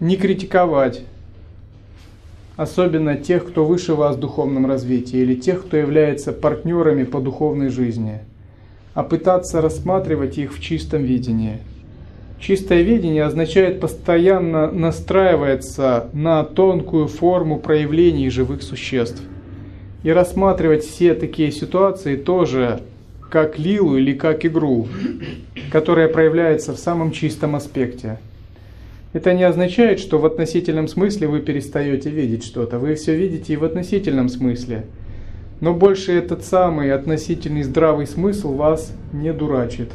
не 0.00 0.16
критиковать, 0.16 1.02
особенно 2.56 3.14
тех, 3.16 3.46
кто 3.46 3.66
выше 3.66 3.92
вас 3.92 4.16
в 4.16 4.20
духовном 4.20 4.64
развитии, 4.64 5.18
или 5.18 5.34
тех, 5.34 5.66
кто 5.66 5.76
является 5.76 6.32
партнерами 6.32 7.04
по 7.04 7.20
духовной 7.20 7.68
жизни, 7.68 8.20
а 8.94 9.02
пытаться 9.02 9.60
рассматривать 9.60 10.38
их 10.38 10.54
в 10.54 10.62
чистом 10.62 11.02
видении. 11.02 11.58
Чистое 12.40 12.80
видение 12.80 13.24
означает 13.24 13.78
постоянно 13.78 14.72
настраиваться 14.72 16.08
на 16.14 16.42
тонкую 16.42 17.06
форму 17.06 17.58
проявлений 17.58 18.30
живых 18.30 18.62
существ 18.62 19.20
и 20.02 20.10
рассматривать 20.10 20.84
все 20.84 21.14
такие 21.14 21.52
ситуации 21.52 22.16
тоже 22.16 22.80
как 23.30 23.58
лилу 23.58 23.96
или 23.96 24.12
как 24.12 24.44
игру, 24.44 24.88
которая 25.70 26.08
проявляется 26.08 26.72
в 26.72 26.78
самом 26.78 27.10
чистом 27.12 27.56
аспекте. 27.56 28.18
Это 29.12 29.32
не 29.32 29.44
означает, 29.44 29.98
что 29.98 30.18
в 30.18 30.26
относительном 30.26 30.88
смысле 30.88 31.28
вы 31.28 31.40
перестаете 31.40 32.10
видеть 32.10 32.44
что-то. 32.44 32.78
Вы 32.78 32.94
все 32.94 33.16
видите 33.16 33.54
и 33.54 33.56
в 33.56 33.64
относительном 33.64 34.28
смысле. 34.28 34.84
Но 35.60 35.72
больше 35.72 36.12
этот 36.12 36.44
самый 36.44 36.92
относительный 36.92 37.62
здравый 37.62 38.06
смысл 38.06 38.54
вас 38.54 38.92
не 39.12 39.32
дурачит. 39.32 39.90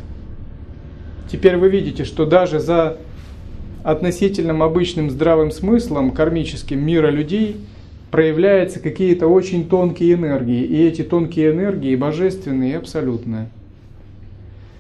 Теперь 1.32 1.58
вы 1.58 1.70
видите, 1.70 2.04
что 2.04 2.26
даже 2.26 2.60
за 2.60 2.98
относительным 3.84 4.64
обычным 4.64 5.10
здравым 5.10 5.52
смыслом 5.52 6.12
кармическим 6.12 6.84
мира 6.84 7.10
людей– 7.10 7.58
проявляются 8.12 8.80
какие-то 8.82 9.28
очень 9.28 9.68
тонкие 9.68 10.14
энергии, 10.14 10.64
и 10.64 10.86
эти 10.86 11.02
тонкие 11.02 11.52
энергии 11.52 11.96
божественные 11.96 12.74
и 12.74 12.76
абсолютные. 12.76 13.48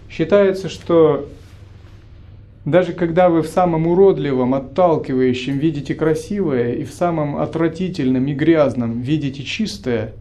Считается, 0.09 0.67
что 0.67 1.29
даже 2.65 2.91
когда 2.91 3.29
вы 3.29 3.41
в 3.41 3.47
самом 3.47 3.87
уродливом, 3.87 4.53
отталкивающем 4.53 5.57
видите 5.57 5.95
красивое, 5.95 6.73
и 6.73 6.83
в 6.83 6.91
самом 6.91 7.37
отвратительном 7.37 8.27
и 8.27 8.33
грязном 8.33 9.01
видите 9.01 9.43
чистое, 9.43 10.13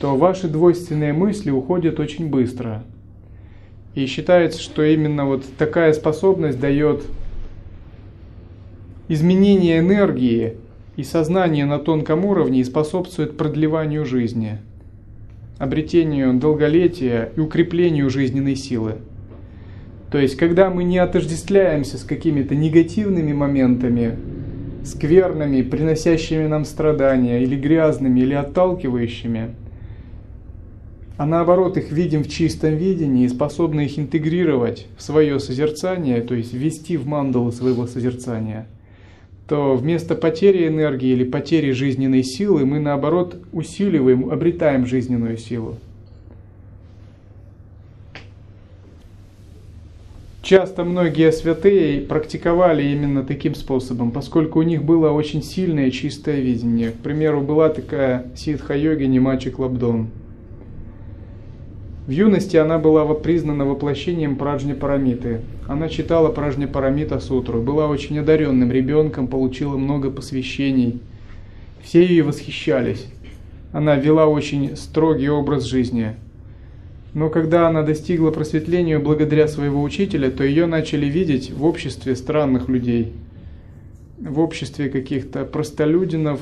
то 0.00 0.16
ваши 0.16 0.48
двойственные 0.48 1.12
мысли 1.12 1.50
уходят 1.50 2.00
очень 2.00 2.28
быстро. 2.28 2.82
И 3.94 4.06
считается, 4.06 4.60
что 4.60 4.82
именно 4.82 5.26
вот 5.26 5.44
такая 5.58 5.92
способность 5.92 6.58
дает 6.58 7.04
изменение 9.08 9.80
энергии 9.80 10.54
и 11.00 11.04
сознание 11.04 11.64
на 11.64 11.78
тонком 11.78 12.26
уровне 12.26 12.60
и 12.60 12.64
способствует 12.64 13.36
продлеванию 13.36 14.04
жизни, 14.04 14.58
обретению 15.58 16.34
долголетия 16.34 17.32
и 17.36 17.40
укреплению 17.40 18.10
жизненной 18.10 18.54
силы. 18.54 18.96
То 20.10 20.18
есть, 20.18 20.36
когда 20.36 20.68
мы 20.70 20.84
не 20.84 20.98
отождествляемся 20.98 21.96
с 21.96 22.04
какими-то 22.04 22.54
негативными 22.54 23.32
моментами, 23.32 24.18
скверными, 24.84 25.62
приносящими 25.62 26.46
нам 26.46 26.64
страдания, 26.64 27.42
или 27.42 27.56
грязными, 27.56 28.20
или 28.20 28.34
отталкивающими, 28.34 29.54
а 31.16 31.26
наоборот 31.26 31.76
их 31.76 31.92
видим 31.92 32.24
в 32.24 32.28
чистом 32.28 32.76
видении 32.76 33.24
и 33.24 33.28
способны 33.28 33.86
их 33.86 33.98
интегрировать 33.98 34.86
в 34.98 35.02
свое 35.02 35.38
созерцание, 35.38 36.20
то 36.22 36.34
есть 36.34 36.52
ввести 36.52 36.96
в 36.96 37.06
мандалу 37.06 37.52
своего 37.52 37.86
созерцания– 37.86 38.66
то 39.50 39.74
вместо 39.74 40.14
потери 40.14 40.68
энергии 40.68 41.08
или 41.08 41.24
потери 41.24 41.72
жизненной 41.72 42.22
силы 42.22 42.64
мы 42.64 42.78
наоборот 42.78 43.36
усиливаем, 43.50 44.30
обретаем 44.30 44.86
жизненную 44.86 45.38
силу. 45.38 45.74
Часто 50.40 50.84
многие 50.84 51.32
святые 51.32 52.00
практиковали 52.00 52.92
именно 52.92 53.24
таким 53.24 53.56
способом, 53.56 54.12
поскольку 54.12 54.60
у 54.60 54.62
них 54.62 54.84
было 54.84 55.10
очень 55.10 55.42
сильное 55.42 55.90
чистое 55.90 56.38
видение. 56.38 56.92
К 56.92 56.98
примеру, 57.02 57.40
была 57.40 57.70
такая 57.70 58.26
ситха-йогини 58.36 59.18
Мачи 59.18 59.50
Клабдон– 59.50 60.10
в 62.10 62.12
юности 62.12 62.56
она 62.56 62.80
была 62.80 63.06
признана 63.14 63.64
воплощением 63.64 64.34
Праджни 64.34 64.72
Парамиты. 64.72 65.42
Она 65.68 65.88
читала 65.88 66.28
Праджни 66.28 66.66
Парамита 66.66 67.20
Сутру, 67.20 67.62
была 67.62 67.86
очень 67.86 68.18
одаренным 68.18 68.72
ребенком, 68.72 69.28
получила 69.28 69.76
много 69.76 70.10
посвящений. 70.10 70.98
Все 71.84 72.04
ее 72.04 72.24
восхищались. 72.24 73.06
Она 73.70 73.94
вела 73.94 74.26
очень 74.26 74.76
строгий 74.76 75.28
образ 75.28 75.62
жизни. 75.62 76.16
Но 77.14 77.28
когда 77.30 77.68
она 77.68 77.84
достигла 77.84 78.32
просветления 78.32 78.98
благодаря 78.98 79.46
своего 79.46 79.80
учителя, 79.80 80.32
то 80.32 80.42
ее 80.42 80.66
начали 80.66 81.06
видеть 81.06 81.52
в 81.52 81.64
обществе 81.64 82.16
странных 82.16 82.68
людей, 82.68 83.12
в 84.18 84.40
обществе 84.40 84.90
каких-то 84.90 85.44
простолюдинов. 85.44 86.40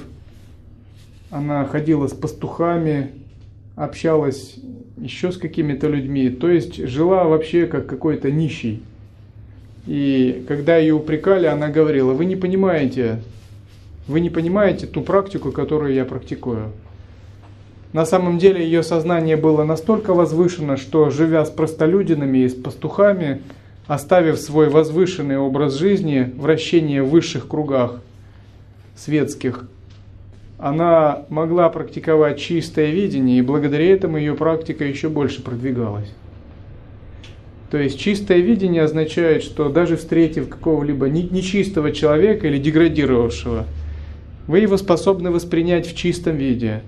Она 1.29 1.67
ходила 1.67 2.07
с 2.07 2.15
пастухами, 2.15 3.11
общалась 3.77 4.57
еще 5.01 5.33
с 5.33 5.37
какими-то 5.37 5.89
людьми, 5.89 6.31
то 6.31 6.49
есть 6.49 6.77
жила 6.87 7.25
вообще 7.25 7.67
как 7.67 7.87
какой-то 7.87 8.31
нищий. 8.31 8.83
И 9.87 10.45
когда 10.47 10.77
ее 10.77 10.95
упрекали, 10.95 11.47
она 11.47 11.69
говорила, 11.69 12.13
вы 12.13 12.25
не 12.25 12.37
понимаете, 12.37 13.23
вы 14.07 14.21
не 14.21 14.31
понимаете 14.31 14.87
ту 14.87 15.01
практику, 15.03 15.53
которую 15.53 15.95
я 15.95 16.05
практикую. 16.05 16.73
На 17.93 18.05
самом 18.05 18.39
деле 18.39 18.63
ее 18.63 18.83
сознание 18.83 19.37
было 19.37 19.65
настолько 19.65 20.13
возвышено, 20.13 20.77
что 20.77 21.09
живя 21.09 21.45
с 21.45 21.51
простолюдинами 21.51 22.39
и 22.39 22.49
с 22.49 22.55
пастухами, 22.55 23.41
оставив 23.87 24.39
свой 24.39 24.69
возвышенный 24.69 25.39
образ 25.39 25.75
жизни, 25.75 26.33
вращение 26.37 27.03
в 27.03 27.09
высших 27.09 27.49
кругах 27.49 28.03
светских, 28.95 29.67
она 30.59 31.25
могла 31.29 31.69
практиковать 31.69 32.41
чистое 32.41 32.91
видение, 32.91 33.39
и 33.39 33.43
благодаря 33.43 33.93
этому 33.93 34.19
ее 34.19 34.35
практика 34.35 34.85
еще 34.85 35.09
больше 35.09 35.43
продвигалась. 35.43 36.13
То 37.71 37.79
есть 37.79 37.99
чистое 37.99 38.39
видение 38.39 38.83
означает, 38.83 39.43
что 39.43 39.69
даже 39.69 39.97
встретив 39.97 40.49
какого-либо 40.49 41.09
нечистого 41.09 41.93
человека 41.93 42.49
или 42.49 42.59
деградировавшего, 42.59 43.67
вы 44.47 44.59
его 44.61 44.77
способны 44.79 45.31
воспринять 45.31 45.87
в 45.87 45.95
чистом 45.95 46.37
виде. 46.37 46.83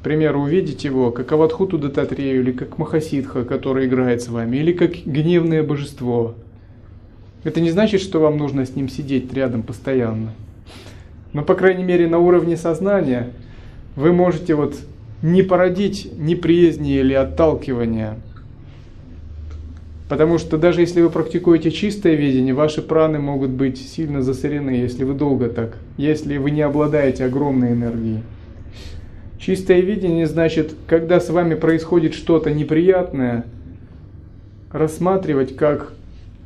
К 0.00 0.02
примеру, 0.02 0.40
увидеть 0.40 0.84
его 0.84 1.10
как 1.10 1.30
Аватхуту 1.30 1.76
Дататрею, 1.76 2.40
или 2.40 2.52
как 2.52 2.78
Махасидха, 2.78 3.44
который 3.44 3.86
играет 3.86 4.22
с 4.22 4.28
вами, 4.28 4.56
или 4.56 4.72
как 4.72 4.92
гневное 5.04 5.62
божество. 5.62 6.34
Это 7.44 7.60
не 7.60 7.70
значит, 7.70 8.00
что 8.00 8.18
вам 8.18 8.38
нужно 8.38 8.64
с 8.64 8.74
ним 8.74 8.88
сидеть 8.88 9.32
рядом 9.34 9.62
постоянно. 9.62 10.32
Но, 11.32 11.42
по 11.42 11.54
крайней 11.54 11.84
мере, 11.84 12.08
на 12.08 12.18
уровне 12.18 12.56
сознания 12.56 13.30
вы 13.96 14.12
можете 14.12 14.54
вот 14.54 14.76
не 15.22 15.42
породить 15.42 16.10
неприязни 16.16 16.94
или 16.94 17.14
отталкивания. 17.14 18.16
Потому 20.08 20.38
что 20.38 20.58
даже 20.58 20.80
если 20.80 21.02
вы 21.02 21.10
практикуете 21.10 21.70
чистое 21.70 22.14
видение, 22.14 22.52
ваши 22.52 22.82
праны 22.82 23.20
могут 23.20 23.50
быть 23.50 23.78
сильно 23.78 24.22
засорены, 24.22 24.70
если 24.70 25.04
вы 25.04 25.14
долго 25.14 25.48
так, 25.48 25.76
если 25.96 26.36
вы 26.36 26.50
не 26.50 26.62
обладаете 26.62 27.26
огромной 27.26 27.74
энергией. 27.74 28.22
Чистое 29.38 29.80
видение 29.80 30.26
значит, 30.26 30.74
когда 30.88 31.20
с 31.20 31.30
вами 31.30 31.54
происходит 31.54 32.14
что-то 32.14 32.50
неприятное, 32.50 33.44
рассматривать 34.72 35.54
как 35.54 35.92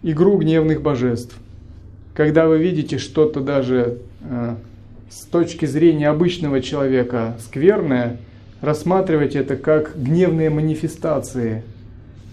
игру 0.02 0.36
гневных 0.36 0.82
божеств. 0.82 1.34
Когда 2.14 2.46
вы 2.46 2.58
видите 2.58 2.98
что-то 2.98 3.40
даже 3.40 3.98
э, 4.22 4.54
с 5.14 5.26
точки 5.26 5.64
зрения 5.64 6.08
обычного 6.08 6.60
человека 6.60 7.36
скверное, 7.38 8.16
рассматривать 8.60 9.36
это 9.36 9.56
как 9.56 9.96
гневные 9.96 10.50
манифестации 10.50 11.62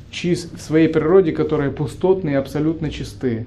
чист, 0.10 0.58
в 0.58 0.62
своей 0.62 0.88
природе, 0.90 1.32
которые 1.32 1.70
пустотные 1.70 2.34
и 2.34 2.38
абсолютно 2.38 2.90
чисты. 2.90 3.46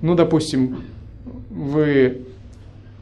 Ну, 0.00 0.14
допустим, 0.14 0.84
вы 1.50 2.18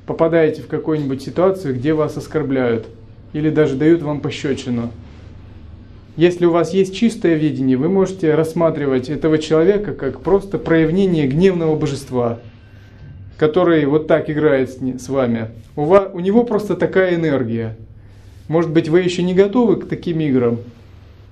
попадаете 0.07 0.63
в 0.63 0.67
какую-нибудь 0.67 1.21
ситуацию, 1.21 1.75
где 1.75 1.93
вас 1.93 2.17
оскорбляют 2.17 2.87
или 3.35 3.51
даже 3.51 3.77
дают 3.77 4.01
вам 4.01 4.23
пощечину. 4.23 4.91
Если 6.17 6.47
у 6.47 6.53
вас 6.53 6.73
есть 6.73 6.95
чистое 6.95 7.35
видение, 7.35 7.77
вы 7.77 7.91
можете 7.91 8.35
рассматривать 8.35 9.11
этого 9.11 9.37
человека 9.37 9.93
как 9.93 10.23
просто 10.23 10.57
проявление 10.57 11.27
гневного 11.27 11.77
божества, 11.77 12.41
который 13.37 13.85
вот 13.85 14.07
так 14.07 14.31
играет 14.31 14.71
с 14.71 15.09
вами. 15.09 15.49
У, 15.77 15.85
вас, 15.85 16.09
у 16.13 16.21
него 16.21 16.45
просто 16.45 16.75
такая 16.75 17.15
энергия. 17.15 17.77
Может 18.49 18.71
быть, 18.71 18.89
вы 18.89 19.01
еще 19.01 19.23
не 19.23 19.35
готовы 19.35 19.77
к 19.77 19.89
таким 19.89 20.21
играм. 20.21 20.59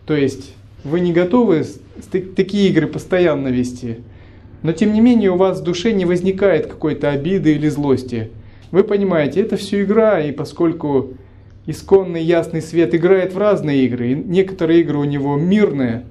То 0.07 0.15
есть 0.15 0.55
вы 0.83 1.01
не 1.01 1.13
готовы 1.13 1.65
такие 2.37 2.69
игры 2.69 2.87
постоянно 2.87 3.49
вести. 3.49 3.99
Но 4.63 4.73
тем 4.73 4.93
не 4.93 5.01
менее 5.01 5.31
у 5.31 5.37
вас 5.37 5.61
в 5.61 5.65
душе 5.65 5.93
не 5.93 6.05
возникает 6.05 6.67
какой-то 6.67 7.11
обиды 7.11 7.55
или 7.55 7.69
злости. 7.69 8.31
Вы 8.71 8.83
понимаете, 8.83 9.41
это 9.41 9.57
все 9.57 9.83
игра, 9.85 10.21
и 10.21 10.33
поскольку 10.33 11.11
исконный 11.67 12.23
ясный 12.23 12.61
свет 12.61 12.95
играет 12.95 13.33
в 13.33 13.39
разные 13.39 13.85
игры, 13.85 14.13
и 14.13 14.15
некоторые 14.15 14.81
игры 14.81 14.99
у 14.99 15.05
него 15.05 15.37
мирные, 15.37 16.05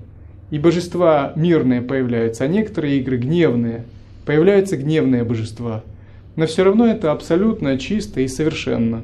и 0.50 0.60
божества 0.60 1.34
мирные 1.36 1.82
появляются, 1.82 2.44
а 2.44 2.48
некоторые 2.48 3.00
игры 3.00 3.18
гневные, 3.18 3.86
появляются 4.26 4.78
гневные 4.78 5.24
божества. 5.24 5.84
Но 6.36 6.46
все 6.48 6.64
равно 6.64 6.88
это 6.88 7.12
абсолютно 7.12 7.78
чисто 7.78 8.22
и 8.22 8.28
совершенно. 8.28 9.04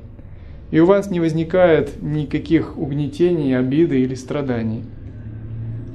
И 0.72 0.80
у 0.80 0.86
вас 0.86 1.10
не 1.10 1.20
возникает 1.20 2.02
никаких 2.02 2.78
угнетений, 2.78 3.58
обиды 3.58 4.02
или 4.02 4.16
страданий. 4.16 4.84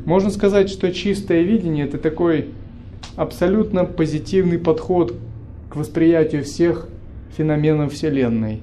Можно 0.04 0.30
сказать, 0.30 0.68
что 0.68 0.92
чистое 0.92 1.42
видение– 1.42 1.84
это 1.86 1.98
такой 1.98 2.48
абсолютно 3.16 3.84
позитивный 3.84 4.58
подход 4.58 5.14
к 5.70 5.76
восприятию 5.76 6.44
всех 6.44 6.88
феноменов 7.36 7.92
Вселенной. 7.92 8.60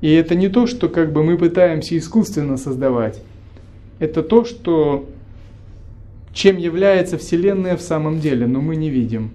И 0.00 0.12
это 0.12 0.34
не 0.34 0.48
то, 0.48 0.66
что 0.66 0.88
как 0.88 1.12
бы 1.12 1.24
мы 1.24 1.38
пытаемся 1.38 1.96
искусственно 1.96 2.56
создавать. 2.56 3.22
Это 4.00 4.22
то, 4.22 4.44
что 4.44 5.08
чем 6.34 6.58
является 6.58 7.16
Вселенная 7.16 7.76
в 7.76 7.80
самом 7.80 8.20
деле, 8.20 8.46
но 8.46 8.60
мы 8.60 8.76
не 8.76 8.90
видим. 8.90 9.30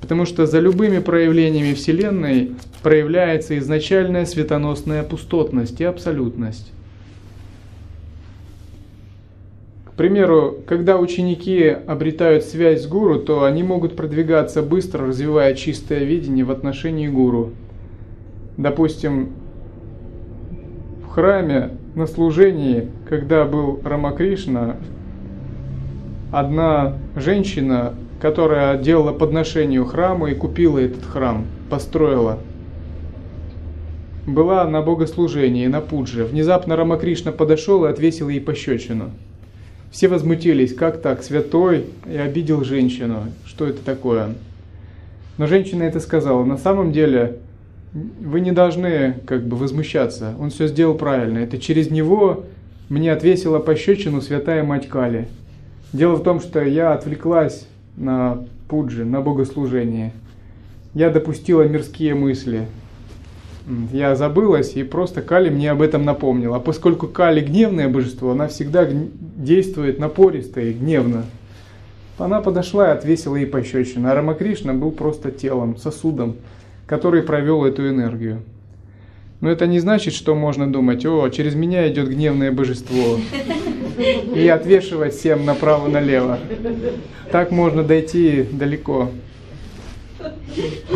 Потому 0.00 0.26
что 0.26 0.46
за 0.46 0.60
любыми 0.60 1.00
проявлениями 1.00 1.74
Вселенной 1.74 2.52
проявляется 2.82 3.58
изначальная 3.58 4.26
светоносная 4.26 5.02
пустотность 5.02 5.80
и 5.80 5.84
абсолютность. 5.84 6.70
примеру, 9.98 10.58
когда 10.64 10.96
ученики 10.96 11.66
обретают 11.66 12.44
связь 12.44 12.84
с 12.84 12.86
гуру, 12.86 13.18
то 13.18 13.42
они 13.42 13.64
могут 13.64 13.96
продвигаться 13.96 14.62
быстро, 14.62 15.04
развивая 15.08 15.54
чистое 15.54 16.04
видение 16.04 16.44
в 16.44 16.52
отношении 16.52 17.08
гуру. 17.08 17.50
Допустим, 18.56 19.30
в 21.04 21.08
храме 21.10 21.72
на 21.96 22.06
служении, 22.06 22.88
когда 23.08 23.44
был 23.44 23.80
Рамакришна, 23.82 24.76
одна 26.30 26.98
женщина, 27.16 27.94
которая 28.20 28.78
делала 28.78 29.12
подношение 29.12 29.84
храму 29.84 30.26
и 30.26 30.34
купила 30.34 30.78
этот 30.78 31.04
храм, 31.04 31.46
построила, 31.70 32.38
была 34.26 34.64
на 34.64 34.82
богослужении, 34.82 35.66
на 35.66 35.80
пудже. 35.80 36.24
Внезапно 36.24 36.76
Рамакришна 36.76 37.32
подошел 37.32 37.84
и 37.84 37.88
отвесил 37.88 38.28
ей 38.28 38.40
пощечину– 38.40 39.10
все 39.90 40.08
возмутились, 40.08 40.74
как 40.74 41.00
так, 41.00 41.22
святой? 41.22 41.86
И 42.06 42.16
обидел 42.16 42.62
женщину, 42.62 43.32
что 43.46 43.66
это 43.66 43.82
такое? 43.82 44.34
Но 45.38 45.46
женщина 45.46 45.84
это 45.84 46.00
сказала, 46.00 46.44
на 46.44 46.58
самом 46.58 46.92
деле 46.92 47.38
вы 47.92 48.40
не 48.40 48.52
должны 48.52 49.14
как 49.26 49.46
бы 49.46 49.56
возмущаться, 49.56 50.34
он 50.38 50.50
все 50.50 50.66
сделал 50.66 50.94
правильно, 50.94 51.38
это 51.38 51.58
через 51.58 51.90
него 51.90 52.44
мне 52.88 53.12
отвесила 53.12 53.60
пощечину 53.60 54.20
святая 54.20 54.62
мать 54.62 54.88
Кали. 54.88 55.28
Дело 55.92 56.16
в 56.16 56.22
том, 56.22 56.40
что 56.40 56.62
я 56.62 56.92
отвлеклась 56.92 57.66
на 57.96 58.44
пуджи, 58.68 59.04
на 59.04 59.20
богослужение. 59.20 60.12
Я 60.94 61.10
допустила 61.10 61.62
мирские 61.62 62.14
мысли, 62.14 62.66
я 63.92 64.16
забылась, 64.16 64.74
и 64.76 64.82
просто 64.82 65.22
Кали 65.22 65.50
мне 65.50 65.70
об 65.70 65.82
этом 65.82 66.04
напомнила. 66.04 66.56
А 66.56 66.60
поскольку 66.60 67.06
Кали 67.06 67.40
гневное 67.40 67.88
божество, 67.88 68.30
она 68.30 68.48
всегда 68.48 68.88
действует 68.88 69.98
напористо 69.98 70.60
и 70.60 70.72
гневно. 70.72 71.24
Она 72.18 72.40
подошла 72.40 72.88
и 72.88 72.92
отвесила 72.92 73.36
ей 73.36 73.46
пощечину. 73.46 74.08
А 74.08 74.14
Рамакришна 74.14 74.72
был 74.72 74.90
просто 74.90 75.30
телом, 75.30 75.76
сосудом, 75.76 76.36
который 76.86 77.22
провел 77.22 77.64
эту 77.64 77.88
энергию. 77.88 78.42
Но 79.40 79.50
это 79.50 79.66
не 79.66 79.78
значит, 79.78 80.14
что 80.14 80.34
можно 80.34 80.70
думать, 80.70 81.06
о, 81.06 81.28
через 81.28 81.54
меня 81.54 81.88
идет 81.88 82.08
гневное 82.08 82.50
божество, 82.50 83.20
и 83.98 84.48
отвешивать 84.48 85.14
всем 85.14 85.44
направо-налево. 85.44 86.38
Так 87.30 87.50
можно 87.50 87.82
дойти 87.82 88.44
далеко. 88.50 89.10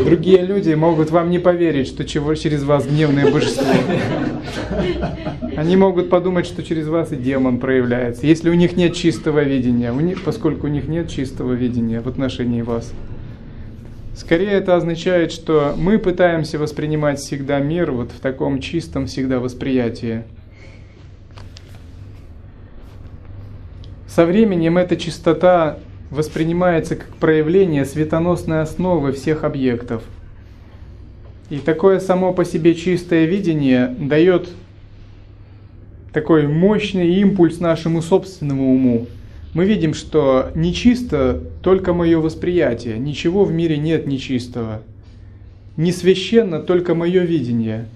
Другие 0.05 0.43
люди 0.43 0.75
могут 0.75 1.11
вам 1.11 1.31
не 1.31 1.39
поверить, 1.39 1.87
что 1.87 2.05
чего 2.05 2.35
через 2.35 2.65
вас 2.65 2.87
гневное 2.87 3.31
божество. 3.31 3.67
Они 5.57 5.77
могут 5.77 6.11
подумать, 6.11 6.47
что 6.47 6.63
через 6.63 6.89
вас 6.89 7.13
и 7.13 7.17
демон 7.17 7.59
проявляется, 7.59 8.27
если 8.27 8.51
у 8.51 8.55
них 8.55 8.77
нет 8.77 8.95
чистого 8.95 9.41
видения, 9.45 9.93
у 9.93 10.01
них, 10.01 10.25
поскольку 10.25 10.67
у 10.67 10.71
них 10.71 10.89
нет 10.89 11.11
чистого 11.11 11.53
видения 11.53 12.01
в 12.01 12.09
отношении 12.09 12.63
вас. 12.63 12.93
Скорее 14.15 14.53
это 14.53 14.77
означает, 14.77 15.33
что 15.33 15.75
мы 15.77 15.99
пытаемся 15.99 16.59
воспринимать 16.59 17.19
всегда 17.19 17.61
мир 17.61 17.93
вот 17.93 18.11
в 18.13 18.21
таком 18.21 18.61
чистом 18.61 19.07
всегда 19.07 19.41
восприятии. 19.41 20.25
Со 24.15 24.27
временем 24.27 24.77
эта 24.77 24.99
чистота 24.99 25.79
воспринимается 26.11 26.97
как 26.97 27.17
проявление 27.17 27.87
светоносной 27.87 28.61
основы 28.61 29.13
всех 29.13 29.43
объектов. 29.43 30.03
И 31.49 31.57
такое 31.57 31.99
само 31.99 32.35
по 32.35 32.45
себе 32.45 32.75
чистое 32.75 33.25
видение 33.25 33.97
дает 33.99 34.51
такой 36.13 36.47
мощный 36.47 37.15
импульс 37.21 37.59
нашему 37.59 38.03
собственному 38.03 38.75
уму. 38.75 39.07
Мы 39.55 39.65
видим, 39.65 39.95
что 39.95 40.51
нечисто 40.55 41.43
только 41.63 41.95
мое 41.95 42.19
восприятие, 42.19 42.99
ничего 42.99 43.47
в 43.47 43.53
мире 43.55 43.79
нет 43.79 44.07
нечистого. 44.07 44.83
Не 45.79 45.91
священно 45.91 46.61
только 46.61 46.95
мое 46.95 47.23
видение. 47.23 47.87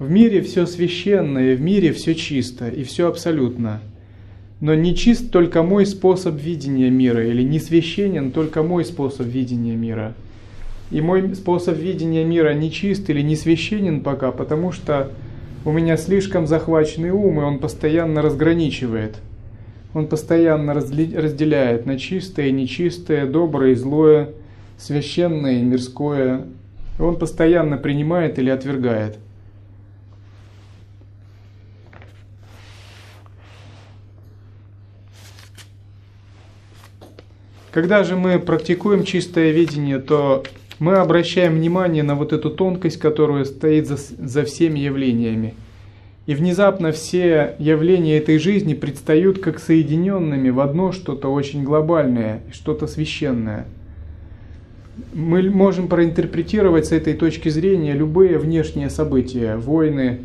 В 0.00 0.10
мире 0.10 0.42
все 0.42 0.66
священное, 0.66 1.54
в 1.54 1.60
мире 1.60 1.92
все 1.92 2.16
чисто 2.16 2.66
и 2.66 2.82
все 2.82 3.06
абсолютно– 3.06 3.80
но 4.60 4.74
не 4.74 4.94
чист 4.94 5.30
только 5.30 5.62
мой 5.62 5.84
способ 5.84 6.34
видения 6.34 6.90
мира, 6.90 7.26
или 7.26 7.42
не 7.42 7.58
священен 7.58 8.30
только 8.30 8.62
мой 8.62 8.84
способ 8.84 9.26
видения 9.26 9.76
мира. 9.76 10.14
И 10.90 11.00
мой 11.00 11.34
способ 11.34 11.76
видения 11.76 12.24
мира 12.24 12.54
не 12.54 12.70
чист 12.70 13.10
или 13.10 13.20
не 13.20 13.36
священен 13.36 14.00
пока, 14.00 14.32
потому 14.32 14.72
что 14.72 15.10
у 15.64 15.72
меня 15.72 15.96
слишком 15.96 16.46
захваченный 16.46 17.10
ум, 17.10 17.40
и 17.40 17.44
он 17.44 17.58
постоянно 17.58 18.22
разграничивает. 18.22 19.16
Он 19.94 20.06
постоянно 20.06 20.74
разделяет 20.74 21.86
на 21.86 21.98
чистое 21.98 22.48
и 22.48 22.52
нечистое, 22.52 23.26
доброе 23.26 23.72
и 23.72 23.74
злое, 23.74 24.30
священное 24.78 25.60
и 25.60 25.62
мирское. 25.62 26.44
Он 26.98 27.18
постоянно 27.18 27.78
принимает 27.78 28.38
или 28.38 28.50
отвергает. 28.50 29.18
Когда 37.76 38.04
же 38.04 38.16
мы 38.16 38.38
практикуем 38.38 39.04
чистое 39.04 39.50
видение, 39.50 39.98
то 39.98 40.44
мы 40.78 40.94
обращаем 40.94 41.56
внимание 41.56 42.02
на 42.02 42.14
вот 42.14 42.32
эту 42.32 42.48
тонкость, 42.48 42.98
которая 42.98 43.44
стоит 43.44 43.86
за, 43.86 43.98
за 43.98 44.44
всеми 44.46 44.78
явлениями. 44.78 45.52
И 46.24 46.34
внезапно 46.34 46.90
все 46.90 47.54
явления 47.58 48.16
этой 48.16 48.38
жизни 48.38 48.72
предстают 48.72 49.40
как 49.40 49.58
соединенными 49.58 50.48
в 50.48 50.60
одно 50.60 50.90
что-то 50.90 51.28
очень 51.28 51.64
глобальное, 51.64 52.40
что-то 52.50 52.86
священное. 52.86 53.66
Мы 55.12 55.42
можем 55.50 55.88
проинтерпретировать 55.88 56.86
с 56.86 56.92
этой 56.92 57.12
точки 57.12 57.50
зрения 57.50 57.92
любые 57.92 58.38
внешние 58.38 58.88
события, 58.88 59.56
войны, 59.56 60.20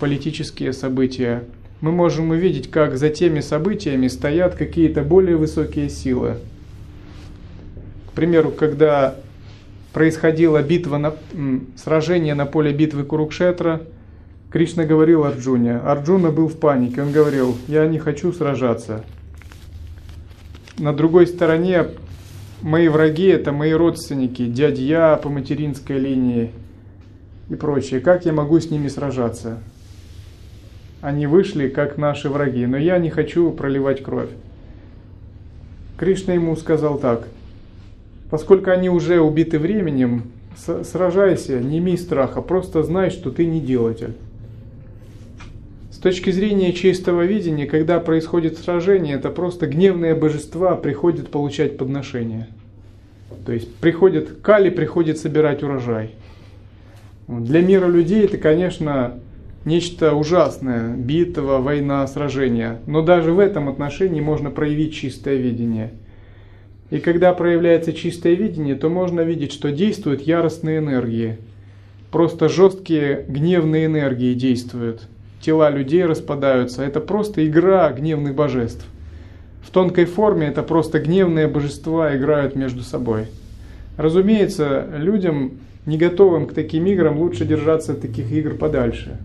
политические 0.00 0.72
события. 0.72 1.44
Мы 1.82 1.92
можем 1.92 2.30
увидеть, 2.30 2.70
как 2.70 2.96
за 2.96 3.10
теми 3.10 3.40
событиями 3.40 4.08
стоят 4.08 4.54
какие-то 4.54 5.02
более 5.02 5.36
высокие 5.36 5.90
силы– 5.90 6.36
примеру, 8.18 8.50
когда 8.50 9.14
происходила 9.92 10.60
битва, 10.60 10.98
на, 10.98 11.14
сражение 11.76 12.34
на 12.34 12.46
поле 12.46 12.72
битвы 12.72 13.04
Курукшетра, 13.04 13.82
Кришна 14.50 14.84
говорил 14.84 15.22
Арджуне. 15.22 15.76
Арджуна 15.76 16.32
был 16.32 16.48
в 16.48 16.58
панике. 16.58 17.00
Он 17.02 17.12
говорил, 17.12 17.56
я 17.68 17.86
не 17.86 18.00
хочу 18.00 18.32
сражаться. 18.32 19.04
На 20.78 20.92
другой 20.92 21.28
стороне 21.28 21.86
мои 22.60 22.88
враги 22.88 23.26
это 23.26 23.52
мои 23.52 23.70
родственники, 23.70 24.46
дядья 24.46 25.14
по 25.14 25.28
материнской 25.28 26.00
линии 26.00 26.50
и 27.48 27.54
прочее. 27.54 28.00
Как 28.00 28.24
я 28.24 28.32
могу 28.32 28.58
с 28.58 28.68
ними 28.68 28.88
сражаться? 28.88 29.58
Они 31.02 31.28
вышли 31.28 31.68
как 31.68 31.98
наши 31.98 32.28
враги, 32.28 32.66
но 32.66 32.78
я 32.78 32.98
не 32.98 33.10
хочу 33.10 33.52
проливать 33.52 34.02
кровь. 34.02 34.30
Кришна 35.96 36.34
ему 36.34 36.56
сказал 36.56 36.98
так, 36.98 37.28
поскольку 38.30 38.70
они 38.70 38.90
уже 38.90 39.20
убиты 39.20 39.58
временем, 39.58 40.24
сражайся, 40.56 41.60
не 41.60 41.78
имей 41.78 41.98
страха, 41.98 42.42
просто 42.42 42.82
знай, 42.82 43.10
что 43.10 43.30
ты 43.30 43.46
не 43.46 43.60
делатель. 43.60 44.14
С 45.90 45.98
точки 45.98 46.30
зрения 46.30 46.72
чистого 46.72 47.22
видения, 47.22 47.66
когда 47.66 47.98
происходит 47.98 48.56
сражение, 48.56 49.16
это 49.16 49.30
просто 49.30 49.66
гневные 49.66 50.14
божества 50.14 50.76
приходят 50.76 51.28
получать 51.28 51.76
подношения. 51.76 52.46
То 53.44 53.52
есть 53.52 53.74
приходит, 53.76 54.38
Кали 54.42 54.70
приходит 54.70 55.18
собирать 55.18 55.62
урожай. 55.62 56.12
Для 57.26 57.62
мира 57.62 57.86
людей 57.86 58.24
это, 58.24 58.38
конечно, 58.38 59.18
нечто 59.64 60.14
ужасное, 60.14 60.94
битва, 60.94 61.58
война, 61.58 62.06
сражение. 62.06 62.78
Но 62.86 63.02
даже 63.02 63.32
в 63.32 63.38
этом 63.38 63.68
отношении 63.68 64.20
можно 64.20 64.50
проявить 64.50 64.94
чистое 64.94 65.36
видение. 65.36 65.92
И 66.90 66.98
когда 66.98 67.34
проявляется 67.34 67.92
чистое 67.92 68.34
видение, 68.34 68.74
то 68.74 68.88
можно 68.88 69.20
видеть, 69.20 69.52
что 69.52 69.70
действуют 69.70 70.22
яростные 70.22 70.78
энергии. 70.78 71.38
Просто 72.10 72.48
жесткие 72.48 73.24
гневные 73.28 73.86
энергии 73.86 74.34
действуют– 74.34 75.02
тела 75.40 75.70
людей 75.70 76.04
распадаются. 76.04 76.82
Это 76.82 77.00
просто 77.00 77.46
игра 77.46 77.90
гневных 77.92 78.34
божеств. 78.34 78.84
В 79.62 79.70
тонкой 79.70 80.06
форме 80.06 80.46
это 80.46 80.62
просто 80.62 80.98
гневные 80.98 81.46
божества 81.46 82.16
играют 82.16 82.56
между 82.56 82.82
собой. 82.82 83.26
Разумеется, 83.96 84.86
людям, 84.96 85.52
не 85.84 85.98
готовым 85.98 86.46
к 86.46 86.54
таким 86.54 86.86
играм, 86.86 87.18
лучше 87.18 87.44
держаться 87.44 87.92
от 87.92 88.00
таких 88.00 88.30
игр 88.32 88.54
подальше. 88.54 89.18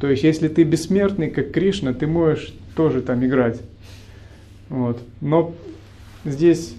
То 0.00 0.08
есть, 0.08 0.24
если 0.24 0.48
ты 0.48 0.64
бессмертный, 0.64 1.30
как 1.30 1.52
Кришна, 1.52 1.92
ты 1.92 2.06
можешь 2.06 2.52
тоже 2.74 3.02
там 3.02 3.24
играть. 3.24 3.60
Вот. 4.68 5.00
Но 5.20 5.54
здесь 6.24 6.74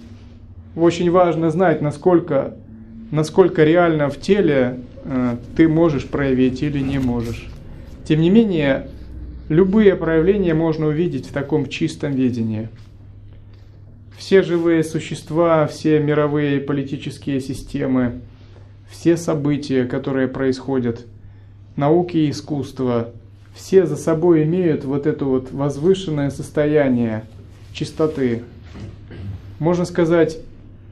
очень 0.76 1.10
важно 1.10 1.50
знать, 1.50 1.80
насколько, 1.80 2.54
насколько 3.10 3.64
реально 3.64 4.08
в 4.08 4.20
теле 4.20 4.80
э, 5.04 5.36
ты 5.56 5.68
можешь 5.68 6.06
проявить 6.06 6.62
или 6.62 6.80
не 6.80 6.98
можешь. 6.98 7.48
Тем 8.04 8.20
не 8.20 8.30
менее, 8.30 8.88
любые 9.48 9.94
проявления 9.94 10.54
можно 10.54 10.86
увидеть 10.86 11.26
в 11.26 11.32
таком 11.32 11.68
чистом 11.68 12.12
видении. 12.12 12.68
Все 14.16 14.42
живые 14.42 14.84
существа, 14.84 15.66
все 15.66 16.00
мировые 16.00 16.60
политические 16.60 17.40
системы, 17.40 18.20
все 18.88 19.16
события, 19.16 19.84
которые 19.84 20.28
происходят, 20.28 21.04
науки 21.76 22.16
и 22.16 22.30
искусство, 22.30 23.10
все 23.54 23.86
за 23.86 23.96
собой 23.96 24.44
имеют 24.44 24.84
вот 24.84 25.06
это 25.06 25.24
вот 25.24 25.52
возвышенное 25.52 26.30
состояние 26.30 27.24
чистоты. 27.72 28.42
Можно 29.58 29.84
сказать, 29.84 30.38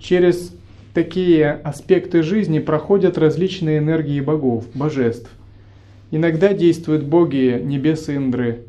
через 0.02 0.54
такие 0.92 1.50
аспекты 1.50 2.22
жизни 2.22 2.58
проходят 2.58 3.16
различные 3.16 3.78
энергии 3.78 4.20
богов, 4.20 4.64
божеств. 4.74 5.30
Иногда 6.10 6.52
действуют 6.52 7.04
боги 7.04 7.58
небес 7.62 8.10
Индры, 8.10 8.64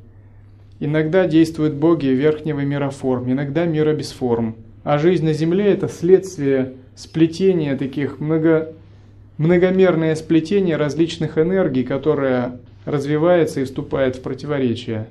иногда 0.79 1.27
действуют 1.27 1.73
боги 1.73 2.07
верхнего 2.07 2.61
мира 2.61 2.89
форм, 2.89 3.31
иногда 3.31 3.65
мира 3.65 3.93
без 3.93 4.11
форм. 4.11 4.55
А 4.83 4.97
жизнь 4.97 5.25
на 5.25 5.33
Земле– 5.33 5.65
это 5.73 5.87
следствие 5.87 6.73
сплетения 6.95 7.75
таких 7.75 8.19
много, 8.19 8.73
многомерное 9.37 10.15
сплетение 10.15 10.77
различных 10.77 11.37
энергий, 11.37 11.83
которое 11.83 12.59
развивается 12.85 13.61
и 13.61 13.63
вступает 13.63 14.17
в 14.17 14.21
противоречие. 14.21 15.07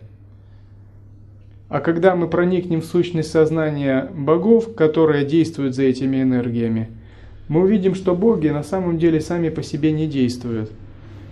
А 1.73 1.81
когда 1.81 2.15
мы 2.15 2.29
проникнем 2.29 2.83
в 2.83 2.85
сущность 2.85 3.31
сознания 3.31 4.09
богов, 4.15 4.75
которые 4.75 5.25
действуют 5.25 5.75
за 5.75 5.83
этими 5.83 6.23
энергиями, 6.23 6.89
мы 7.49 7.63
увидим, 7.63 7.95
что 7.95 8.15
боги 8.15 8.49
на 8.49 8.63
самом 8.63 8.99
деле 8.99 9.21
сами 9.21 9.49
по 9.49 9.63
себе 9.63 9.91
не 9.91 10.07
действуют– 10.07 10.71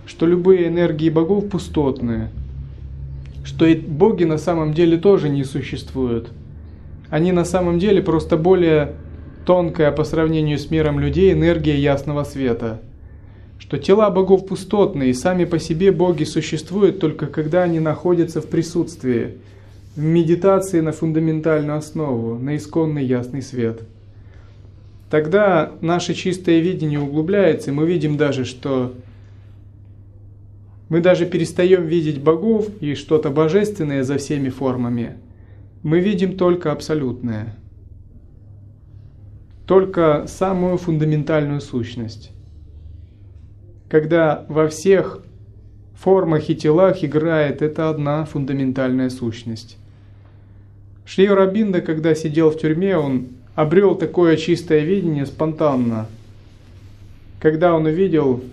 что 0.05 0.25
любые 0.25 0.67
энергии 0.67 1.09
богов 1.09 1.49
пустотные, 1.49 2.29
что 3.43 3.65
и 3.65 3.75
боги 3.75 4.23
на 4.23 4.37
самом 4.37 4.73
деле 4.73 4.97
тоже 4.97 5.29
не 5.29 5.43
существуют. 5.43 6.31
Они 7.09 7.31
на 7.31 7.45
самом 7.45 7.79
деле 7.79 8.01
просто 8.01 8.37
более 8.37 8.93
тонкая 9.45 9.91
по 9.91 10.03
сравнению 10.03 10.57
с 10.57 10.69
миром 10.69 10.99
людей 10.99 11.33
энергия 11.33 11.79
ясного 11.79 12.23
света. 12.23 12.81
Что 13.57 13.77
тела 13.77 14.09
богов 14.09 14.45
пустотные, 14.45 15.11
и 15.11 15.13
сами 15.13 15.45
по 15.45 15.59
себе 15.59 15.91
боги 15.91 16.23
существуют 16.23 16.99
только 16.99 17.27
когда 17.27 17.63
они 17.63 17.79
находятся 17.79 18.41
в 18.41 18.47
присутствии, 18.47 19.37
в 19.95 20.01
медитации 20.01 20.79
на 20.79 20.91
фундаментальную 20.91 21.77
основу, 21.77 22.37
на 22.37 22.55
исконный 22.55 23.05
ясный 23.05 23.41
свет. 23.41 23.81
Тогда 25.09 25.73
наше 25.81 26.13
чистое 26.13 26.59
видение 26.59 26.99
углубляется, 26.99 27.71
и 27.71 27.73
мы 27.73 27.85
видим 27.85 28.15
даже, 28.15 28.45
что 28.45 28.93
мы 30.87 31.01
даже 31.01 31.25
перестаем 31.25 31.85
видеть 31.85 32.21
богов 32.21 32.69
и 32.79 32.95
что-то 32.95 33.29
божественное 33.29 34.03
за 34.03 34.17
всеми 34.17 34.49
формами. 34.49 35.17
Мы 35.83 35.99
видим 35.99 36.37
только 36.37 36.71
абсолютное. 36.71 37.55
Только 39.65 40.25
самую 40.27 40.77
фундаментальную 40.77 41.61
сущность. 41.61 42.31
Когда 43.89 44.45
во 44.47 44.67
всех 44.67 45.23
формах 46.01 46.49
и 46.49 46.55
телах 46.55 47.03
играет 47.03 47.61
эта 47.61 47.89
одна 47.89 48.25
фундаментальная 48.25 49.09
сущность. 49.09 49.77
Шри 51.05 51.27
Рабинда, 51.27 51.81
когда 51.81 52.15
сидел 52.15 52.49
в 52.49 52.57
тюрьме, 52.57 52.97
он 52.97 53.27
обрел 53.53 53.95
такое 53.95 54.37
чистое 54.37 54.79
видение 54.79 55.25
спонтанно. 55.25 56.07
Когда 57.39 57.75
он 57.75 57.85
увидел 57.85 58.43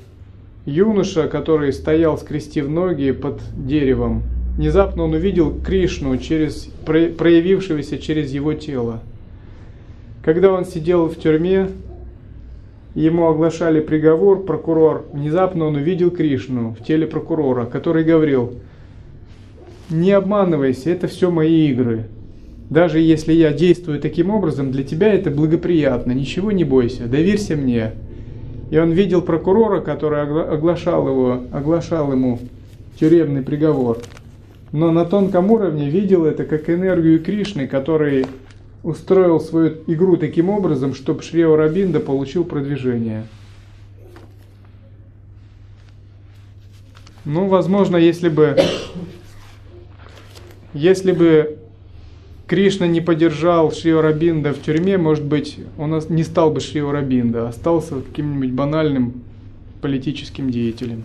Юноша, 0.66 1.28
который 1.28 1.72
стоял, 1.72 2.18
скрестив 2.18 2.68
ноги 2.68 3.12
под 3.12 3.40
деревом, 3.56 4.22
внезапно 4.56 5.04
он 5.04 5.14
увидел 5.14 5.58
Кришну, 5.58 6.18
через, 6.18 6.68
проявившегося 6.84 7.98
через 7.98 8.30
его 8.32 8.52
тело. 8.52 9.00
Когда 10.22 10.52
он 10.52 10.66
сидел 10.66 11.06
в 11.06 11.16
тюрьме, 11.16 11.68
ему 13.00 13.28
оглашали 13.28 13.80
приговор, 13.80 14.42
прокурор, 14.42 15.06
внезапно 15.12 15.66
он 15.66 15.76
увидел 15.76 16.10
Кришну 16.10 16.76
в 16.78 16.84
теле 16.84 17.06
прокурора, 17.06 17.64
который 17.64 18.04
говорил, 18.04 18.54
не 19.90 20.12
обманывайся, 20.12 20.90
это 20.90 21.06
все 21.06 21.30
мои 21.30 21.68
игры. 21.68 22.04
Даже 22.70 23.00
если 23.00 23.32
я 23.32 23.52
действую 23.52 24.00
таким 24.00 24.30
образом, 24.30 24.70
для 24.70 24.82
тебя 24.82 25.12
это 25.12 25.30
благоприятно, 25.30 26.12
ничего 26.12 26.52
не 26.52 26.64
бойся, 26.64 27.06
доверься 27.06 27.56
мне. 27.56 27.92
И 28.70 28.76
он 28.76 28.90
видел 28.90 29.22
прокурора, 29.22 29.80
который 29.80 30.22
оглашал, 30.22 31.08
его, 31.08 31.42
оглашал 31.52 32.12
ему 32.12 32.38
тюремный 33.00 33.42
приговор. 33.42 33.98
Но 34.72 34.90
на 34.90 35.06
тонком 35.06 35.50
уровне 35.50 35.88
видел 35.88 36.26
это 36.26 36.44
как 36.44 36.68
энергию 36.68 37.22
Кришны, 37.22 37.66
который 37.66 38.26
устроил 38.82 39.40
свою 39.40 39.78
игру 39.86 40.16
таким 40.16 40.50
образом, 40.50 40.94
чтобы 40.94 41.22
Шрио 41.22 41.56
Рабинда 41.56 42.00
получил 42.00 42.44
продвижение. 42.44 43.24
Ну, 47.24 47.46
возможно, 47.46 47.96
если 47.98 48.30
бы, 48.30 48.56
если 50.72 51.12
бы 51.12 51.58
Кришна 52.46 52.86
не 52.86 53.02
поддержал 53.02 53.70
Шри-Рабинда 53.70 54.54
в 54.54 54.62
тюрьме, 54.62 54.96
может 54.96 55.24
быть, 55.24 55.58
он 55.76 56.00
не 56.08 56.22
стал 56.22 56.50
бы 56.50 56.60
Шри-Рабинда, 56.60 57.44
а 57.44 57.48
остался 57.50 57.96
каким-нибудь 57.96 58.52
банальным 58.52 59.24
политическим 59.82 60.50
деятелем. 60.50 61.02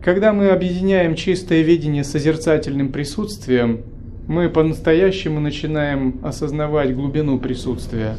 Когда 0.00 0.32
мы 0.32 0.48
объединяем 0.48 1.14
чистое 1.14 1.60
видение 1.60 2.04
с 2.04 2.10
созерцательным 2.10 2.90
присутствием, 2.90 3.82
мы 4.28 4.48
по-настоящему 4.48 5.40
начинаем 5.40 6.20
осознавать 6.22 6.94
глубину 6.94 7.40
присутствия. 7.40 8.14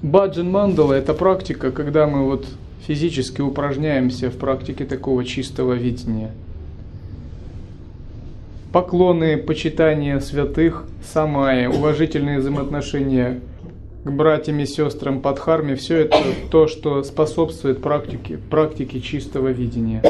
Баджан 0.00 0.50
мандала– 0.50 0.92
это 0.94 1.12
практика, 1.12 1.70
когда 1.70 2.06
мы 2.06 2.24
вот 2.24 2.46
физически 2.86 3.42
упражняемся 3.42 4.30
в 4.30 4.36
практике 4.36 4.86
такого 4.86 5.24
чистого 5.26 5.74
видения– 5.74 6.30
поклоны, 8.72 9.36
почитание 9.36 10.20
святых, 10.20 10.84
самая, 11.02 11.68
уважительные 11.68 12.38
взаимоотношения 12.38 13.40
к 14.04 14.10
братьям 14.10 14.60
и 14.60 14.66
сестрам 14.66 15.20
под 15.20 15.38
харме, 15.38 15.74
все 15.74 15.98
это 15.98 16.16
то, 16.50 16.68
что 16.68 17.02
способствует 17.02 17.82
практике, 17.82 18.38
практике 18.38 19.00
чистого 19.00 19.48
видения. 19.48 20.02